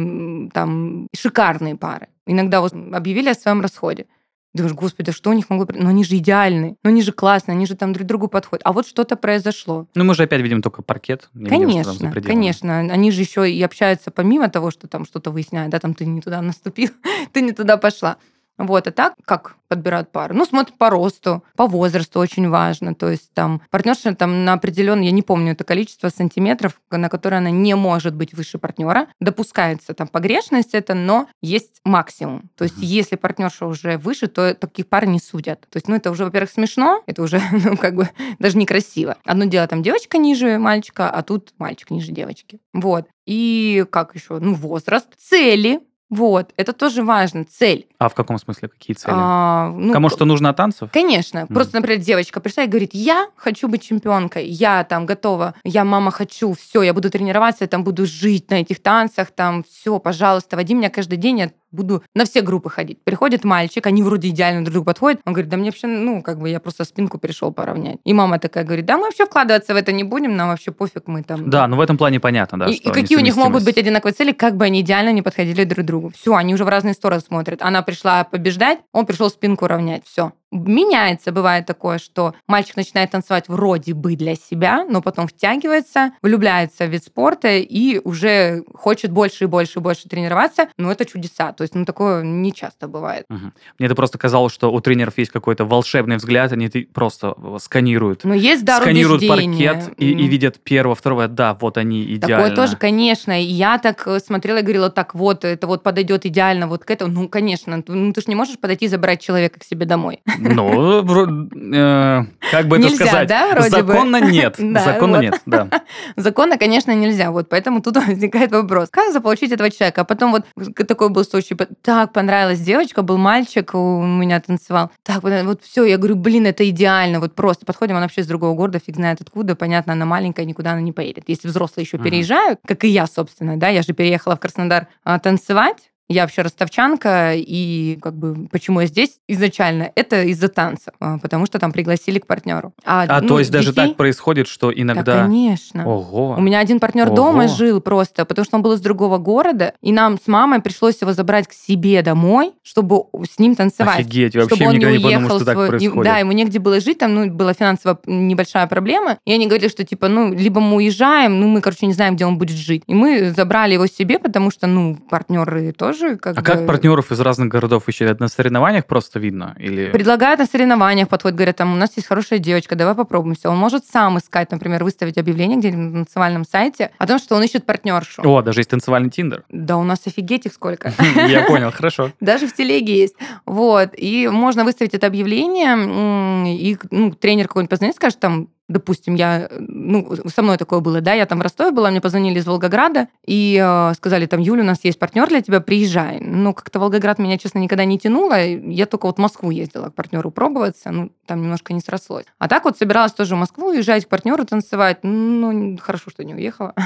там, 0.52 1.06
шикарные 1.16 1.76
пары. 1.76 2.08
Иногда 2.26 2.60
вот 2.60 2.72
объявили 2.72 3.28
о 3.28 3.34
своем 3.34 3.60
расходе. 3.60 4.06
Думаешь, 4.54 4.74
господи, 4.74 5.06
да 5.06 5.12
что 5.12 5.30
у 5.30 5.32
них 5.32 5.48
могло... 5.48 5.66
Ну, 5.72 5.88
они 5.88 6.04
же 6.04 6.16
идеальны, 6.18 6.76
ну, 6.82 6.90
они 6.90 7.00
же 7.00 7.12
классные, 7.12 7.54
они 7.54 7.64
же 7.64 7.74
там 7.74 7.94
друг 7.94 8.06
другу 8.06 8.28
подходят. 8.28 8.60
А 8.66 8.72
вот 8.74 8.86
что-то 8.86 9.16
произошло. 9.16 9.86
Ну, 9.94 10.04
мы 10.04 10.14
же 10.14 10.24
опять 10.24 10.42
видим 10.42 10.60
только 10.60 10.82
паркет. 10.82 11.30
видим, 11.32 11.48
Конечно, 11.48 12.10
пределами. 12.10 12.26
конечно. 12.26 12.78
Они 12.80 13.10
же 13.12 13.22
еще 13.22 13.50
и 13.50 13.62
общаются 13.62 14.10
помимо 14.10 14.50
того, 14.50 14.70
что 14.70 14.88
там 14.88 15.06
что-то 15.06 15.30
выясняют, 15.30 15.70
да, 15.70 15.78
там 15.78 15.94
ты 15.94 16.04
не 16.04 16.20
туда 16.20 16.42
наступил, 16.42 16.90
ты 17.32 17.40
не 17.40 17.52
туда 17.52 17.78
пошла. 17.78 18.18
Вот, 18.58 18.86
а 18.86 18.90
так, 18.92 19.14
как 19.24 19.56
подбирают 19.68 20.12
пару? 20.12 20.34
Ну, 20.34 20.44
смотрят 20.44 20.76
по 20.76 20.90
росту, 20.90 21.42
по 21.56 21.66
возрасту 21.66 22.20
очень 22.20 22.48
важно. 22.48 22.94
То 22.94 23.08
есть 23.10 23.32
там 23.32 23.62
партнерша 23.70 24.14
там 24.14 24.44
на 24.44 24.52
определенный, 24.52 25.06
я 25.06 25.10
не 25.10 25.22
помню 25.22 25.52
это 25.52 25.64
количество 25.64 26.10
сантиметров, 26.10 26.80
на 26.90 27.08
которое 27.08 27.38
она 27.38 27.50
не 27.50 27.74
может 27.74 28.14
быть 28.14 28.34
выше 28.34 28.58
партнера. 28.58 29.08
Допускается 29.20 29.94
там 29.94 30.06
погрешность 30.06 30.74
это, 30.74 30.94
но 30.94 31.28
есть 31.40 31.80
максимум. 31.84 32.50
То 32.56 32.64
есть 32.64 32.76
Мгм. 32.76 32.84
если 32.84 33.16
партнерша 33.16 33.66
уже 33.66 33.96
выше, 33.96 34.26
то 34.26 34.54
таких 34.54 34.86
пар 34.86 35.06
не 35.06 35.18
судят. 35.18 35.62
То 35.70 35.78
есть, 35.78 35.88
ну, 35.88 35.96
это 35.96 36.10
уже, 36.10 36.24
во-первых, 36.24 36.50
смешно, 36.50 37.02
это 37.06 37.22
уже, 37.22 37.40
ну, 37.72 37.76
как 37.76 37.94
бы 37.94 38.10
даже 38.38 38.58
некрасиво. 38.58 39.16
Одно 39.24 39.46
дело 39.46 39.66
там 39.66 39.82
девочка 39.82 40.18
ниже 40.18 40.58
мальчика, 40.58 41.10
а 41.10 41.22
тут 41.22 41.52
мальчик 41.58 41.90
ниже 41.90 42.12
девочки. 42.12 42.60
Вот. 42.74 43.06
И 43.26 43.84
как 43.90 44.14
еще? 44.14 44.38
Ну, 44.38 44.54
возраст, 44.54 45.08
цели. 45.16 45.80
Вот, 46.12 46.52
это 46.58 46.74
тоже 46.74 47.02
важно, 47.02 47.46
цель. 47.46 47.86
А 47.98 48.10
в 48.10 48.14
каком 48.14 48.38
смысле? 48.38 48.68
Какие 48.68 48.94
цели? 48.94 49.14
А, 49.16 49.70
ну, 49.70 49.94
Кому 49.94 50.10
что 50.10 50.26
нужно 50.26 50.50
от 50.50 50.56
танцев? 50.58 50.90
Конечно. 50.92 51.44
Мгм. 51.44 51.54
Просто, 51.54 51.76
например, 51.76 52.02
девочка 52.02 52.38
пришла 52.38 52.64
и 52.64 52.66
говорит, 52.66 52.90
я 52.92 53.28
хочу 53.34 53.66
быть 53.66 53.82
чемпионкой, 53.82 54.46
я 54.46 54.84
там 54.84 55.06
готова, 55.06 55.54
я 55.64 55.84
мама 55.84 56.10
хочу, 56.10 56.52
все, 56.52 56.82
я 56.82 56.92
буду 56.92 57.08
тренироваться, 57.08 57.64
я 57.64 57.68
там 57.68 57.82
буду 57.82 58.04
жить 58.04 58.50
на 58.50 58.56
этих 58.56 58.82
танцах, 58.82 59.30
там 59.30 59.64
все, 59.64 59.98
пожалуйста, 59.98 60.56
води 60.56 60.74
меня 60.74 60.90
каждый 60.90 61.16
день, 61.16 61.38
я 61.38 61.50
буду 61.70 62.02
на 62.14 62.24
все 62.24 62.42
группы 62.42 62.70
ходить. 62.70 63.02
Приходит 63.02 63.44
мальчик, 63.44 63.86
они 63.86 64.02
вроде 64.02 64.28
идеально 64.28 64.62
друг 64.62 64.74
другу 64.74 64.86
подходят, 64.86 65.20
он 65.24 65.32
говорит, 65.32 65.50
да 65.50 65.56
мне 65.56 65.70
вообще, 65.70 65.86
ну, 65.86 66.22
как 66.22 66.38
бы 66.38 66.50
я 66.50 66.60
просто 66.60 66.84
спинку 66.84 67.18
пришел 67.18 67.52
поравнять. 67.52 67.96
И 68.04 68.12
мама 68.12 68.38
такая 68.38 68.64
говорит, 68.64 68.84
да 68.84 68.98
мы 68.98 69.04
вообще 69.04 69.24
вкладываться 69.24 69.72
в 69.72 69.76
это 69.76 69.92
не 69.92 70.04
будем, 70.04 70.36
нам 70.36 70.48
вообще 70.48 70.70
пофиг, 70.70 71.04
мы 71.06 71.22
там... 71.22 71.48
Да, 71.48 71.66
ну 71.66 71.76
в 71.76 71.80
этом 71.80 71.96
плане 71.96 72.20
понятно, 72.20 72.58
да. 72.58 72.66
и, 72.66 72.74
и 72.74 72.90
какие 72.90 73.16
у 73.16 73.22
них 73.22 73.36
могут 73.36 73.64
быть 73.64 73.78
одинаковые 73.78 74.12
цели, 74.12 74.32
как 74.32 74.56
бы 74.56 74.66
они 74.66 74.82
идеально 74.82 75.12
не 75.12 75.22
подходили 75.22 75.64
друг 75.64 75.86
другу. 75.86 76.01
Другу. 76.02 76.14
Все, 76.16 76.34
они 76.34 76.54
уже 76.54 76.64
в 76.64 76.68
разные 76.68 76.94
стороны 76.94 77.20
смотрят. 77.20 77.62
Она 77.62 77.82
пришла 77.82 78.24
побеждать, 78.24 78.80
он 78.92 79.06
пришел 79.06 79.30
спинку 79.30 79.66
равнять. 79.66 80.04
Все. 80.06 80.32
Меняется, 80.52 81.32
бывает 81.32 81.66
такое, 81.66 81.98
что 81.98 82.34
мальчик 82.46 82.76
начинает 82.76 83.10
танцевать 83.10 83.48
вроде 83.48 83.94
бы 83.94 84.16
для 84.16 84.34
себя, 84.34 84.84
но 84.84 85.00
потом 85.00 85.26
втягивается, 85.26 86.12
влюбляется 86.22 86.86
в 86.86 86.90
вид 86.90 87.04
спорта 87.04 87.56
и 87.56 87.98
уже 88.04 88.62
хочет 88.74 89.10
больше 89.10 89.44
и 89.44 89.46
больше 89.46 89.78
и 89.78 89.82
больше 89.82 90.08
тренироваться. 90.08 90.68
Но 90.76 90.92
это 90.92 91.04
чудеса. 91.04 91.52
То 91.52 91.62
есть, 91.62 91.74
ну, 91.74 91.84
такое 91.84 92.22
не 92.22 92.52
часто 92.52 92.86
бывает. 92.86 93.24
Угу. 93.30 93.52
Мне 93.78 93.86
это 93.86 93.94
просто 93.94 94.18
казалось, 94.18 94.52
что 94.52 94.70
у 94.70 94.80
тренеров 94.80 95.18
есть 95.18 95.30
какой-то 95.30 95.64
волшебный 95.64 96.16
взгляд, 96.16 96.52
они 96.52 96.68
просто 96.68 97.34
сканируют. 97.58 98.24
Но 98.24 98.34
есть 98.34 98.64
дар 98.64 98.82
Сканируют 98.82 99.22
убеждения. 99.22 99.72
паркет 99.72 99.94
и, 99.98 100.10
и 100.10 100.28
видят 100.28 100.60
первого, 100.60 100.94
второго, 100.94 101.28
да, 101.28 101.54
вот 101.54 101.78
они 101.78 102.02
идеально. 102.04 102.48
Такое 102.48 102.54
тоже, 102.54 102.76
конечно. 102.76 103.32
Я 103.40 103.78
так 103.78 104.06
э, 104.06 104.20
смотрела 104.20 104.58
и 104.58 104.62
говорила, 104.62 104.90
так 104.90 105.14
вот, 105.14 105.44
это 105.44 105.66
вот 105.66 105.82
подойдет 105.82 106.26
идеально 106.26 106.66
вот 106.66 106.84
к 106.84 106.90
этому. 106.90 107.12
Ну, 107.12 107.28
конечно, 107.28 107.82
ну, 107.86 108.12
ты 108.12 108.20
же 108.20 108.26
не 108.28 108.34
можешь 108.34 108.58
подойти 108.58 108.84
и 108.84 108.88
забрать 108.88 109.22
человека 109.22 109.60
к 109.60 109.64
себе 109.64 109.86
домой. 109.86 110.20
Ну, 110.42 111.02
э, 111.02 112.24
как 112.50 112.66
бы 112.66 112.76
это 112.76 112.86
Нельзя, 112.88 113.06
сказать? 113.06 113.28
да, 113.28 113.50
вроде 113.52 113.82
бы? 113.82 113.92
Законно 113.92 114.20
нет. 114.20 114.56
Да, 114.72 114.84
Законно 114.84 115.16
вот. 115.16 115.22
нет, 115.22 115.40
да. 115.46 115.68
Законно, 116.16 116.58
конечно, 116.58 116.92
нельзя. 116.92 117.30
Вот 117.30 117.48
поэтому 117.48 117.80
тут 117.82 117.96
возникает 118.06 118.52
вопрос. 118.52 118.88
Как 118.90 119.12
заполучить 119.12 119.52
этого 119.52 119.70
человека? 119.70 120.02
А 120.02 120.04
потом 120.04 120.32
вот 120.32 120.44
такой 120.86 121.10
был 121.10 121.24
случай. 121.24 121.56
Так, 121.82 122.12
понравилась 122.12 122.60
девочка, 122.60 123.02
был 123.02 123.18
мальчик, 123.18 123.74
у 123.74 124.02
меня 124.02 124.40
танцевал. 124.40 124.90
Так, 125.04 125.22
вот 125.22 125.62
все, 125.62 125.84
я 125.84 125.96
говорю, 125.98 126.16
блин, 126.16 126.46
это 126.46 126.68
идеально. 126.68 127.20
Вот 127.20 127.34
просто 127.34 127.66
подходим, 127.66 127.96
она 127.96 128.02
вообще 128.06 128.22
из 128.22 128.26
другого 128.26 128.54
города, 128.54 128.80
фиг 128.84 128.96
знает 128.96 129.20
откуда. 129.20 129.54
Понятно, 129.54 129.92
она 129.92 130.06
маленькая, 130.06 130.44
никуда 130.44 130.72
она 130.72 130.80
не 130.80 130.92
поедет. 130.92 131.24
Если 131.26 131.48
взрослые 131.48 131.84
еще 131.84 131.96
Мгм. 131.96 132.04
переезжают, 132.04 132.60
как 132.66 132.84
и 132.84 132.88
я, 132.88 133.06
собственно, 133.06 133.56
да, 133.56 133.68
я 133.68 133.82
же 133.82 133.92
переехала 133.92 134.36
в 134.36 134.40
Краснодар 134.40 134.88
а, 135.04 135.18
танцевать, 135.18 135.91
я 136.08 136.22
вообще 136.22 136.42
ростовчанка, 136.42 137.32
и 137.34 137.98
как 138.02 138.14
бы 138.16 138.48
почему 138.50 138.80
я 138.80 138.86
здесь 138.86 139.18
изначально, 139.28 139.90
это 139.94 140.22
из-за 140.24 140.48
танца, 140.48 140.92
а, 141.00 141.18
потому 141.18 141.46
что 141.46 141.58
там 141.58 141.72
пригласили 141.72 142.18
к 142.18 142.26
партнеру. 142.26 142.72
А 142.84 143.20
ну, 143.20 143.28
то 143.28 143.38
есть 143.38 143.50
даже 143.50 143.70
детей- 143.70 143.88
так 143.88 143.96
происходит, 143.96 144.48
что 144.48 144.68
Да, 144.70 144.80
иногда... 144.80 145.22
конечно. 145.22 145.86
Ого. 145.88 146.34
У 146.38 146.40
меня 146.40 146.58
один 146.58 146.80
партнер 146.80 147.06
Ого. 147.08 147.16
дома 147.16 147.48
жил 147.48 147.80
просто, 147.80 148.24
потому 148.24 148.44
что 148.44 148.56
он 148.56 148.62
был 148.62 148.72
из 148.72 148.80
другого 148.80 149.18
города, 149.18 149.74
и 149.80 149.92
нам 149.92 150.18
с 150.18 150.26
мамой 150.26 150.60
пришлось 150.60 151.00
его 151.00 151.12
забрать 151.12 151.46
к 151.48 151.52
себе 151.52 152.02
домой, 152.02 152.52
чтобы 152.62 153.04
с 153.30 153.38
ним 153.38 153.54
танцевать. 153.54 154.00
Офигеть, 154.00 154.34
вообще 154.34 154.56
чтобы 154.56 154.70
он 154.70 154.78
не 154.78 154.84
не 154.84 154.98
подумал, 154.98 155.08
уехал 155.20 155.36
что 155.36 155.44
так 155.46 155.54
свой- 155.54 155.68
происходит. 155.68 156.04
Да, 156.04 156.18
ему 156.18 156.32
негде 156.32 156.58
было 156.58 156.80
жить, 156.80 156.98
там 156.98 157.14
ну, 157.14 157.30
была 157.30 157.54
финансовая 157.54 157.98
небольшая 158.06 158.66
проблема. 158.66 159.18
И 159.24 159.32
они 159.32 159.46
говорили, 159.46 159.68
что 159.68 159.84
типа, 159.84 160.08
ну, 160.08 160.32
либо 160.34 160.60
мы 160.60 160.76
уезжаем, 160.76 161.40
ну, 161.40 161.48
мы, 161.48 161.60
короче, 161.60 161.86
не 161.86 161.92
знаем, 161.94 162.16
где 162.16 162.26
он 162.26 162.38
будет 162.38 162.56
жить. 162.56 162.82
И 162.86 162.94
мы 162.94 163.30
забрали 163.30 163.74
его 163.74 163.86
себе, 163.86 164.18
потому 164.18 164.50
что, 164.50 164.66
ну, 164.66 164.96
партнеры 165.08 165.72
тоже 165.72 165.91
как 166.20 166.38
А 166.38 166.40
бы... 166.40 166.46
как 166.46 166.66
партнеров 166.66 167.12
из 167.12 167.20
разных 167.20 167.48
городов? 167.48 167.84
Это 167.88 168.16
на 168.20 168.28
соревнованиях 168.28 168.86
просто 168.86 169.18
видно? 169.18 169.54
Или... 169.58 169.90
Предлагают 169.90 170.40
на 170.40 170.46
соревнованиях, 170.46 171.08
подходят, 171.08 171.36
говорят, 171.36 171.56
там, 171.56 171.72
у 171.72 171.76
нас 171.76 171.92
есть 171.96 172.08
хорошая 172.08 172.38
девочка, 172.38 172.74
давай 172.74 172.94
попробуем 172.94 173.34
все. 173.34 173.48
Он 173.48 173.58
может 173.58 173.84
сам 173.84 174.18
искать, 174.18 174.50
например, 174.50 174.82
выставить 174.84 175.18
объявление 175.18 175.58
где-нибудь 175.58 175.92
на 175.92 175.98
национальном 176.00 176.44
сайте 176.44 176.90
о 176.98 177.06
том, 177.06 177.18
что 177.18 177.36
он 177.36 177.42
ищет 177.42 177.64
партнершу. 177.64 178.22
О, 178.22 178.42
даже 178.42 178.60
есть 178.60 178.70
танцевальный 178.70 179.10
тиндер. 179.10 179.44
Да 179.48 179.76
у 179.76 179.84
нас 179.84 180.06
офигеть 180.06 180.46
их 180.46 180.52
сколько. 180.52 180.92
Я 181.28 181.44
понял, 181.46 181.70
хорошо. 181.70 182.12
Даже 182.20 182.46
в 182.46 182.54
телеге 182.54 182.96
есть. 182.96 183.16
Вот. 183.46 183.90
И 183.96 184.28
можно 184.28 184.64
выставить 184.64 184.94
это 184.94 185.06
объявление, 185.06 186.52
и 186.52 186.76
ну, 186.90 187.12
тренер 187.12 187.48
какой-нибудь 187.48 187.70
позвонит, 187.70 187.96
скажет 187.96 188.20
там, 188.20 188.48
допустим, 188.72 189.14
я, 189.14 189.48
ну, 189.58 190.16
со 190.26 190.42
мной 190.42 190.56
такое 190.56 190.80
было, 190.80 191.00
да, 191.00 191.12
я 191.12 191.26
там 191.26 191.38
в 191.38 191.42
Ростове 191.42 191.70
была, 191.70 191.90
мне 191.90 192.00
позвонили 192.00 192.38
из 192.38 192.46
Волгограда 192.46 193.08
и 193.24 193.60
э, 193.62 193.94
сказали, 193.94 194.26
там, 194.26 194.40
Юля, 194.40 194.62
у 194.62 194.66
нас 194.66 194.80
есть 194.82 194.98
партнер 194.98 195.28
для 195.28 195.40
тебя, 195.40 195.60
приезжай. 195.60 196.20
Ну, 196.20 196.54
как-то 196.54 196.80
Волгоград 196.80 197.18
меня, 197.18 197.38
честно, 197.38 197.58
никогда 197.58 197.84
не 197.84 197.98
тянуло, 197.98 198.42
я 198.44 198.86
только 198.86 199.06
вот 199.06 199.16
в 199.16 199.20
Москву 199.20 199.50
ездила 199.50 199.90
к 199.90 199.94
партнеру 199.94 200.30
пробоваться, 200.30 200.90
ну, 200.90 201.12
там 201.26 201.42
немножко 201.42 201.72
не 201.72 201.80
срослось. 201.80 202.24
А 202.38 202.48
так 202.48 202.64
вот 202.64 202.76
собиралась 202.78 203.12
тоже 203.12 203.36
в 203.36 203.38
Москву 203.38 203.68
уезжать 203.68 204.06
к 204.06 204.08
партнеру 204.08 204.44
танцевать, 204.44 204.98
ну, 205.02 205.78
хорошо, 205.80 206.10
что 206.10 206.24
не 206.24 206.34
уехала. 206.34 206.74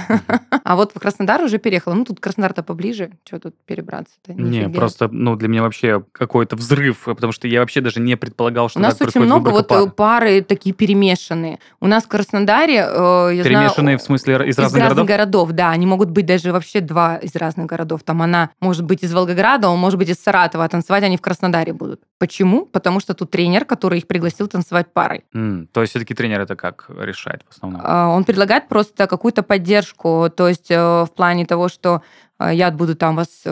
А 0.65 0.75
вот 0.75 0.93
в 0.95 0.99
Краснодар 0.99 1.43
уже 1.43 1.59
переехала. 1.59 1.95
Ну, 1.95 2.05
тут 2.05 2.19
Краснодар-то 2.19 2.65
поближе, 2.65 3.13
что 3.25 3.39
тут 3.39 3.55
перебраться-то? 3.67 4.35
Не, 4.35 4.69
просто, 4.69 5.09
ну, 5.09 5.37
для 5.37 5.47
меня 5.49 5.63
вообще 5.63 6.03
какой-то 6.13 6.57
взрыв, 6.57 7.05
потому 7.05 7.33
что 7.33 7.47
я 7.47 7.61
вообще 7.61 7.81
даже 7.81 8.01
не 8.01 8.17
предполагал, 8.17 8.69
что 8.69 8.81
У 8.81 8.83
нас 8.83 9.01
очень 9.01 9.21
много 9.21 9.51
вот 9.51 9.67
э, 9.67 9.69
пар. 9.69 9.91
пары 9.91 10.43
такие 10.43 10.75
перемешанные. 10.75 11.59
У 11.81 11.87
нас 11.87 12.05
в 12.05 12.09
Краснодаре, 12.09 12.77
э, 12.89 13.31
я 13.35 13.43
Перемешанные 13.45 13.75
знаю, 13.75 13.99
в 13.99 14.03
смысле 14.03 14.35
из 14.49 14.55
из 14.55 14.59
разных 14.59 14.83
городов? 14.83 15.07
городов, 15.07 15.51
да, 15.53 15.71
они 15.71 15.87
могут 15.87 16.11
быть 16.11 16.27
даже 16.27 16.53
вообще 16.53 16.81
два 16.81 17.17
из 17.17 17.35
разных 17.37 17.67
городов. 17.67 18.03
Там 18.05 18.23
она 18.23 18.51
может 18.61 18.85
быть 18.85 19.03
из 19.03 19.13
Волгограда, 19.13 19.69
он 19.69 19.79
может 19.79 19.99
быть 19.99 20.09
из 20.09 20.17
Саратова, 20.23 20.65
а 20.65 20.69
танцевать 20.69 21.03
они 21.05 21.17
в 21.17 21.21
Краснодаре 21.21 21.73
будут. 21.73 22.01
Почему? 22.19 22.65
Потому 22.67 23.01
что 23.01 23.15
тут 23.15 23.31
тренер, 23.31 23.65
который 23.67 23.99
их 23.99 24.07
пригласил 24.07 24.47
танцевать 24.49 24.93
парой. 24.93 25.25
М, 25.35 25.69
То 25.73 25.83
есть 25.83 25.91
все-таки 25.91 26.15
тренер 26.15 26.41
это 26.41 26.57
как 26.57 26.87
решает 26.99 27.43
в 27.49 27.55
основном? 27.55 27.83
А, 27.85 28.09
Он 28.09 28.25
предлагает 28.25 28.69
просто 28.69 29.07
какую-то 29.07 29.43
поддержку, 29.43 30.31
то 30.35 30.49
есть 30.49 30.71
э, 30.71 30.77
в 31.05 31.11
плане 31.15 31.45
того, 31.45 31.69
что 31.69 31.97
э, 31.97 32.01
я 32.45 32.71
буду 32.71 32.95
там 32.95 33.17
вас, 33.17 33.29
э, 33.45 33.51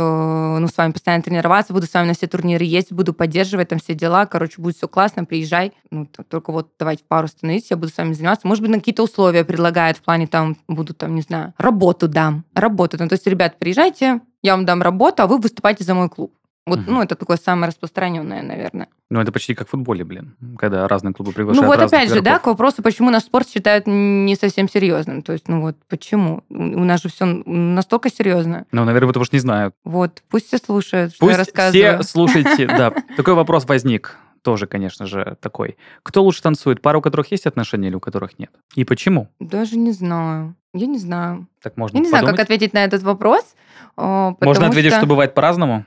ну, 0.61 0.67
с 0.69 0.77
вами 0.77 0.93
постоянно 0.93 1.23
тренироваться, 1.23 1.73
буду 1.73 1.87
с 1.87 1.95
вами 1.95 2.09
на 2.09 2.15
все 2.15 2.27
турниры 2.27 2.65
ездить, 2.65 2.93
буду 2.93 3.15
поддерживать 3.15 3.69
там 3.69 3.79
все 3.79 3.95
дела, 3.95 4.27
короче, 4.27 4.61
будет 4.61 4.77
все 4.77 4.89
классно, 4.89 5.25
приезжай, 5.25 5.73
ну, 5.91 6.07
только 6.07 6.53
вот 6.53 6.71
давайте 6.79 7.05
пару 7.09 7.29
становитесь, 7.29 7.71
я 7.71 7.77
буду 7.77 7.93
с 7.93 7.97
вами 7.97 8.13
заниматься. 8.13 8.47
Может 8.47 8.63
быть, 8.63 8.71
на 8.71 8.79
какие-то 8.79 9.03
условия 9.03 9.45
предлагает 9.45 9.97
в 9.97 10.03
плане 10.03 10.27
там, 10.27 10.57
буду 10.69 10.93
там, 10.95 11.15
не 11.15 11.23
знаю, 11.23 11.55
работу 11.57 12.09
дам, 12.09 12.45
работу. 12.55 12.97
Ну, 12.99 13.09
то 13.09 13.15
есть, 13.15 13.27
ребят, 13.27 13.59
приезжайте, 13.59 14.21
я 14.43 14.55
вам 14.55 14.67
дам 14.67 14.83
работу, 14.83 15.23
а 15.23 15.27
вы 15.27 15.39
выступайте 15.39 15.85
за 15.85 15.95
мой 15.95 16.11
клуб. 16.11 16.35
Вот, 16.67 16.79
Мгм. 16.81 16.95
ну, 16.95 17.03
это 17.03 17.15
такое 17.15 17.37
самое 17.37 17.69
распространенное, 17.69 18.43
наверное. 18.43 18.89
Ну, 19.11 19.21
это 19.21 19.31
почти 19.33 19.55
как 19.55 19.67
в 19.69 19.71
футболе, 19.73 20.03
блин, 20.03 20.35
когда 20.59 20.89
разные 20.89 21.13
клубы 21.13 21.33
приглашают 21.33 21.63
Ну 21.63 21.67
вот 21.71 21.79
опять 21.79 22.09
же, 22.09 22.23
да, 22.23 22.31
игроков. 22.33 22.43
к 22.43 22.47
вопросу, 22.47 22.83
почему 22.83 23.11
наш 23.11 23.25
спорт 23.25 23.47
считают 23.49 23.87
не 23.87 24.35
совсем 24.35 24.67
серьезным. 24.69 25.21
То 25.23 25.33
есть, 25.35 25.47
ну 25.47 25.61
вот 25.61 25.77
почему? 25.89 26.43
У 26.49 26.55
нас 26.85 27.03
же 27.03 27.11
все 27.11 27.27
настолько 27.27 28.11
серьезно. 28.11 28.65
Ну, 28.73 28.85
наверное, 28.85 29.09
потому 29.09 29.27
что 29.27 29.37
не 29.37 29.41
знаю. 29.41 29.75
Вот, 29.85 30.23
пусть 30.31 30.47
все 30.47 30.57
слушают, 30.59 31.15
что 31.15 31.27
я 31.27 31.37
Пусть 31.37 31.39
рассказываю. 31.49 31.99
все 32.03 32.09
слушайте, 32.11 32.67
да. 32.67 32.93
Такой 33.17 33.35
вопрос 33.35 33.67
возник 33.67 34.17
тоже, 34.41 34.67
конечно 34.67 35.07
же, 35.07 35.37
такой. 35.43 35.77
Кто 36.03 36.23
лучше 36.23 36.43
танцует? 36.43 36.81
Пара, 36.81 36.97
у 36.99 37.03
которых 37.03 37.31
есть 37.31 37.45
отношения 37.47 37.89
или 37.89 37.95
у 37.97 38.01
которых 38.01 38.39
нет? 38.39 38.51
И 38.75 38.85
почему? 38.85 39.29
Даже 39.39 39.77
не 39.77 39.93
знаю. 39.93 40.55
Я 40.73 40.87
не 40.87 40.99
знаю. 40.99 41.47
Так 41.63 41.77
можно 41.77 41.99
Я 41.99 42.03
не 42.03 42.09
знаю, 42.09 42.25
как 42.25 42.33
подумать. 42.37 42.47
ответить 42.51 42.73
на 42.75 42.85
этот 42.85 43.03
вопрос. 43.03 43.55
а, 43.97 44.35
Можно 44.41 44.67
ответить, 44.69 44.91
что... 44.91 45.01
что 45.01 45.07
бывает 45.07 45.35
по-разному? 45.35 45.85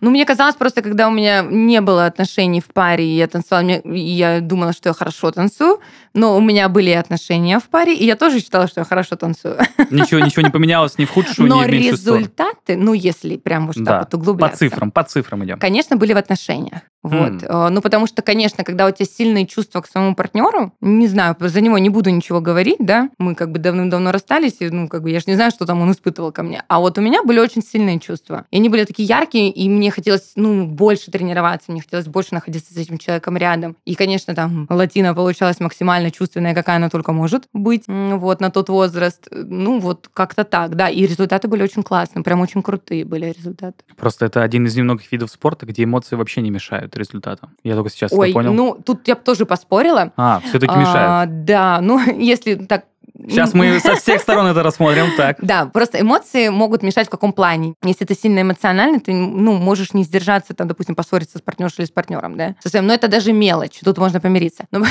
Ну, 0.00 0.10
мне 0.10 0.24
казалось 0.24 0.54
просто, 0.56 0.82
когда 0.82 1.08
у 1.08 1.10
меня 1.10 1.42
не 1.42 1.80
было 1.80 2.06
отношений 2.06 2.60
в 2.60 2.66
паре, 2.66 3.04
и 3.04 3.16
я 3.16 3.26
танцевала, 3.26 3.62
мне- 3.62 3.82
я 3.84 4.40
думала, 4.40 4.72
что 4.72 4.90
я 4.90 4.92
хорошо 4.94 5.30
танцую, 5.30 5.80
но 6.14 6.36
у 6.36 6.40
меня 6.40 6.68
были 6.68 6.90
отношения 6.90 7.58
в 7.58 7.64
паре, 7.64 7.94
и 7.94 8.04
я 8.04 8.16
тоже 8.16 8.40
считала, 8.40 8.66
что 8.68 8.80
я 8.80 8.84
хорошо 8.84 9.16
танцую. 9.16 9.56
Ничего, 9.90 10.20
ничего 10.20 10.42
не 10.42 10.50
поменялось 10.50 10.98
ни 10.98 11.04
в 11.04 11.10
худшую, 11.10 11.48
Но 11.48 11.64
ни 11.64 11.68
в 11.68 11.72
меньшую 11.72 11.96
сторону. 11.96 12.20
результаты, 12.20 12.76
ну, 12.76 12.92
если 12.94 13.36
прям 13.36 13.68
уж 13.70 13.76
Да, 13.76 13.84
так 13.84 14.00
вот 14.02 14.10
По 14.10 14.16
углубляться. 14.16 14.58
цифрам, 14.58 14.90
по 14.90 15.02
цифрам 15.04 15.44
идем. 15.44 15.58
Конечно, 15.58 15.96
были 15.96 16.12
в 16.12 16.16
отношениях. 16.18 16.80
Вот. 17.02 17.42
Э, 17.42 17.68
Ну, 17.70 17.80
потому 17.80 18.06
что, 18.06 18.22
конечно, 18.22 18.64
когда 18.64 18.86
у 18.86 18.90
тебя 18.90 19.06
сильные 19.06 19.46
чувства 19.46 19.80
к 19.80 19.86
своему 19.86 20.14
партнеру, 20.14 20.72
не 20.80 21.06
знаю, 21.06 21.36
за 21.38 21.60
него 21.60 21.78
не 21.78 21.88
буду 21.88 22.10
ничего 22.10 22.40
говорить, 22.40 22.76
да, 22.78 23.08
мы 23.18 23.34
как 23.34 23.50
бы 23.52 23.58
давным-давно 23.58 24.12
расстались, 24.12 24.56
и, 24.60 24.68
ну, 24.68 24.88
как 24.88 25.02
бы 25.02 25.10
я 25.10 25.18
же 25.20 25.24
не 25.28 25.34
знаю, 25.34 25.50
что 25.50 25.66
там 25.66 25.80
он 25.80 25.92
испытывал 25.92 26.32
ко 26.32 26.42
мне. 26.42 26.62
А 26.68 26.80
вот 26.80 26.98
у 26.98 27.00
меня 27.00 27.22
были 27.22 27.38
очень 27.38 27.62
сильные 27.62 27.98
чувства. 28.00 28.44
И 28.50 28.56
они 28.56 28.68
были 28.68 28.84
такие 28.84 29.08
яркие, 29.08 29.50
и 29.50 29.68
мне 29.68 29.90
хотелось, 29.90 30.32
ну, 30.36 30.66
больше 30.66 31.10
тренироваться, 31.10 31.72
мне 31.72 31.80
хотелось 31.80 32.06
больше 32.06 32.34
находиться 32.34 32.74
с 32.74 32.76
этим 32.76 32.98
человеком 32.98 33.36
рядом. 33.36 33.76
И, 33.84 33.94
конечно, 33.94 34.34
там 34.34 34.66
Латина 34.68 35.14
получалась 35.14 35.60
максимально 35.60 36.10
чувственная, 36.10 36.54
какая 36.54 36.76
она 36.76 36.90
только 36.90 37.12
может 37.12 37.44
быть, 37.52 37.84
вот, 37.86 38.40
на 38.40 38.50
тот 38.50 38.68
возраст. 38.68 39.26
Ну, 39.30 39.78
вот 39.78 40.08
как-то 40.12 40.44
так, 40.44 40.76
да. 40.76 40.88
И 40.88 41.06
результаты 41.06 41.48
были 41.48 41.62
очень 41.62 41.82
классные, 41.82 42.22
прям 42.22 42.40
очень 42.40 42.62
крутые 42.62 43.04
были 43.04 43.26
результаты. 43.26 43.84
Просто 43.96 44.26
это 44.26 44.42
один 44.42 44.66
из 44.66 44.76
немногих 44.76 45.10
видов 45.12 45.30
спорта, 45.30 45.66
где 45.66 45.84
эмоции 45.84 46.16
вообще 46.16 46.40
не 46.40 46.50
мешают 46.50 46.89
результатам. 46.96 47.50
Я 47.64 47.74
только 47.74 47.90
сейчас 47.90 48.12
Ой, 48.12 48.30
это 48.30 48.34
понял. 48.34 48.52
ну, 48.52 48.74
тут 48.84 49.06
я 49.08 49.14
бы 49.16 49.22
тоже 49.22 49.46
поспорила. 49.46 50.12
А, 50.16 50.40
все-таки 50.48 50.72
А, 50.74 50.76
мешают. 50.78 51.44
Да, 51.44 51.80
ну, 51.80 52.00
если 52.18 52.54
так... 52.54 52.84
Сейчас 53.28 53.52
мы 53.52 53.78
со 53.80 53.96
всех 53.96 54.20
сторон 54.22 54.46
это 54.46 54.62
рассмотрим. 54.62 55.06
Так. 55.16 55.36
Да, 55.42 55.66
просто 55.66 56.00
эмоции 56.00 56.48
могут 56.48 56.82
мешать 56.82 57.08
в 57.08 57.10
каком 57.10 57.34
плане. 57.34 57.74
Если 57.84 58.06
ты 58.06 58.14
сильно 58.14 58.40
эмоциональный, 58.40 58.98
ты, 58.98 59.12
ну, 59.12 59.52
можешь 59.52 59.92
не 59.92 60.04
сдержаться, 60.04 60.54
там, 60.54 60.68
допустим, 60.68 60.94
поссориться 60.94 61.36
с 61.36 61.42
партнершей 61.42 61.80
или 61.80 61.86
с 61.86 61.90
партнером, 61.90 62.38
да. 62.38 62.54
Со 62.60 62.70
своим. 62.70 62.86
Но 62.86 62.94
это 62.94 63.08
даже 63.08 63.32
мелочь, 63.34 63.80
тут 63.84 63.98
можно 63.98 64.20
помириться. 64.20 64.64
Но, 64.70 64.86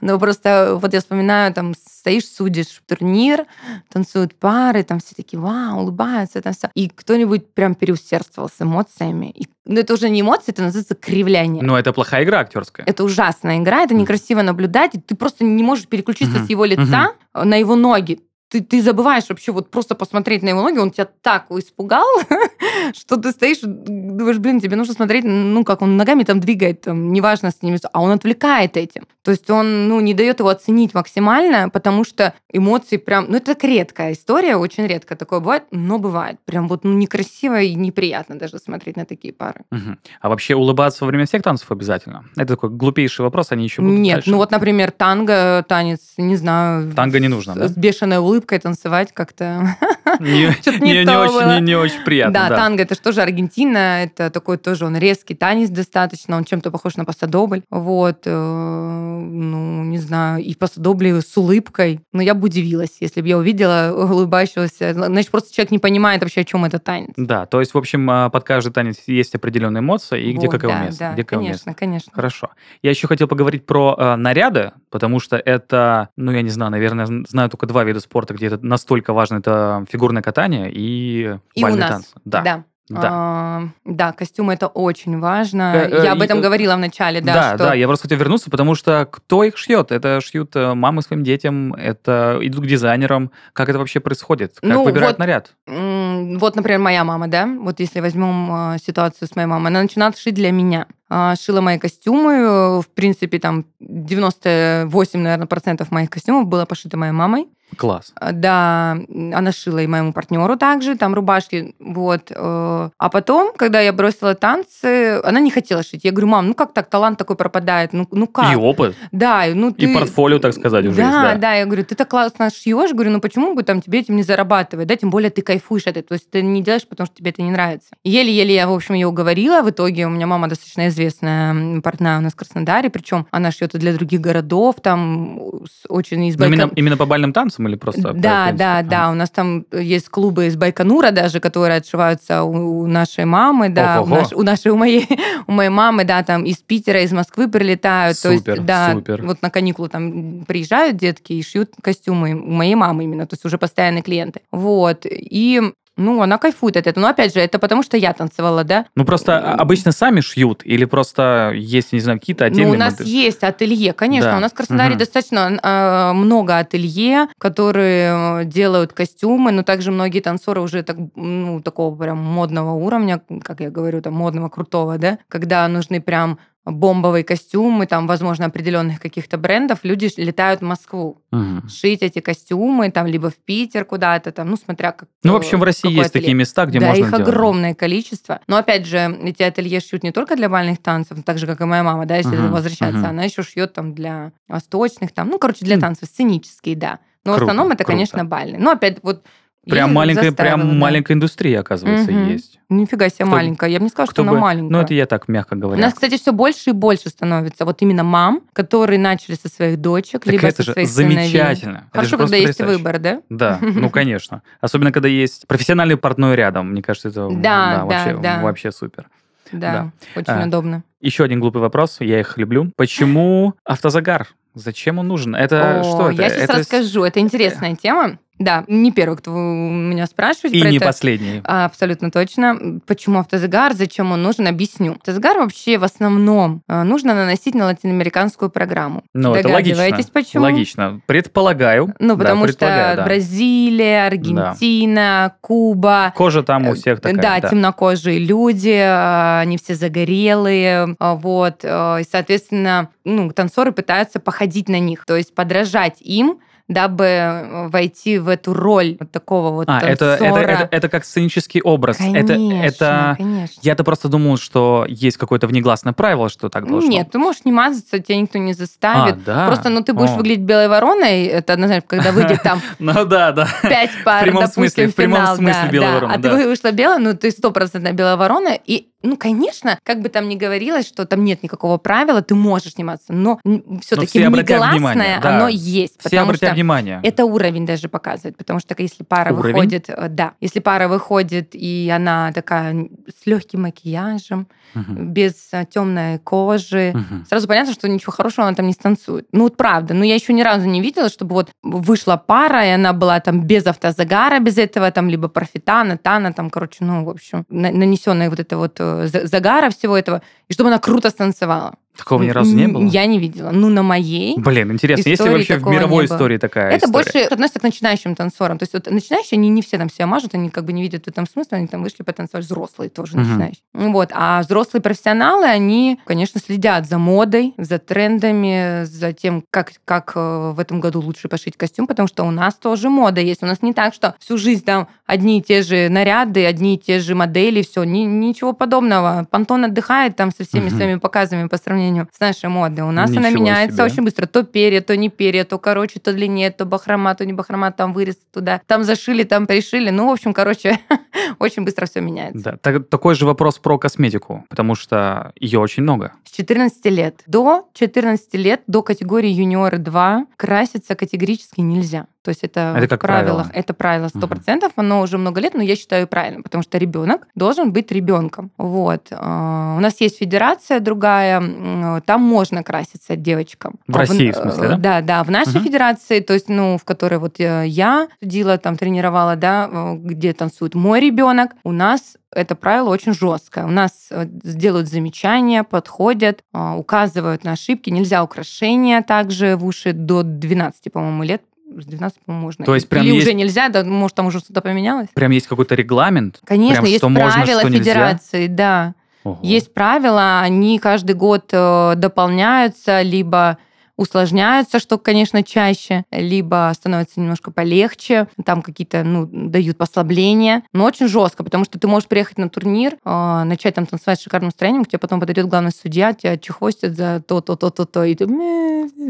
но 0.00 0.18
просто 0.18 0.78
вот 0.80 0.92
я 0.92 1.00
вспоминаю, 1.00 1.52
там, 1.54 1.74
стоишь, 2.06 2.28
судишь 2.28 2.82
турнир, 2.86 3.46
танцуют 3.92 4.36
пары, 4.36 4.84
там 4.84 5.00
все 5.00 5.16
такие, 5.16 5.40
вау, 5.40 5.80
улыбаются, 5.80 6.40
там 6.40 6.52
все. 6.52 6.70
И 6.74 6.88
кто-нибудь 6.88 7.52
прям 7.52 7.74
переусердствовал 7.74 8.48
с 8.48 8.62
эмоциями. 8.62 9.32
И, 9.34 9.48
ну, 9.64 9.80
это 9.80 9.94
уже 9.94 10.08
не 10.08 10.20
эмоции, 10.20 10.52
это 10.52 10.62
называется 10.62 10.94
кривляние. 10.94 11.64
Но 11.64 11.76
это 11.76 11.92
плохая 11.92 12.22
игра 12.22 12.38
актерская. 12.38 12.86
Это 12.86 13.02
ужасная 13.02 13.58
игра, 13.58 13.82
это 13.82 13.94
некрасиво 13.94 14.42
наблюдать, 14.42 14.94
и 14.94 15.00
ты 15.00 15.16
просто 15.16 15.44
не 15.44 15.64
можешь 15.64 15.88
переключиться 15.88 16.36
Мгм, 16.36 16.46
с 16.46 16.50
его 16.50 16.64
лица 16.64 17.14
на 17.34 17.56
его 17.56 17.74
ноги. 17.74 18.20
Ты, 18.48 18.62
ты 18.62 18.80
забываешь 18.80 19.24
вообще 19.28 19.52
вот 19.52 19.70
просто 19.70 19.94
посмотреть 19.94 20.42
на 20.42 20.50
его 20.50 20.62
ноги, 20.62 20.78
он 20.78 20.90
тебя 20.90 21.08
так 21.22 21.46
испугал, 21.50 22.06
что 22.94 23.16
ты 23.16 23.32
стоишь, 23.32 23.58
думаешь, 23.62 24.38
блин, 24.38 24.60
тебе 24.60 24.76
нужно 24.76 24.94
смотреть, 24.94 25.24
ну, 25.24 25.64
как 25.64 25.82
он 25.82 25.96
ногами 25.96 26.22
там 26.22 26.38
двигает, 26.38 26.82
там, 26.82 27.12
неважно 27.12 27.50
с 27.50 27.62
ними, 27.62 27.78
а 27.92 28.00
он 28.00 28.12
отвлекает 28.12 28.76
этим. 28.76 29.06
То 29.22 29.32
есть 29.32 29.50
он, 29.50 29.88
ну, 29.88 30.00
не 30.00 30.14
дает 30.14 30.38
его 30.38 30.48
оценить 30.48 30.94
максимально, 30.94 31.68
потому 31.68 32.04
что 32.04 32.34
эмоции 32.52 32.96
прям, 32.96 33.26
ну, 33.28 33.36
это 33.36 33.54
так 33.54 33.64
редкая 33.64 34.12
история, 34.12 34.56
очень 34.56 34.86
редко 34.86 35.16
такое 35.16 35.40
бывает, 35.40 35.64
но 35.72 35.98
бывает. 35.98 36.38
Прям 36.44 36.68
вот 36.68 36.84
ну, 36.84 36.92
некрасиво 36.92 37.60
и 37.60 37.74
неприятно 37.74 38.38
даже 38.38 38.58
смотреть 38.58 38.96
на 38.96 39.04
такие 39.04 39.34
пары. 39.34 39.62
Угу. 39.72 39.96
А 40.20 40.28
вообще 40.28 40.54
улыбаться 40.54 41.04
во 41.04 41.08
время 41.08 41.26
всех 41.26 41.42
танцев 41.42 41.70
обязательно? 41.72 42.24
Это 42.36 42.54
такой 42.54 42.70
глупейший 42.70 43.24
вопрос, 43.24 43.50
они 43.50 43.64
еще 43.64 43.82
будут 43.82 43.98
Нет, 43.98 44.14
дальше. 44.16 44.30
ну 44.30 44.36
вот, 44.36 44.52
например, 44.52 44.92
танго, 44.92 45.64
танец, 45.68 46.14
не 46.16 46.36
знаю. 46.36 46.92
Танго 46.92 47.18
не 47.18 47.28
нужно, 47.28 47.54
с, 47.54 47.56
да? 47.56 47.68
С 47.68 47.76
бешеной 47.76 48.18
улыбкой 48.18 48.35
танцевать 48.40 49.12
как-то 49.12 49.76
не, 50.20 50.30
не, 50.30 50.80
не, 50.80 51.04
не, 51.04 51.18
очень, 51.18 51.54
не, 51.54 51.60
не 51.60 51.74
очень 51.74 52.02
приятно. 52.04 52.32
Да, 52.32 52.48
да, 52.48 52.56
танго 52.56 52.82
это 52.82 52.94
же 52.94 53.00
тоже 53.00 53.22
Аргентина, 53.22 54.04
это 54.04 54.30
такой 54.30 54.56
тоже 54.56 54.86
он 54.86 54.96
резкий 54.96 55.34
танец 55.34 55.68
достаточно, 55.70 56.36
он 56.36 56.44
чем-то 56.44 56.70
похож 56.70 56.96
на 56.96 57.04
пасадобль. 57.04 57.62
Вот, 57.70 58.22
э, 58.24 58.30
ну, 58.30 59.84
не 59.84 59.98
знаю, 59.98 60.42
и 60.42 60.54
пасадобли 60.54 61.20
с 61.20 61.36
улыбкой. 61.36 62.00
Но 62.12 62.22
я 62.22 62.34
бы 62.34 62.46
удивилась, 62.46 62.96
если 63.00 63.20
бы 63.20 63.28
я 63.28 63.38
увидела 63.38 63.92
улыбающегося. 63.94 64.94
Значит, 64.94 65.30
просто 65.30 65.54
человек 65.54 65.70
не 65.72 65.78
понимает 65.78 66.22
вообще, 66.22 66.42
о 66.42 66.44
чем 66.44 66.64
это 66.64 66.78
танец. 66.78 67.12
Да, 67.16 67.46
то 67.46 67.60
есть, 67.60 67.74
в 67.74 67.78
общем, 67.78 68.08
а, 68.10 68.30
под 68.30 68.44
каждый 68.44 68.72
танец 68.72 68.98
есть 69.06 69.34
определенные 69.34 69.80
эмоции, 69.80 70.22
и 70.22 70.32
где 70.32 70.46
Вот, 70.46 70.52
какое 70.52 70.70
да, 70.70 70.84
место. 70.84 70.98
да, 71.00 71.12
где 71.14 71.24
конечно, 71.24 71.70
место. 71.70 71.74
конечно. 71.74 72.12
Хорошо. 72.14 72.50
Я 72.82 72.90
еще 72.90 73.06
хотел 73.08 73.28
поговорить 73.28 73.66
про 73.66 73.96
э, 73.98 74.16
наряды, 74.16 74.72
потому 74.90 75.20
что 75.20 75.36
это, 75.36 76.10
ну, 76.16 76.32
я 76.32 76.42
не 76.42 76.50
знаю, 76.50 76.70
наверное, 76.70 77.06
знаю 77.28 77.50
только 77.50 77.66
два 77.66 77.84
вида 77.84 78.00
спорта, 78.00 78.34
где 78.34 78.46
это 78.46 78.64
настолько 78.64 79.12
важно. 79.12 79.36
Это 79.36 79.84
фигурное 79.90 80.22
катание 80.22 80.70
и, 80.72 81.36
И 81.54 81.60
у 81.60 81.62
бальные 81.62 81.80
нас, 81.80 81.90
танцы. 81.90 82.14
Да. 82.24 82.42
да. 82.42 82.64
Да. 82.88 83.10
А, 83.12 83.62
да, 83.84 84.12
костюмы 84.12 84.54
это 84.54 84.68
очень 84.68 85.18
важно. 85.18 85.72
Э, 85.74 85.88
э, 85.90 86.04
я 86.04 86.12
об 86.12 86.22
этом 86.22 86.40
говорила 86.40 86.76
в 86.76 86.78
начале, 86.78 87.20
да, 87.20 87.34
да, 87.34 87.48
что 87.48 87.58
да, 87.58 87.74
я 87.74 87.86
просто 87.86 88.04
хотел 88.04 88.18
вернуться, 88.18 88.48
потому 88.48 88.76
что 88.76 89.08
кто 89.10 89.42
их 89.42 89.56
шьет? 89.58 89.90
Это 89.90 90.20
шьют 90.20 90.54
э, 90.54 90.74
мамы 90.74 91.02
своим 91.02 91.24
детям, 91.24 91.74
это 91.74 92.38
идут 92.42 92.64
к 92.64 92.68
дизайнерам. 92.68 93.32
Как 93.52 93.68
это 93.68 93.78
вообще 93.78 93.98
происходит? 93.98 94.54
Как 94.60 94.70
Ну, 94.70 94.84
выбирают 94.84 95.14
вот 95.14 95.18
наряд? 95.18 95.52
Вот, 95.66 96.54
например, 96.54 96.78
моя 96.78 97.02
мама, 97.02 97.26
да, 97.26 97.46
вот 97.46 97.80
если 97.80 98.00
возьмем 98.00 98.74
э, 98.74 98.78
ситуацию 98.78 99.26
с 99.26 99.34
моей 99.34 99.48
мамой, 99.48 99.68
она 99.68 99.82
начинала 99.82 100.12
шить 100.12 100.34
для 100.34 100.52
меня. 100.52 100.86
А, 101.08 101.36
Шила 101.36 101.60
мои 101.60 101.78
костюмы, 101.78 102.32
э, 102.32 102.80
в 102.80 102.88
принципе, 102.94 103.38
там 103.38 103.66
98, 103.80 105.20
наверное, 105.20 105.46
процентов 105.46 105.90
моих 105.90 106.10
костюмов 106.10 106.46
было 106.46 106.64
пошито 106.66 106.96
моей 106.96 107.12
мамой. 107.12 107.48
Класс. 107.76 108.12
А, 108.14 108.32
Да, 108.32 108.96
она 109.34 109.52
шила 109.52 109.80
и 109.80 109.86
моему 109.86 110.12
партнеру 110.12 110.56
также, 110.56 110.96
там 110.96 111.14
рубашки, 111.14 111.74
вот. 111.78 112.30
э, 112.30 112.88
А 112.96 113.08
потом, 113.10 113.52
когда 113.56 113.80
я 113.80 113.92
бросила 113.92 114.34
танцы, 114.34 115.20
она 115.24 115.40
не 115.40 115.50
хотела 115.50 115.82
шить. 115.82 116.04
Я 116.04 116.12
говорю, 116.12 116.28
мам, 116.28 116.48
ну 116.48 116.54
как 116.54 116.72
так, 116.72 116.88
талант 116.88 117.18
такой 117.18 117.36
пропадает, 117.36 117.92
ну, 117.92 118.06
ну 118.10 118.26
как? 118.26 118.52
И 118.52 118.56
опыт, 118.56 118.94
Да, 119.12 119.44
ну 119.52 119.72
ты... 119.72 119.86
и 119.86 119.94
портфолио, 119.94 120.38
так 120.38 120.54
сказать, 120.54 120.86
уже 120.86 120.96
да, 120.96 121.02
есть. 121.02 121.14
Да, 121.14 121.34
да, 121.36 121.54
я 121.54 121.66
говорю, 121.66 121.84
ты 121.84 121.94
так 121.94 122.08
классно 122.08 122.50
шьешь, 122.50 122.92
говорю, 122.92 123.10
ну 123.10 123.20
почему 123.20 123.54
бы 123.54 123.62
там 123.62 123.82
тебе 123.82 124.00
этим 124.00 124.16
не 124.16 124.22
зарабатывать, 124.22 124.86
да, 124.86 124.96
тем 124.96 125.10
более 125.10 125.30
ты 125.30 125.42
кайфуешь 125.42 125.86
от 125.86 125.96
этого, 125.96 126.08
то 126.08 126.14
есть 126.14 126.30
ты 126.30 126.42
не 126.42 126.62
делаешь, 126.62 126.86
потому 126.86 127.06
что 127.06 127.16
тебе 127.16 127.30
это 127.30 127.42
не 127.42 127.50
нравится. 127.50 127.88
Еле-еле 128.04 128.54
я, 128.54 128.68
в 128.68 128.72
общем, 128.72 128.94
ее 128.94 129.08
уговорила, 129.08 129.62
в 129.62 129.70
итоге 129.70 130.06
у 130.06 130.10
меня 130.10 130.26
мама 130.26 130.48
достаточно 130.48 130.88
известная 130.88 131.80
портная 131.80 132.18
у 132.18 132.20
нас 132.20 132.32
в 132.32 132.36
Краснодаре, 132.36 132.90
причем 132.90 133.26
она 133.30 133.50
шьет 133.50 133.74
и 133.74 133.78
для 133.78 133.92
других 133.92 134.20
городов, 134.20 134.76
там 134.82 135.40
очень 135.88 136.24
из 136.26 136.40
именно, 136.40 136.70
именно 136.76 136.96
по 136.96 137.06
бальным 137.06 137.32
танцам 137.32 137.55
или 137.68 137.76
просто? 137.76 138.12
да, 138.12 138.52
да, 138.52 138.78
А. 138.78 138.82
да. 138.82 139.10
У 139.10 139.14
нас 139.14 139.30
там 139.30 139.64
есть 139.72 140.08
клубы 140.08 140.46
из 140.46 140.56
Байконура 140.56 141.10
даже, 141.10 141.40
которые 141.40 141.78
отшиваются 141.78 142.42
у, 142.42 142.80
у 142.82 142.86
нашей 142.86 143.24
мамы, 143.24 143.68
да, 143.68 144.02
у, 144.02 144.06
наш- 144.06 144.32
у 144.32 144.42
нашей, 144.42 144.72
у 144.72 144.76
моей, 144.76 145.06
у 145.46 145.52
моей 145.52 145.70
мамы, 145.70 146.04
да, 146.04 146.22
там 146.22 146.44
из 146.44 146.58
Питера, 146.58 147.02
из 147.02 147.12
Москвы 147.12 147.48
прилетают. 147.48 148.20
То 148.20 148.36
Супер, 148.36 148.54
есть, 148.54 148.66
да, 148.66 148.92
супер. 148.92 149.22
вот 149.24 149.42
на 149.42 149.50
каникулы 149.50 149.88
там 149.88 150.44
приезжают 150.46 150.96
детки 150.96 151.32
и 151.32 151.42
шьют 151.42 151.70
костюмы 151.82 152.32
у 152.34 152.50
моей 152.50 152.74
мамы 152.74 153.04
именно, 153.04 153.26
то 153.26 153.34
есть 153.34 153.44
уже 153.44 153.58
постоянные 153.58 154.02
клиенты. 154.02 154.40
Вот. 154.52 155.06
И 155.06 155.62
ну, 155.96 156.20
она 156.22 156.38
кайфует 156.38 156.76
от 156.76 156.86
этого. 156.86 157.02
Но 157.02 157.08
опять 157.08 157.32
же, 157.34 157.40
это 157.40 157.58
потому 157.58 157.82
что 157.82 157.96
я 157.96 158.12
танцевала, 158.12 158.64
да? 158.64 158.86
Ну, 158.94 159.04
просто 159.04 159.38
обычно 159.54 159.92
сами 159.92 160.20
шьют 160.20 160.62
или 160.64 160.84
просто 160.84 161.52
есть, 161.54 161.92
не 161.92 162.00
знаю, 162.00 162.20
какие-то 162.20 162.44
отдельные 162.44 162.68
Ну, 162.68 162.74
у 162.74 162.78
нас 162.78 162.98
модели? 162.98 163.08
есть 163.16 163.42
ателье, 163.42 163.92
конечно. 163.92 164.32
Да. 164.32 164.36
У 164.36 164.40
нас 164.40 164.52
в 164.52 164.54
Краснодаре 164.54 164.90
Мгм. 164.90 164.98
достаточно 164.98 165.58
э, 165.62 166.12
много 166.12 166.58
ателье, 166.58 167.28
которые 167.38 168.42
э, 168.42 168.44
делают 168.44 168.92
костюмы, 168.92 169.52
но 169.52 169.62
также 169.62 169.90
многие 169.90 170.20
танцоры 170.20 170.60
уже 170.60 170.82
так, 170.82 170.96
ну, 171.14 171.60
такого 171.62 171.96
прям 171.96 172.18
модного 172.18 172.72
уровня, 172.72 173.22
как 173.42 173.60
я 173.60 173.70
говорю, 173.70 174.02
там 174.02 174.14
модного, 174.14 174.48
крутого, 174.48 174.98
да, 174.98 175.18
когда 175.28 175.66
нужны 175.68 176.00
прям 176.00 176.38
бомбовые 176.66 177.22
костюмы, 177.22 177.86
там, 177.86 178.06
возможно, 178.06 178.46
определенных 178.46 179.00
каких-то 179.00 179.38
брендов, 179.38 179.80
люди 179.84 180.10
летают 180.16 180.60
в 180.60 180.64
Москву 180.64 181.22
Мгм. 181.30 181.68
шить 181.68 182.02
эти 182.02 182.18
костюмы, 182.18 182.90
там, 182.90 183.06
либо 183.06 183.30
в 183.30 183.36
Питер 183.36 183.84
куда-то, 183.84 184.32
там, 184.32 184.50
ну, 184.50 184.56
смотря 184.56 184.92
как... 184.92 185.08
Ну, 185.22 185.32
в 185.32 185.36
общем, 185.36 185.60
в 185.60 185.62
России 185.62 185.88
есть 185.90 186.10
ателье. 186.10 186.22
такие 186.22 186.34
места, 186.34 186.66
где 186.66 186.80
да, 186.80 186.88
можно 186.88 187.04
их 187.04 187.10
делать. 187.10 187.28
огромное 187.28 187.74
количество. 187.74 188.40
Но 188.48 188.56
опять 188.56 188.84
же, 188.84 188.98
эти 189.22 189.42
ателье 189.44 189.80
шьют 189.80 190.02
не 190.02 190.10
только 190.10 190.34
для 190.34 190.48
бальных 190.48 190.78
танцев, 190.78 191.22
так 191.24 191.38
же, 191.38 191.46
как 191.46 191.60
и 191.60 191.64
моя 191.64 191.84
мама, 191.84 192.04
да, 192.04 192.16
если 192.16 192.36
Мгм, 192.36 192.50
возвращаться, 192.50 192.98
мгм. 192.98 193.08
она 193.10 193.22
еще 193.24 193.42
шьет 193.42 193.72
там 193.72 193.94
для 193.94 194.32
восточных, 194.48 195.12
там, 195.12 195.28
ну, 195.28 195.38
короче, 195.38 195.64
для 195.64 195.78
танцев 195.78 196.08
сценические, 196.08 196.74
да. 196.76 196.98
Но 197.24 197.32
в 197.32 197.36
Круто, 197.36 197.52
основном 197.52 197.68
это, 197.72 197.78
круто. 197.78 197.92
конечно, 197.92 198.24
бальные. 198.24 198.60
Но 198.60 198.72
опять 198.72 198.98
вот 199.02 199.24
Прям 199.68 199.92
маленькая, 199.92 200.30
прям 200.32 200.60
да. 200.60 200.66
маленькая 200.74 201.14
индустрия, 201.14 201.60
оказывается, 201.60 202.12
Мгм. 202.12 202.28
есть. 202.28 202.60
Нифига 202.68 203.08
себе 203.08 203.24
Кто- 203.24 203.34
маленькая. 203.34 203.68
Я 203.70 203.78
бы 203.78 203.84
не 203.84 203.88
сказала, 203.90 204.06
что 204.06 204.12
Кто 204.14 204.22
она 204.22 204.32
бы- 204.32 204.38
маленькая. 204.38 204.70
Ну, 204.70 204.80
это 204.80 204.94
я 204.94 205.06
так 205.06 205.26
мягко 205.28 205.54
У 205.54 205.58
говоря. 205.58 205.80
нас, 205.82 205.94
кстати, 205.94 206.16
все 206.16 206.32
больше 206.32 206.70
и 206.70 206.72
больше 206.72 207.08
становится 207.08 207.64
вот 207.64 207.82
именно 207.82 208.04
мам, 208.04 208.42
которые 208.52 208.98
начали 209.00 209.34
со 209.34 209.48
своих 209.48 209.80
дочек, 209.80 210.22
Так 210.24 210.32
либо 210.32 210.46
это 210.46 210.58
со 210.58 210.62
же 210.62 210.72
своих 210.72 210.88
сыновей. 210.88 211.16
замечательно. 211.28 211.76
Это 211.78 211.86
Хорошо, 211.92 212.10
же 212.10 212.16
просто 212.16 212.36
когда 212.36 212.46
есть 212.48 212.60
выбор, 212.60 212.98
да? 213.00 213.20
Да, 213.28 213.58
ну, 213.60 213.90
конечно. 213.90 214.42
Особенно, 214.60 214.92
когда 214.92 215.08
есть 215.08 215.46
профессиональный 215.48 215.96
партнер 215.96 216.34
рядом. 216.36 216.70
Мне 216.70 216.82
кажется, 216.82 217.08
это 217.08 217.28
Да, 217.30 217.76
да, 217.78 217.84
вообще, 217.84 218.16
да. 218.22 218.40
вообще 218.42 218.70
супер. 218.72 219.08
Да, 219.52 219.92
очень 220.16 220.24
А. 220.32 220.46
удобно. 220.46 220.82
Еще 221.00 221.22
один 221.24 221.38
глупый 221.40 221.60
вопрос, 221.60 221.98
я 222.00 222.18
их 222.20 222.36
люблю. 222.38 222.72
Почему 222.76 223.54
автозагар? 223.64 224.28
Зачем 224.54 224.98
он 224.98 225.06
нужен? 225.08 225.36
Это 225.36 225.80
О, 225.80 225.84
что 225.84 226.10
это? 226.10 226.22
Я 226.22 226.30
сейчас 226.30 226.42
это 226.44 226.58
расскажу. 226.58 227.04
Это 227.04 227.20
интересная 227.20 227.76
тема. 227.76 228.18
Да, 228.38 228.64
не 228.68 228.92
первый, 228.92 229.16
кто 229.16 229.30
меня 229.30 230.06
спрашивает 230.06 230.54
И 230.54 230.60
про 230.60 230.70
не 230.70 230.76
это. 230.76 230.86
последний. 230.86 231.40
А, 231.44 231.64
Абсолютно 231.64 232.10
точно. 232.10 232.80
Почему 232.86 233.20
автозагар, 233.20 233.74
зачем 233.74 234.12
он 234.12 234.22
нужен, 234.22 234.46
объясню. 234.46 234.92
Автозагар 234.92 235.38
вообще 235.38 235.78
в 235.78 235.84
основном 235.84 236.62
э, 236.68 236.82
нужно 236.82 237.14
наносить 237.14 237.54
на 237.54 237.66
латиноамериканскую 237.66 238.50
программу. 238.50 239.02
Ну, 239.14 239.34
это 239.34 239.48
логично. 239.48 239.86
Почему? 240.12 240.42
Логично. 240.42 241.00
Предполагаю. 241.06 241.94
Ну, 241.98 242.14
Да, 242.16 242.24
потому 242.24 242.44
предполагаю, 242.44 242.88
что 242.88 242.96
да. 242.96 243.04
Бразилия, 243.04 244.06
Аргентина, 244.06 245.34
Куба, 245.40 246.12
Кожа 246.16 246.42
там 246.42 246.68
у 246.68 246.74
всех 246.74 247.00
такая. 247.00 247.18
Э, 247.18 247.22
да, 247.22 247.40
да. 247.40 247.48
темнокожие 247.48 248.18
люди, 248.18 248.70
э, 248.70 249.40
они 249.40 249.56
все 249.58 249.74
загорелые, 249.74 250.96
э, 250.98 251.14
вот, 251.16 251.60
э, 251.62 252.00
и, 252.00 252.04
соответственно, 252.10 252.90
ну, 253.04 253.30
танцоры 253.30 253.72
пытаются 253.72 254.20
походить 254.20 254.68
на 254.68 254.78
них, 254.78 255.04
то 255.06 255.16
есть 255.16 255.34
подражать 255.34 256.00
им, 256.00 256.38
дабы 256.68 257.04
э, 257.04 257.68
войти 257.68 258.18
в 258.18 258.28
эту 258.28 258.52
роль 258.52 258.96
вот 258.98 259.12
такого 259.12 259.50
вот 259.50 259.68
А, 259.68 259.80
это, 259.80 260.16
танцора. 260.18 260.40
это, 260.40 260.52
это, 260.64 260.68
это 260.76 260.88
как 260.88 261.04
сценический 261.04 261.60
образ. 261.60 261.98
Конечно, 261.98 262.18
это, 262.18 262.32
это... 262.66 263.14
конечно. 263.16 263.60
Я-то 263.62 263.84
просто 263.84 264.08
думал, 264.08 264.36
что 264.36 264.84
есть 264.88 265.16
какое-то 265.16 265.46
внегласное 265.46 265.92
правило, 265.92 266.28
что 266.28 266.48
так 266.48 266.66
должно. 266.68 266.90
Нет, 266.90 267.10
ты 267.10 267.18
можешь 267.18 267.44
не 267.44 267.52
мазаться, 267.52 267.98
тебя 268.00 268.20
никто 268.20 268.38
не 268.38 268.52
а, 268.52 268.54
заставит. 268.54 269.22
да. 269.24 269.46
Просто, 269.46 269.68
ну, 269.68 269.82
ты 269.82 269.92
будешь 269.92 270.10
О. 270.10 270.16
выглядеть 270.16 270.44
белой 270.44 270.68
вороной, 270.68 271.24
это 271.26 271.52
однозначно, 271.52 271.86
когда 271.88 272.12
выйдет 272.12 272.42
там 272.42 272.60
Ну 272.78 273.04
да, 273.04 273.32
да. 273.32 273.48
пять 273.62 273.90
пар, 274.04 274.24
прямом 274.24 274.42
допустим, 274.42 274.62
смысле, 274.62 274.88
в 274.88 274.94
прямом 274.94 275.18
финал, 275.20 275.36
смысле 275.36 275.62
да, 275.62 275.70
белая 275.70 275.88
да. 275.90 275.94
ворона, 275.94 276.14
А 276.14 276.18
да. 276.18 276.36
ты 276.36 276.48
вышла 276.48 276.72
белая, 276.72 276.98
ну 276.98 277.14
ты 277.14 277.30
стопроцентно 277.30 277.92
белая 277.92 278.16
ворона, 278.16 278.58
и 278.64 278.88
ну, 279.02 279.16
конечно, 279.16 279.78
как 279.84 280.00
бы 280.00 280.08
там 280.08 280.28
ни 280.28 280.36
говорилось, 280.36 280.86
что 280.86 281.04
там 281.06 281.24
нет 281.24 281.42
никакого 281.42 281.76
правила, 281.78 282.22
ты 282.22 282.34
можешь 282.34 282.72
сниматься, 282.74 283.12
но 283.12 283.38
все-таки 283.82 284.08
все 284.20 284.28
негласное 284.28 285.20
да. 285.20 285.36
оно 285.36 285.48
есть, 285.48 286.00
Все 286.04 286.20
обратят 286.20 286.48
что 286.48 286.54
внимание. 286.54 287.00
это 287.02 287.24
уровень 287.24 287.66
даже 287.66 287.88
показывает, 287.88 288.36
потому 288.36 288.58
что 288.60 288.74
если 288.78 289.04
пара 289.04 289.32
Уровень? 289.32 289.54
выходит, 289.54 289.88
э, 289.90 290.08
да, 290.08 290.32
если 290.40 290.60
пара 290.60 290.88
выходит 290.88 291.50
и 291.54 291.90
она 291.94 292.32
такая 292.32 292.88
с 293.08 293.26
легким 293.26 293.62
макияжем, 293.62 294.48
Мгм. 294.74 295.12
без 295.12 295.50
темной 295.70 296.18
кожи, 296.18 296.92
Мгм. 296.94 297.24
Сразу 297.28 297.46
понятно, 297.48 297.72
что 297.72 297.88
ничего 297.88 298.12
хорошего 298.12 298.46
она 298.46 298.54
там 298.54 298.66
не 298.66 298.72
станцует. 298.72 299.26
Ну, 299.32 299.44
вот 299.44 299.56
правда. 299.56 299.94
Но 299.94 300.04
я 300.04 300.14
еще 300.14 300.32
ни 300.32 300.42
разу 300.42 300.66
не 300.66 300.80
видела, 300.82 301.08
чтобы 301.08 301.34
вот 301.34 301.50
вышла 301.62 302.16
пара, 302.16 302.66
и 302.66 302.70
она 302.70 302.92
была 302.92 303.20
там 303.20 303.42
без 303.42 303.66
автозагара, 303.66 304.38
без 304.40 304.58
этого, 304.58 304.90
там, 304.90 305.08
либо 305.08 305.28
профитана, 305.28 305.96
тана, 305.96 306.32
там, 306.32 306.50
короче, 306.50 306.78
ну, 306.84 307.04
в 307.04 307.08
общем, 307.10 307.44
на- 307.48 307.70
нанесенная 307.70 308.28
вот 308.28 308.40
это 308.40 308.56
вот 308.58 308.76
э, 308.80 308.85
загара 309.04 309.70
всего 309.70 309.96
этого, 309.96 310.22
и 310.48 310.52
чтобы 310.52 310.68
она 310.68 310.78
круто 310.78 311.10
станцевала. 311.10 311.74
Такого 311.96 312.22
ни 312.22 312.30
разу 312.30 312.54
не 312.54 312.68
было? 312.68 312.84
Я 312.86 313.06
не 313.06 313.18
видела. 313.18 313.50
Ну, 313.50 313.68
на 313.68 313.82
моей 313.82 314.38
Блин, 314.38 314.72
интересно, 314.72 315.08
есть 315.08 315.24
ли 315.24 315.30
вообще 315.30 315.56
в 315.58 315.66
мировой 315.66 316.04
истории 316.06 316.38
такая 316.38 316.70
Это 316.72 316.86
история? 316.86 316.92
больше 316.92 317.18
относится 317.28 317.60
к 317.60 317.62
начинающим 317.62 318.14
танцорам. 318.14 318.58
То 318.58 318.64
есть 318.64 318.72
вот 318.74 318.90
начинающие, 318.90 319.38
они 319.38 319.48
не 319.48 319.62
все 319.62 319.78
там 319.78 319.88
себя 319.90 320.06
мажут, 320.06 320.34
они 320.34 320.50
как 320.50 320.64
бы 320.64 320.72
не 320.72 320.82
видят 320.82 321.04
в 321.04 321.08
этом 321.08 321.26
смысла, 321.26 321.58
они 321.58 321.66
там 321.66 321.82
вышли 321.82 322.02
потанцевать 322.02 322.44
взрослые 322.44 322.90
тоже 322.90 323.16
Мгм. 323.16 323.28
начинающие. 323.28 323.62
Вот. 323.74 324.10
А 324.12 324.40
взрослые 324.42 324.82
профессионалы, 324.82 325.46
они, 325.46 325.98
конечно, 326.06 326.40
следят 326.40 326.86
за 326.86 326.98
модой, 326.98 327.54
за 327.58 327.78
трендами, 327.78 328.84
за 328.84 329.12
тем, 329.12 329.44
как, 329.50 329.72
как 329.84 330.12
э, 330.14 330.52
в 330.54 330.60
этом 330.60 330.80
году 330.80 331.00
лучше 331.00 331.28
пошить 331.28 331.56
костюм, 331.56 331.86
потому 331.86 332.08
что 332.08 332.24
у 332.24 332.30
нас 332.30 332.54
тоже 332.54 332.88
мода 332.90 333.20
есть. 333.20 333.42
У 333.42 333.46
нас 333.46 333.62
не 333.62 333.72
так, 333.72 333.94
что 333.94 334.14
всю 334.18 334.38
жизнь 334.38 334.64
там 334.64 334.88
одни 335.06 335.38
и 335.38 335.42
те 335.42 335.62
же 335.62 335.88
наряды, 335.88 336.44
одни 336.46 336.74
и 336.74 336.78
те 336.78 337.00
же 337.00 337.14
модели, 337.14 337.62
все, 337.62 337.84
ничего 337.84 338.52
подобного. 338.52 339.26
Пантон 339.30 339.64
отдыхает 339.64 340.16
там 340.16 340.30
со 340.32 340.44
всеми 340.44 340.68
Мгм. 340.68 340.76
своими 340.76 340.98
показами 340.98 341.48
по 341.48 341.56
сравнению 341.56 341.85
с 342.12 342.20
нашей 342.20 342.48
модой. 342.48 342.84
У 342.84 342.90
нас 342.90 343.10
она 343.10 343.28
Ничего 343.30 343.42
меняется 343.42 343.76
себе. 343.76 343.84
очень 343.84 344.02
быстро. 344.04 344.26
То 344.26 344.42
перья, 344.42 344.80
то 344.80 344.96
не 344.96 345.08
перья, 345.08 345.44
то 345.44 345.58
короче, 345.58 346.00
то 346.00 346.12
длиннее, 346.12 346.50
то 346.50 346.64
бахрома, 346.64 347.14
то 347.14 347.24
не 347.24 347.32
бахрома, 347.32 347.70
там 347.72 347.92
вырез 347.92 348.16
туда, 348.32 348.60
там 348.66 348.84
зашили, 348.84 349.22
там 349.24 349.46
пришили. 349.46 349.90
Ну, 349.90 350.08
в 350.08 350.12
общем, 350.12 350.32
короче, 350.32 350.78
очень 351.38 351.64
быстро 351.64 351.86
все 351.86 352.00
меняется. 352.00 352.42
Да, 352.42 352.56
так- 352.56 352.88
такой 352.88 353.14
же 353.14 353.26
вопрос 353.26 353.58
про 353.58 353.78
косметику, 353.78 354.44
потому 354.48 354.74
что 354.74 355.32
ее 355.38 355.58
очень 355.58 355.82
много. 355.82 356.12
С 356.24 356.30
14 356.32 356.84
лет. 356.86 357.22
До 357.26 357.68
14 357.74 358.34
лет, 358.34 358.62
до 358.66 358.82
категории 358.82 359.30
юниоры 359.30 359.78
2, 359.78 360.26
краситься 360.36 360.94
категорически 360.94 361.60
нельзя. 361.60 362.06
То 362.26 362.30
есть 362.30 362.42
это, 362.42 362.74
Это 362.76 362.86
в 362.86 362.88
как 362.88 363.00
правилах, 363.02 363.44
правило. 363.46 363.52
это 363.60 363.72
правило 363.72 364.06
100%, 364.08 364.72
оно 364.74 365.00
уже 365.00 365.16
много 365.16 365.40
лет, 365.40 365.54
но 365.54 365.62
я 365.62 365.76
считаю 365.76 366.08
правильно, 366.08 366.42
потому 366.42 366.64
что 366.64 366.76
ребенок 366.76 367.28
должен 367.36 367.72
быть 367.72 367.92
ребенком. 367.92 368.50
Вот. 368.58 369.06
А, 369.12 369.76
У 369.76 369.80
нас 369.80 370.00
есть 370.00 370.18
федерация 370.18 370.80
другая, 370.80 372.00
там 372.04 372.22
можно 372.22 372.64
краситься 372.64 373.14
девочкам. 373.14 373.74
В 373.86 373.94
А 373.94 374.00
России, 374.00 374.32
в 374.32 374.36
э, 374.38 374.42
смысле, 374.42 374.68
да? 374.70 374.76
Да, 374.76 375.00
да, 375.02 375.22
в 375.22 375.30
нашей 375.30 375.54
Мгм. 375.54 375.64
федерации, 375.66 376.18
то 376.18 376.32
есть, 376.34 376.48
ну, 376.48 376.78
в 376.78 376.84
которой 376.84 377.20
вот 377.20 377.38
э, 377.38 377.62
я 377.68 378.08
судила, 378.20 378.58
там 378.58 378.76
тренировала, 378.76 379.36
да, 379.36 379.70
э, 379.70 379.94
где 379.98 380.32
танцует 380.32 380.74
мой 380.74 380.98
ребенок, 380.98 381.52
у 381.62 381.70
нас 381.70 382.16
это 382.32 382.54
правило 382.56 382.90
очень 382.90 383.14
жесткое. 383.14 383.64
У 383.66 383.70
нас 383.70 384.08
э, 384.10 384.26
сделают 384.42 384.88
замечания, 384.88 385.62
подходят, 385.62 386.42
э, 386.52 386.74
указывают 386.76 387.44
на 387.44 387.52
ошибки. 387.52 387.88
Нельзя 387.90 388.22
украшения 388.24 389.00
также 389.02 389.56
в 389.56 389.64
уши 389.64 389.92
до 389.92 390.22
12, 390.24 390.92
по-моему, 390.92 391.22
лет. 391.22 391.42
С 391.80 391.84
12, 391.86 392.18
по-моему, 392.24 392.46
можно. 392.46 392.64
То 392.64 392.74
есть 392.74 392.88
прям 392.88 393.04
Или 393.04 393.14
есть- 393.14 393.26
уже 393.26 393.34
нельзя, 393.34 393.68
да, 393.68 393.84
может, 393.84 394.14
там 394.16 394.26
уже 394.26 394.40
что-то 394.40 394.60
поменялось? 394.62 395.08
Прям 395.14 395.30
есть 395.30 395.46
какой-то 395.46 395.74
регламент? 395.74 396.40
Конечно, 396.44 396.74
Прям 396.76 396.84
есть 396.86 396.98
что 396.98 397.08
можно, 397.08 397.42
правила 397.42 397.60
что 397.60 397.68
нельзя? 397.70 397.92
федерации, 397.92 398.46
да. 398.46 398.94
Ого. 399.24 399.38
Есть 399.42 399.74
правила, 399.74 400.40
они 400.40 400.78
каждый 400.78 401.14
год 401.16 401.46
э, 401.52 401.94
дополняются, 401.96 403.02
либо 403.02 403.58
усложняются, 403.96 404.78
что, 404.78 404.98
конечно, 404.98 405.42
чаще, 405.42 406.04
либо 406.10 406.70
становится 406.74 407.20
немножко 407.20 407.50
полегче, 407.50 408.28
там 408.44 408.62
какие-то, 408.62 409.04
ну, 409.04 409.26
дают 409.26 409.76
послабления, 409.78 410.62
но 410.72 410.84
очень 410.84 411.08
жестко, 411.08 411.44
потому 411.44 411.64
что 411.64 411.78
ты 411.78 411.88
можешь 411.88 412.08
приехать 412.08 412.38
на 412.38 412.48
турнир, 412.48 412.96
э, 413.04 413.42
начать 413.44 413.74
там 413.74 413.86
танцевать 413.86 414.20
с 414.20 414.22
шикарным 414.22 414.48
настроением, 414.48 414.84
к 414.84 414.88
тебе 414.88 414.98
потом 414.98 415.20
подойдет 415.20 415.48
главный 415.48 415.72
судья, 415.72 416.12
тебя 416.12 416.36
чехвостит 416.36 416.96
за 416.96 417.22
то, 417.26 417.40
то, 417.40 417.56
то, 417.56 417.70
то, 417.70 417.84
то, 417.84 418.04
и 418.04 418.14
ты 418.14 418.26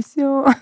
все. 0.07 0.47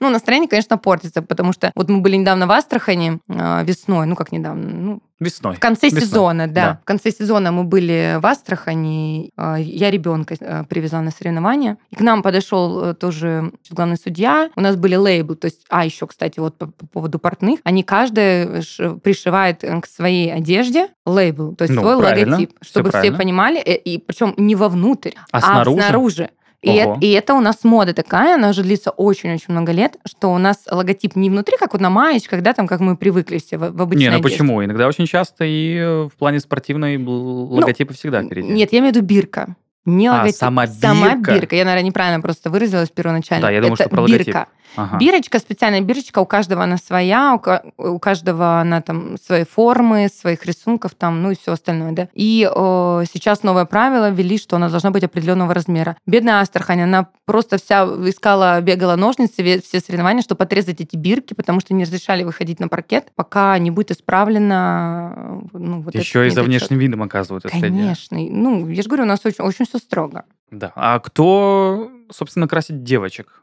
Ну, 0.00 0.10
настроение, 0.10 0.48
конечно, 0.48 0.78
портится, 0.78 1.22
потому 1.22 1.52
что 1.52 1.72
вот 1.74 1.88
мы 1.88 2.00
были 2.00 2.16
недавно 2.16 2.46
в 2.46 2.50
Астрахани 2.50 3.20
э, 3.28 3.64
весной, 3.64 4.06
ну, 4.06 4.14
как 4.16 4.32
недавно, 4.32 4.68
ну, 4.68 5.00
Весной. 5.20 5.56
в 5.56 5.60
конце 5.60 5.86
Весной. 5.86 6.02
сезона, 6.02 6.46
да. 6.46 6.52
Да. 6.54 6.78
В 6.82 6.84
конце 6.84 7.10
сезона 7.10 7.50
мы 7.52 7.64
были 7.64 8.18
в 8.20 8.26
Астрахани. 8.26 9.30
э, 9.36 9.56
Я 9.60 9.90
ребенка 9.90 10.36
э, 10.38 10.64
привезла 10.68 11.00
на 11.00 11.10
соревнования. 11.10 11.76
И 11.90 11.96
к 11.96 12.00
нам 12.00 12.22
подошел 12.22 12.82
э, 12.84 12.94
тоже 12.94 13.52
главный 13.70 13.96
судья. 13.96 14.50
У 14.56 14.60
нас 14.60 14.76
были 14.76 14.94
лейблы. 14.96 15.36
То 15.36 15.46
есть, 15.46 15.64
а 15.68 15.84
еще, 15.84 16.06
кстати, 16.06 16.38
вот 16.40 16.56
по, 16.56 16.66
по 16.66 16.86
поводу 16.86 17.18
портных. 17.18 17.60
Они 17.64 17.82
каждый 17.82 18.62
ш- 18.62 18.94
пришивает 18.94 19.64
э, 19.64 19.80
к 19.80 19.86
своей 19.86 20.32
одежде 20.32 20.88
лейбл, 21.06 21.54
то 21.56 21.62
есть 21.62 21.74
Ну, 21.74 21.82
свой 21.82 21.98
правильно, 21.98 22.36
логотип, 22.36 22.56
чтобы 22.62 22.90
все 22.90 22.92
правильно. 22.98 23.18
понимали. 23.18 23.58
э, 23.60 23.76
И, 23.76 23.98
причем 23.98 24.34
не 24.36 24.54
вовнутрь, 24.54 25.12
А 25.32 25.38
а, 25.38 25.40
снаружи? 25.40 25.76
снаружи. 25.82 26.30
И, 26.60 26.70
это, 26.70 26.98
и 27.00 27.10
это 27.12 27.34
у 27.34 27.40
нас 27.40 27.62
мода 27.62 27.94
такая, 27.94 28.34
она 28.34 28.48
уже 28.50 28.62
длится 28.64 28.90
очень-очень 28.90 29.46
много 29.52 29.70
лет, 29.70 29.96
что 30.04 30.32
у 30.32 30.38
нас 30.38 30.64
логотип 30.68 31.14
не 31.14 31.30
внутри, 31.30 31.56
как 31.56 31.72
вот 31.72 31.80
на 31.80 31.88
маечках, 31.88 32.42
да, 32.42 32.52
там, 32.52 32.66
как 32.66 32.80
мы 32.80 32.96
привыкли 32.96 33.38
все 33.38 33.58
в, 33.58 33.70
в 33.70 33.80
обычной 33.82 34.04
Не, 34.06 34.10
ну 34.10 34.16
одежде. 34.16 34.36
почему? 34.38 34.64
Иногда 34.64 34.88
очень 34.88 35.06
часто 35.06 35.44
и 35.44 35.76
э, 35.76 36.08
в 36.12 36.12
плане 36.18 36.40
спортивной 36.40 36.96
бл- 36.96 37.46
логотипы 37.48 37.94
всегда 37.94 38.22
впереди. 38.24 38.48
Нет, 38.48 38.72
я 38.72 38.80
имею 38.80 38.92
в 38.92 38.96
виду 38.96 39.06
бирка. 39.06 39.54
Не 39.84 40.08
А, 40.08 40.14
логотип. 40.14 40.36
сама 40.36 40.66
Сама 40.66 41.14
бирка? 41.14 41.34
бирка. 41.34 41.56
Я, 41.56 41.64
наверное, 41.64 41.86
неправильно 41.86 42.20
просто 42.20 42.50
выразилась 42.50 42.88
первоначально. 42.90 43.46
Да, 43.46 43.50
я 43.52 43.60
думаю, 43.60 43.74
Это 43.74 43.84
что 43.84 43.90
про 43.90 44.00
логотип. 44.02 44.34
Ага. 44.76 44.98
Бирочка, 44.98 45.38
специальная 45.38 45.80
бирочка, 45.80 46.18
у 46.20 46.26
каждого 46.26 46.62
она 46.64 46.76
своя, 46.76 47.34
у, 47.34 47.38
ка- 47.38 47.62
у 47.76 47.98
каждого 47.98 48.60
она 48.60 48.80
там 48.80 49.16
свои 49.18 49.44
формы, 49.44 50.08
своих 50.08 50.44
рисунков 50.46 50.94
там, 50.94 51.22
ну 51.22 51.30
и 51.30 51.36
все 51.36 51.52
остальное, 51.52 51.92
да. 51.92 52.08
И 52.14 52.48
э, 52.48 53.04
сейчас 53.12 53.42
новое 53.42 53.64
правило 53.64 54.10
ввели, 54.10 54.38
что 54.38 54.56
она 54.56 54.68
должна 54.68 54.90
быть 54.90 55.04
определенного 55.04 55.54
размера. 55.54 55.96
Бедная 56.06 56.40
Астрахань, 56.40 56.82
она 56.82 57.08
просто 57.24 57.58
вся 57.58 57.84
искала, 57.84 58.60
бегала 58.60 58.96
ножницы, 58.96 59.60
все 59.64 59.80
соревнования, 59.80 60.22
чтобы 60.22 60.44
отрезать 60.44 60.80
эти 60.80 60.96
бирки, 60.96 61.34
потому 61.34 61.60
что 61.60 61.74
не 61.74 61.84
разрешали 61.84 62.24
выходить 62.24 62.60
на 62.60 62.68
паркет, 62.68 63.12
пока 63.14 63.58
не 63.58 63.70
будет 63.70 63.90
исправлено 63.90 65.40
э, 65.52 65.58
ну, 65.58 65.80
вот 65.80 65.94
Еще 65.94 66.26
и 66.26 66.30
за 66.30 66.42
внешним 66.42 66.78
видом 66.78 67.02
оказывают. 67.02 67.44
Конечно. 67.44 68.18
Ну, 68.18 68.68
я 68.68 68.82
же 68.82 68.88
говорю, 68.88 69.04
у 69.04 69.06
нас 69.06 69.20
очень, 69.24 69.44
очень 69.44 69.64
все 69.66 69.78
строго. 69.78 70.24
Да. 70.50 70.72
А 70.76 70.98
кто, 71.00 71.90
собственно, 72.10 72.48
красит 72.48 72.82
девочек? 72.82 73.42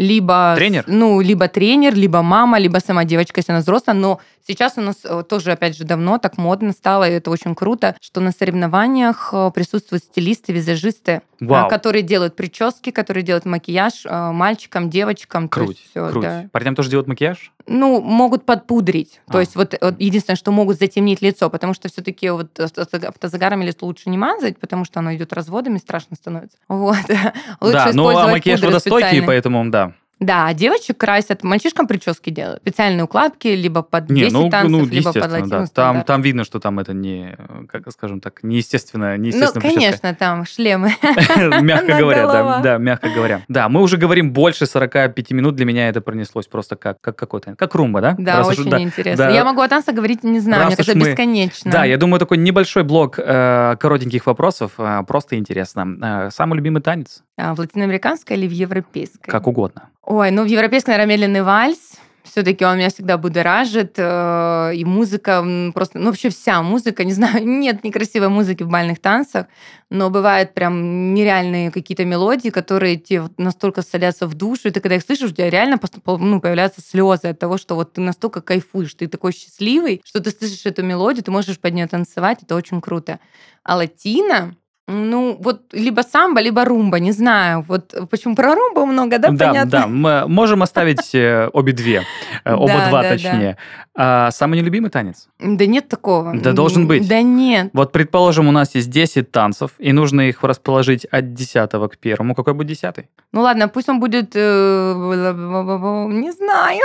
Либо 0.00 0.54
Тренер? 0.56 0.84
ну 0.86 1.20
либо 1.20 1.46
тренер, 1.48 1.94
либо 1.94 2.22
мама, 2.22 2.58
либо 2.58 2.78
сама 2.78 3.04
девочка, 3.04 3.38
если 3.40 3.52
она 3.52 3.60
взрослая. 3.60 3.94
Но 3.94 4.20
сейчас 4.46 4.74
у 4.76 4.80
нас 4.80 4.96
э, 5.04 5.22
тоже 5.28 5.52
опять 5.52 5.76
же 5.76 5.84
давно 5.84 6.18
так 6.18 6.38
модно 6.38 6.72
стало, 6.72 7.08
и 7.08 7.12
это 7.12 7.30
очень 7.30 7.54
круто, 7.54 7.96
что 8.00 8.20
на 8.20 8.32
соревнованиях 8.32 9.30
э, 9.32 9.50
присутствуют 9.54 10.04
стилисты, 10.04 10.52
визажисты, 10.52 11.12
э, 11.12 11.20
Вау. 11.40 11.68
которые 11.68 12.02
делают 12.02 12.36
прически, 12.36 12.90
которые 12.90 13.22
делают 13.22 13.44
макияж 13.44 14.04
мальчикам, 14.04 14.90
девочкам. 14.90 15.48
то 15.48 15.54
Круть, 15.60 15.78
есть 15.78 15.90
всё, 15.90 16.10
круть. 16.10 16.22
да. 16.24 16.46
Парням 16.52 16.74
тоже 16.74 16.90
делают 16.90 17.08
макияж? 17.08 17.52
Ну, 17.66 18.00
могут 18.00 18.44
подпудрить. 18.44 19.20
А. 19.26 19.32
То 19.32 19.40
есть 19.40 19.54
вот, 19.56 19.74
вот 19.80 19.94
единственное, 20.00 20.36
что 20.36 20.50
могут 20.52 20.78
затемнить 20.78 21.22
лицо, 21.22 21.48
потому 21.50 21.74
что 21.74 21.88
все-таки 21.88 22.28
вот 22.30 22.58
авто- 22.58 22.82
автозагарами 23.08 23.64
лицо 23.64 23.86
лучше 23.86 24.10
не 24.10 24.18
мазать, 24.18 24.58
потому 24.58 24.84
что 24.84 25.00
оно 25.00 25.14
идет 25.14 25.32
разводами, 25.32 25.78
страшно 25.78 26.16
становится. 26.16 26.56
Вот. 26.68 26.96
Лучше 27.60 27.72
да, 27.72 27.90
ну 27.94 28.08
а 28.08 28.28
макияж 28.28 28.60
водостойкий, 28.60 29.22
поэтому 29.22 29.68
да. 29.70 29.92
Да, 30.20 30.46
а 30.46 30.54
девочек 30.54 30.98
красят, 30.98 31.42
мальчишкам 31.42 31.86
прически 31.86 32.28
делают. 32.28 32.60
Специальные 32.60 33.04
укладки, 33.04 33.48
либо 33.48 33.80
под 33.80 34.10
Не, 34.10 34.24
10 34.24 34.32
ну, 34.34 34.50
танцев, 34.50 34.70
ну 34.70 34.84
либо 34.84 35.12
под 35.12 35.16
естественно, 35.16 35.46
да. 35.46 35.66
Там, 35.72 36.02
там 36.04 36.20
видно, 36.20 36.44
что 36.44 36.60
там 36.60 36.78
это 36.78 36.92
не, 36.92 37.36
как 37.68 37.90
скажем 37.90 38.20
так, 38.20 38.42
неестественно, 38.42 39.16
Ну, 39.16 39.22
неестественно 39.22 39.62
прическа. 39.62 39.80
конечно, 39.80 40.14
там 40.14 40.44
шлемы. 40.44 40.92
Мягко 41.62 41.96
говоря, 41.96 42.60
да, 42.62 42.76
мягко 42.76 43.08
говоря. 43.08 43.40
Да, 43.48 43.70
мы 43.70 43.80
уже 43.80 43.96
говорим 43.96 44.32
больше 44.32 44.66
45 44.66 45.30
минут, 45.30 45.56
для 45.56 45.64
меня 45.64 45.88
это 45.88 46.02
пронеслось 46.02 46.46
просто 46.46 46.76
как, 46.76 47.00
как 47.00 47.16
какой-то, 47.16 47.56
как 47.56 47.74
румба, 47.74 48.02
да? 48.02 48.14
Да, 48.18 48.46
очень 48.46 48.68
интересно. 48.78 49.30
Я 49.30 49.44
могу 49.44 49.62
о 49.62 49.68
танцах 49.68 49.94
говорить, 49.94 50.22
не 50.22 50.40
знаю, 50.40 50.66
мне 50.66 50.76
кажется, 50.76 50.98
бесконечно. 50.98 51.70
Да, 51.70 51.84
я 51.84 51.96
думаю, 51.96 52.20
такой 52.20 52.36
небольшой 52.36 52.82
блок 52.82 53.18
э, 53.18 53.76
коротеньких 53.80 54.26
вопросов, 54.26 54.72
э, 54.76 55.02
просто 55.06 55.38
интересно. 55.38 56.26
Э, 56.26 56.30
самый 56.30 56.56
любимый 56.56 56.82
танец? 56.82 57.22
А, 57.38 57.54
в 57.54 57.58
латиноамериканской 57.58 58.36
или 58.36 58.46
в 58.46 58.52
европейской? 58.52 59.30
Как 59.30 59.46
угодно. 59.46 59.88
Ой, 60.10 60.32
ну 60.32 60.42
в 60.42 60.46
европейской, 60.46 60.90
наверное, 60.90 61.14
медленный 61.14 61.42
вальс. 61.42 61.92
Все-таки 62.24 62.64
он 62.64 62.78
меня 62.78 62.90
всегда 62.90 63.16
будоражит. 63.16 63.94
э, 63.96 64.72
И 64.74 64.84
музыка 64.84 65.44
просто... 65.72 66.00
Ну, 66.00 66.06
вообще 66.06 66.30
вся 66.30 66.62
музыка, 66.62 67.04
не 67.04 67.12
знаю, 67.12 67.46
нет 67.46 67.84
некрасивой 67.84 68.28
музыки 68.28 68.64
в 68.64 68.68
бальных 68.68 68.98
танцах, 68.98 69.46
но 69.88 70.10
бывают 70.10 70.52
прям 70.52 71.14
нереальные 71.14 71.70
какие-то 71.70 72.04
мелодии, 72.04 72.48
которые 72.48 72.96
тебе 72.96 73.28
настолько 73.38 73.82
садятся 73.82 74.26
в 74.26 74.34
душу, 74.34 74.66
и 74.66 74.70
ты 74.72 74.80
когда 74.80 74.96
их 74.96 75.02
слышишь, 75.02 75.30
у 75.30 75.34
тебя 75.34 75.48
реально 75.48 75.78
ну, 76.06 76.40
появляются 76.40 76.80
слезы 76.80 77.28
от 77.28 77.38
того, 77.38 77.56
что 77.56 77.76
вот 77.76 77.92
ты 77.92 78.00
настолько 78.00 78.40
кайфуешь, 78.40 78.94
ты 78.94 79.06
такой 79.06 79.32
счастливый, 79.32 80.02
что 80.04 80.20
ты 80.20 80.30
слышишь 80.30 80.66
эту 80.66 80.82
мелодию, 80.82 81.22
ты 81.22 81.30
можешь 81.30 81.60
под 81.60 81.72
нее 81.72 81.86
танцевать, 81.86 82.40
это 82.42 82.56
очень 82.56 82.80
круто. 82.80 83.20
А 83.62 83.76
латина, 83.76 84.56
ну, 84.90 85.36
вот 85.40 85.62
либо 85.72 86.02
самбо, 86.02 86.40
либо 86.40 86.64
румба, 86.64 86.98
не 86.98 87.12
знаю. 87.12 87.64
Вот 87.68 87.94
почему 88.10 88.34
про 88.34 88.54
румбу 88.54 88.86
много, 88.86 89.18
да, 89.18 89.30
да, 89.30 89.48
понятно? 89.48 89.70
да, 89.70 89.86
мы 89.86 90.28
можем 90.28 90.62
оставить 90.62 91.14
э, 91.14 91.48
обе 91.52 91.72
две, 91.72 92.02
э, 92.44 92.54
оба 92.54 92.88
два 92.88 93.02
точнее. 93.02 93.56
А 93.94 94.30
самый 94.30 94.58
нелюбимый 94.60 94.90
танец? 94.90 95.28
Да 95.38 95.66
нет 95.66 95.88
такого. 95.88 96.34
Да 96.34 96.52
должен 96.52 96.86
быть. 96.86 97.08
Да 97.08 97.22
нет. 97.22 97.70
Вот, 97.72 97.92
предположим, 97.92 98.48
у 98.48 98.52
нас 98.52 98.74
есть 98.74 98.90
10 98.90 99.30
танцев, 99.30 99.72
и 99.78 99.92
нужно 99.92 100.28
их 100.28 100.42
расположить 100.42 101.04
от 101.04 101.34
10 101.34 101.70
к 101.70 101.96
первому. 101.98 102.34
Какой 102.34 102.54
будет 102.54 102.68
10? 102.68 103.06
Ну 103.32 103.40
ладно, 103.40 103.68
пусть 103.68 103.88
он 103.88 104.00
будет... 104.00 104.32
э, 104.34 104.94
Не 104.94 106.32
знаю. 106.32 106.82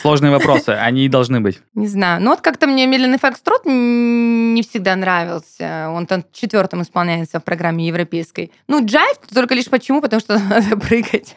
Сложные 0.00 0.30
вопросы, 0.30 0.70
они 0.70 1.04
и 1.04 1.08
должны 1.08 1.40
быть. 1.40 1.60
Не 1.74 1.86
знаю. 1.86 2.20
Ну 2.22 2.30
вот 2.30 2.40
как-то 2.40 2.66
мне 2.66 2.86
медленный 2.86 3.18
фокстрот 3.18 3.64
не 3.64 4.62
всегда 4.62 4.94
нравился. 4.96 5.88
Он 5.90 6.06
там 6.06 6.24
четвертым 6.32 6.82
исполняется 6.82 7.40
в 7.40 7.44
программе 7.44 7.86
европейской. 7.86 8.52
Ну, 8.68 8.84
джайв 8.84 9.18
только 9.32 9.54
лишь 9.54 9.68
почему? 9.70 10.00
Потому 10.00 10.20
что 10.20 10.38
надо 10.50 10.76
прыгать. 10.76 11.36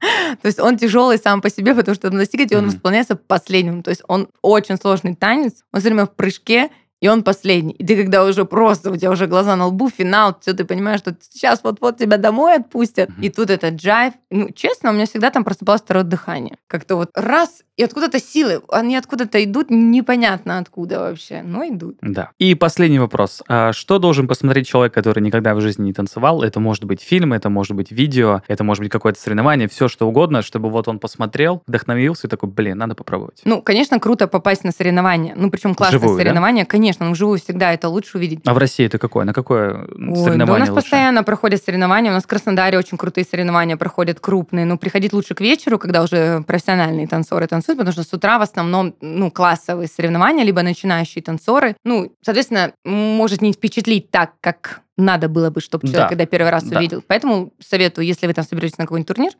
То 0.00 0.46
есть 0.46 0.58
он 0.58 0.78
тяжелый 0.78 1.18
сам 1.18 1.42
по 1.42 1.50
себе, 1.50 1.74
потому 1.74 1.94
что 1.94 2.10
достигать, 2.10 2.52
и 2.52 2.56
он 2.56 2.68
исполняется 2.68 3.16
последним. 3.16 3.82
То 3.82 3.90
есть 3.90 4.02
он 4.08 4.28
очень 4.42 4.76
сложный 4.76 5.14
танец. 5.14 5.62
Он 5.72 5.80
все 5.80 5.90
время 5.90 6.06
в 6.06 6.14
прыжке, 6.14 6.70
и 7.00 7.08
он 7.08 7.22
последний. 7.22 7.72
И 7.72 7.84
ты 7.84 7.96
когда 7.96 8.24
уже 8.24 8.44
просто, 8.44 8.90
у 8.90 8.96
тебя 8.96 9.10
уже 9.10 9.26
глаза 9.26 9.56
на 9.56 9.66
лбу, 9.66 9.90
финал, 9.90 10.36
все, 10.40 10.52
ты 10.52 10.64
понимаешь, 10.64 11.00
что 11.00 11.16
сейчас 11.20 11.60
вот-вот 11.64 11.98
тебя 11.98 12.16
домой 12.16 12.56
отпустят, 12.56 13.10
mm-hmm. 13.10 13.22
и 13.22 13.30
тут 13.30 13.50
этот 13.50 13.74
джайв. 13.74 14.14
Ну, 14.30 14.50
честно, 14.50 14.90
у 14.90 14.92
меня 14.92 15.06
всегда 15.06 15.30
там 15.30 15.44
просыпалось 15.44 15.80
второе 15.80 16.04
дыхание. 16.04 16.56
Как-то 16.66 16.96
вот 16.96 17.10
раз, 17.14 17.62
и 17.76 17.82
откуда-то 17.82 18.20
силы, 18.20 18.62
они 18.68 18.96
откуда-то 18.96 19.42
идут, 19.42 19.70
непонятно 19.70 20.58
откуда 20.58 21.00
вообще, 21.00 21.42
но 21.42 21.66
идут. 21.66 21.96
Да. 22.02 22.30
И 22.38 22.54
последний 22.54 22.98
вопрос. 22.98 23.42
А 23.48 23.72
что 23.72 23.98
должен 23.98 24.28
посмотреть 24.28 24.68
человек, 24.68 24.92
который 24.92 25.20
никогда 25.22 25.54
в 25.54 25.60
жизни 25.60 25.84
не 25.84 25.92
танцевал? 25.94 26.42
Это 26.42 26.60
может 26.60 26.84
быть 26.84 27.00
фильм, 27.00 27.32
это 27.32 27.48
может 27.48 27.74
быть 27.74 27.90
видео, 27.90 28.42
это 28.46 28.64
может 28.64 28.82
быть 28.82 28.92
какое-то 28.92 29.18
соревнование, 29.18 29.68
все 29.68 29.88
что 29.88 30.06
угодно, 30.06 30.42
чтобы 30.42 30.68
вот 30.68 30.88
он 30.88 30.98
посмотрел, 30.98 31.62
вдохновился 31.66 32.26
и 32.26 32.30
такой, 32.30 32.50
блин, 32.50 32.76
надо 32.76 32.94
попробовать. 32.94 33.40
Ну, 33.44 33.62
конечно, 33.62 33.98
круто 33.98 34.28
попасть 34.28 34.64
на 34.64 34.72
соревнование. 34.72 35.32
Ну, 35.34 35.50
причем 35.50 35.74
классное 35.74 36.00
Живую, 36.00 36.18
соревнование, 36.18 36.64
да? 36.64 36.70
конечно, 36.70 36.89
ну, 36.98 37.12
вживую 37.12 37.38
всегда 37.38 37.72
это 37.72 37.88
лучше 37.88 38.18
увидеть. 38.18 38.40
А 38.44 38.54
в 38.54 38.58
России 38.58 38.86
это 38.86 38.98
какое? 38.98 39.24
На 39.24 39.32
какое 39.32 39.86
Ой, 39.86 40.16
соревнование 40.16 40.46
да 40.46 40.52
у 40.52 40.58
нас 40.58 40.68
лучше? 40.70 40.82
постоянно 40.82 41.22
проходят 41.22 41.62
соревнования. 41.62 42.10
У 42.10 42.14
нас 42.14 42.24
в 42.24 42.26
Краснодаре 42.26 42.78
очень 42.78 42.98
крутые 42.98 43.24
соревнования 43.24 43.76
проходят, 43.76 44.20
крупные. 44.20 44.64
Ну, 44.64 44.78
приходить 44.78 45.12
лучше 45.12 45.34
к 45.34 45.40
вечеру, 45.40 45.78
когда 45.78 46.02
уже 46.02 46.42
профессиональные 46.42 47.06
танцоры 47.06 47.46
танцуют, 47.46 47.78
потому 47.78 47.92
что 47.92 48.02
с 48.02 48.12
утра 48.12 48.38
в 48.38 48.42
основном 48.42 48.94
ну, 49.00 49.30
классовые 49.30 49.88
соревнования, 49.88 50.44
либо 50.44 50.62
начинающие 50.62 51.22
танцоры. 51.22 51.76
Ну, 51.84 52.12
соответственно, 52.22 52.72
может 52.84 53.42
не 53.42 53.52
впечатлить 53.52 54.10
так, 54.10 54.32
как 54.40 54.82
надо 54.96 55.28
было 55.28 55.50
бы, 55.50 55.60
чтобы 55.60 55.86
человек, 55.86 56.04
да. 56.04 56.08
когда 56.08 56.26
первый 56.26 56.50
раз 56.50 56.64
да. 56.64 56.78
увидел. 56.78 57.02
Поэтому 57.06 57.52
советую, 57.58 58.06
если 58.06 58.26
вы 58.26 58.34
там 58.34 58.44
соберетесь 58.44 58.78
на 58.78 58.84
какой-нибудь 58.84 59.08
турнир, 59.08 59.32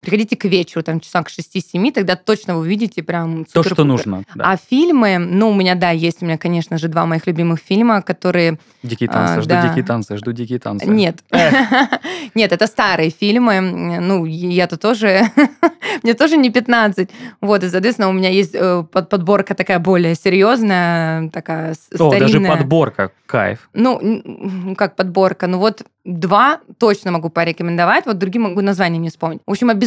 приходите 0.00 0.36
к 0.36 0.44
вечеру, 0.44 0.82
там, 0.82 1.00
часам 1.00 1.24
к 1.24 1.28
6-7, 1.28 1.92
тогда 1.92 2.16
точно 2.16 2.54
вы 2.54 2.60
увидите 2.60 3.02
прям 3.02 3.44
То, 3.44 3.62
что 3.62 3.84
нужно. 3.84 4.22
Да. 4.34 4.52
А 4.52 4.56
фильмы, 4.56 5.18
ну, 5.18 5.50
у 5.50 5.54
меня, 5.54 5.74
да, 5.74 5.90
есть 5.90 6.22
у 6.22 6.26
меня, 6.26 6.38
конечно 6.38 6.78
же, 6.78 6.88
два 6.88 7.06
моих 7.06 7.26
любимых 7.26 7.60
фильма, 7.60 8.02
которые... 8.02 8.58
Дикие 8.82 9.08
танцы, 9.08 9.38
а, 9.38 9.40
жду 9.40 9.48
да. 9.48 9.68
дикие 9.68 9.84
танцы, 9.84 10.16
жду 10.16 10.32
дикие 10.32 10.58
танцы. 10.58 10.86
Нет. 10.86 11.18
Нет, 12.34 12.52
это 12.52 12.66
старые 12.66 13.10
фильмы. 13.10 13.60
Ну, 13.60 14.24
я-то 14.24 14.76
тоже... 14.76 15.22
Мне 16.02 16.14
тоже 16.14 16.36
не 16.36 16.50
15. 16.50 17.08
Вот, 17.40 17.64
и, 17.64 17.68
соответственно, 17.68 18.08
у 18.08 18.12
меня 18.12 18.28
есть 18.28 18.54
э, 18.54 18.84
подборка 18.90 19.54
такая 19.54 19.78
более 19.78 20.14
серьезная, 20.14 21.30
такая 21.30 21.74
старинная. 21.74 22.20
Даже 22.20 22.40
подборка, 22.40 23.12
кайф. 23.24 23.68
Ну, 23.72 24.74
как 24.76 24.94
подборка? 24.94 25.46
Ну, 25.46 25.58
вот 25.58 25.84
два 26.04 26.60
точно 26.78 27.10
могу 27.10 27.30
порекомендовать, 27.30 28.06
вот 28.06 28.18
другие 28.18 28.40
могу 28.40 28.60
название 28.60 28.98
не 28.98 29.08
вспомнить. 29.08 29.40
В 29.46 29.50
общем, 29.50 29.70
обязательно 29.70 29.85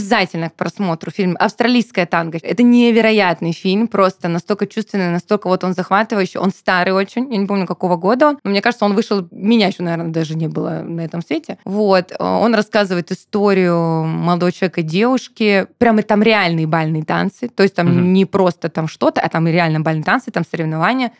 к 0.49 0.53
просмотру 0.53 1.11
фильм 1.11 1.35
«Австралийская 1.39 2.05
танго». 2.05 2.39
Это 2.41 2.63
невероятный 2.63 3.51
фильм, 3.51 3.87
просто 3.87 4.27
настолько 4.27 4.67
чувственный, 4.67 5.09
настолько 5.09 5.47
вот 5.47 5.63
он 5.63 5.73
захватывающий. 5.73 6.39
Он 6.39 6.51
старый 6.51 6.93
очень, 6.93 7.31
я 7.31 7.37
не 7.37 7.45
помню, 7.45 7.65
какого 7.65 7.95
года 7.95 8.29
он, 8.29 8.39
но 8.43 8.51
мне 8.51 8.61
кажется, 8.61 8.85
он 8.85 8.95
вышел, 8.95 9.27
меня 9.31 9.67
еще, 9.67 9.83
наверное, 9.83 10.11
даже 10.11 10.35
не 10.35 10.47
было 10.47 10.81
на 10.81 11.01
этом 11.01 11.21
свете. 11.21 11.57
Вот, 11.65 12.11
он 12.19 12.55
рассказывает 12.55 13.11
историю 13.11 14.05
молодого 14.05 14.51
человека 14.51 14.81
и 14.81 14.83
девушки, 14.83 15.67
прямо 15.77 16.03
там 16.03 16.21
реальные 16.23 16.67
бальные 16.67 17.03
танцы, 17.03 17.49
то 17.49 17.63
есть 17.63 17.75
там 17.75 17.87
угу. 17.87 17.99
не 17.99 18.25
просто 18.25 18.69
там 18.69 18.87
что-то, 18.87 19.21
а 19.21 19.29
там 19.29 19.47
реально 19.47 19.81
бальные 19.81 20.03
танцы, 20.03 20.31
там 20.31 20.43
соревнования, 20.49 21.11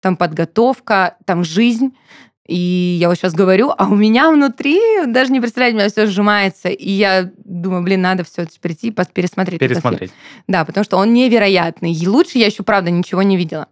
там 0.00 0.16
подготовка, 0.16 1.16
там 1.24 1.44
жизнь. 1.44 1.96
И 2.48 2.96
я 2.98 3.08
вот 3.08 3.18
сейчас 3.18 3.34
говорю, 3.34 3.72
а 3.76 3.86
у 3.88 3.94
меня 3.94 4.30
внутри, 4.30 4.80
даже 5.06 5.30
не 5.30 5.40
представляете, 5.40 5.76
у 5.76 5.78
меня 5.80 5.90
все 5.90 6.06
сжимается. 6.06 6.70
И 6.70 6.90
я 6.90 7.30
думаю, 7.44 7.82
блин, 7.82 8.00
надо 8.00 8.24
все 8.24 8.46
прийти, 8.60 8.90
пересмотреть. 8.90 9.60
Пересмотреть. 9.60 10.12
Да, 10.46 10.64
потому 10.64 10.82
что 10.82 10.96
он 10.96 11.12
невероятный. 11.12 11.92
И 11.92 12.08
лучше 12.08 12.38
я 12.38 12.46
еще, 12.46 12.62
правда, 12.62 12.90
ничего 12.90 13.20
не 13.20 13.36
видела. 13.36 13.68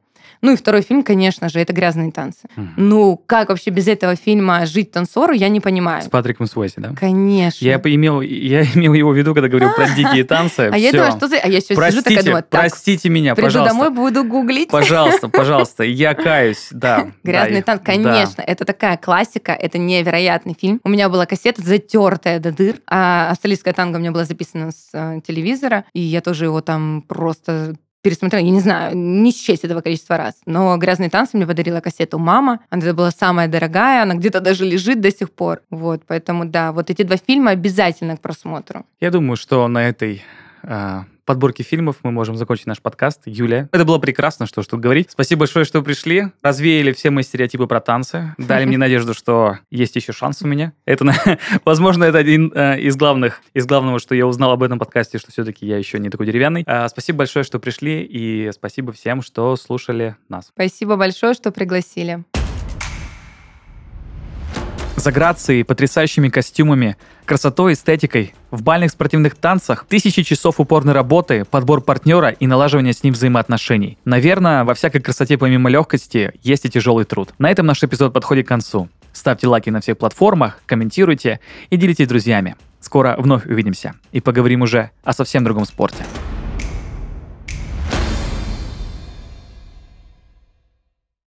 Ну 0.47 0.53
и 0.53 0.57
второй 0.57 0.83
фильм, 0.83 1.03
конечно 1.03 1.49
же, 1.49 1.59
это 1.59 1.73
«Грязные 1.73 2.13
танцы». 2.13 2.47
Mm. 2.57 2.69
Ну, 2.77 3.21
как 3.27 3.49
вообще 3.49 3.71
без 3.71 3.89
этого 3.89 4.15
фильма 4.15 4.65
жить 4.65 4.93
танцору, 4.93 5.33
я 5.33 5.49
не 5.49 5.59
понимаю. 5.59 6.03
С 6.03 6.09
Патриком 6.09 6.47
Суэйси, 6.47 6.75
да? 6.77 6.95
Конечно. 6.95 7.65
Я 7.65 7.81
имел, 7.83 8.21
я 8.21 8.63
имел 8.75 8.95
его 8.95 9.11
в 9.11 9.17
виду, 9.17 9.35
когда 9.35 9.49
говорил 9.49 9.71
про 9.75 9.89
дикие 9.89 10.23
танцы. 10.23 10.71
А 10.73 10.79
я 10.79 10.93
думаю, 10.93 11.11
что 11.11 11.27
за... 11.27 11.39
А 11.39 11.49
я 11.49 11.61
сейчас 11.61 11.77
сижу 11.91 12.01
такая, 12.01 12.23
думаю, 12.23 12.45
простите 12.49 13.09
меня, 13.09 13.35
приду 13.35 13.49
пожалуйста. 13.49 13.75
домой, 13.75 13.91
буду 13.91 14.23
гуглить. 14.23 14.69
Пожалуйста, 14.69 15.29
пожалуйста, 15.33 15.83
я 15.83 16.15
каюсь, 16.15 16.69
да. 16.71 17.09
«Грязные 17.25 17.65
танцы», 17.65 17.85
конечно, 17.85 18.41
это 18.41 18.65
такая 18.65 18.99
классика, 18.99 19.51
это 19.51 19.79
невероятный 19.79 20.55
фильм. 20.57 20.81
У 20.85 20.89
меня 20.89 21.09
была 21.09 21.27
кассета 21.27 21.61
затертая 21.61 22.39
до 22.39 22.53
дыр, 22.53 22.77
а 22.87 23.33
австралийская 23.33 23.75
танго 23.75 23.97
у 23.97 23.99
меня 23.99 24.13
была 24.13 24.25
записана 24.25 24.71
с 24.71 24.91
э, 24.93 25.21
телевизора, 25.27 25.87
и 25.93 26.01
я 26.01 26.21
тоже 26.21 26.45
его 26.45 26.61
там 26.61 27.03
просто 27.03 27.75
пересмотрела, 28.07 28.45
я 28.45 28.51
не 28.53 28.61
знаю, 28.61 28.97
не 28.97 29.33
счесть 29.33 29.65
этого 29.65 29.81
количества 29.81 30.17
раз. 30.17 30.35
Но 30.47 30.77
«Грязные 30.77 31.11
танцы» 31.11 31.37
мне 31.37 31.45
подарила 31.45 31.81
кассету 31.81 32.21
мама. 32.21 32.61
Она 32.71 32.85
это 32.85 32.95
была 32.95 33.11
самая 33.11 33.49
дорогая, 33.49 34.05
она 34.05 34.15
где-то 34.15 34.41
даже 34.41 34.65
лежит 34.65 35.01
до 35.01 35.11
сих 35.11 35.33
пор. 35.33 35.63
Вот, 35.71 36.03
поэтому 36.07 36.45
да, 36.45 36.71
вот 36.71 36.89
эти 36.89 37.03
два 37.03 37.17
фильма 37.17 37.51
обязательно 37.51 38.17
к 38.17 38.21
просмотру. 38.21 38.87
Я 39.01 39.11
думаю, 39.11 39.37
что 39.37 39.67
на 39.67 39.89
этой 39.89 40.23
а, 40.63 41.07
подборки 41.27 41.63
фильмов 41.63 41.97
мы 42.03 42.13
можем 42.13 42.37
закончить 42.37 42.67
наш 42.67 42.81
подкаст. 42.81 43.23
Юлия, 43.27 43.69
это 43.73 43.85
было 43.85 43.99
прекрасно, 43.99 44.47
что 44.47 44.63
ж 44.63 44.67
тут 44.67 44.81
говорить. 44.81 45.11
Спасибо 45.11 45.41
большое, 45.41 45.65
что 45.65 45.83
пришли. 45.83 46.29
Развеяли 46.41 46.93
все 46.93 47.11
мои 47.11 47.25
стереотипы 47.25 47.67
про 47.67 47.81
танцы. 47.81 48.35
Дали 48.39 48.65
мне 48.65 48.79
надежду, 48.79 49.13
что 49.13 49.59
есть 49.71 49.97
еще 49.97 50.13
шанс 50.13 50.41
у 50.43 50.47
меня. 50.47 50.73
Это, 50.87 51.05
возможно, 51.65 52.05
это 52.05 52.19
один 52.19 52.53
э, 52.55 52.81
из 52.81 52.97
главных, 52.97 53.43
из 53.53 53.67
главного, 53.67 53.99
что 53.99 54.15
я 54.15 54.27
узнал 54.27 54.53
об 54.53 54.63
этом 54.63 54.79
подкасте, 54.79 55.19
что 55.19 55.33
все-таки 55.33 55.67
я 55.67 55.77
еще 55.77 55.99
не 55.99 56.09
такой 56.09 56.27
деревянный. 56.27 56.63
А, 56.67 56.89
спасибо 56.89 57.19
большое, 57.19 57.45
что 57.45 57.59
пришли, 57.59 58.03
и 58.03 58.51
спасибо 58.53 58.93
всем, 58.93 59.21
что 59.21 59.57
слушали 59.57 60.17
нас. 60.29 60.47
Спасибо 60.55 60.97
большое, 60.97 61.35
что 61.35 61.51
пригласили 61.51 62.25
за 64.97 65.13
грацией, 65.13 65.65
потрясающими 65.65 66.29
костюмами, 66.29 66.97
красотой, 67.25 67.75
эстетикой, 67.75 68.35
в 68.51 68.63
бальных 68.63 68.91
спортивных 68.91 69.35
танцах, 69.35 69.87
тысячи 69.89 70.23
часов 70.23 70.59
упорной 70.59 70.95
работы, 70.95 71.45
подбор 71.45 71.81
партнера 71.81 72.31
и 72.31 72.47
налаживание 72.47 72.93
с 72.93 73.03
ним 73.03 73.15
взаимоотношений. 73.15 73.99
Наверное, 74.05 74.65
во 74.65 74.75
всякой 74.75 75.01
красоте 75.01 75.39
помимо 75.39 75.71
легкости 75.71 76.33
есть 76.43 76.65
и 76.65 76.71
тяжелый 76.71 77.05
труд. 77.05 77.35
На 77.39 77.51
этом 77.51 77.67
наш 77.67 77.83
эпизод 77.83 78.13
подходит 78.13 78.47
к 78.47 78.49
концу. 78.49 78.89
Ставьте 79.13 79.47
лайки 79.47 79.71
на 79.71 79.81
всех 79.81 79.99
платформах, 79.99 80.61
комментируйте 80.67 81.41
и 81.71 81.77
делитесь 81.77 82.07
с 82.07 82.09
друзьями. 82.09 82.57
Скоро 82.81 83.17
вновь 83.19 83.47
увидимся 83.47 83.95
и 84.13 84.21
поговорим 84.21 84.63
уже 84.63 84.91
о 85.05 85.13
совсем 85.13 85.43
другом 85.45 85.65
спорте. 85.65 86.05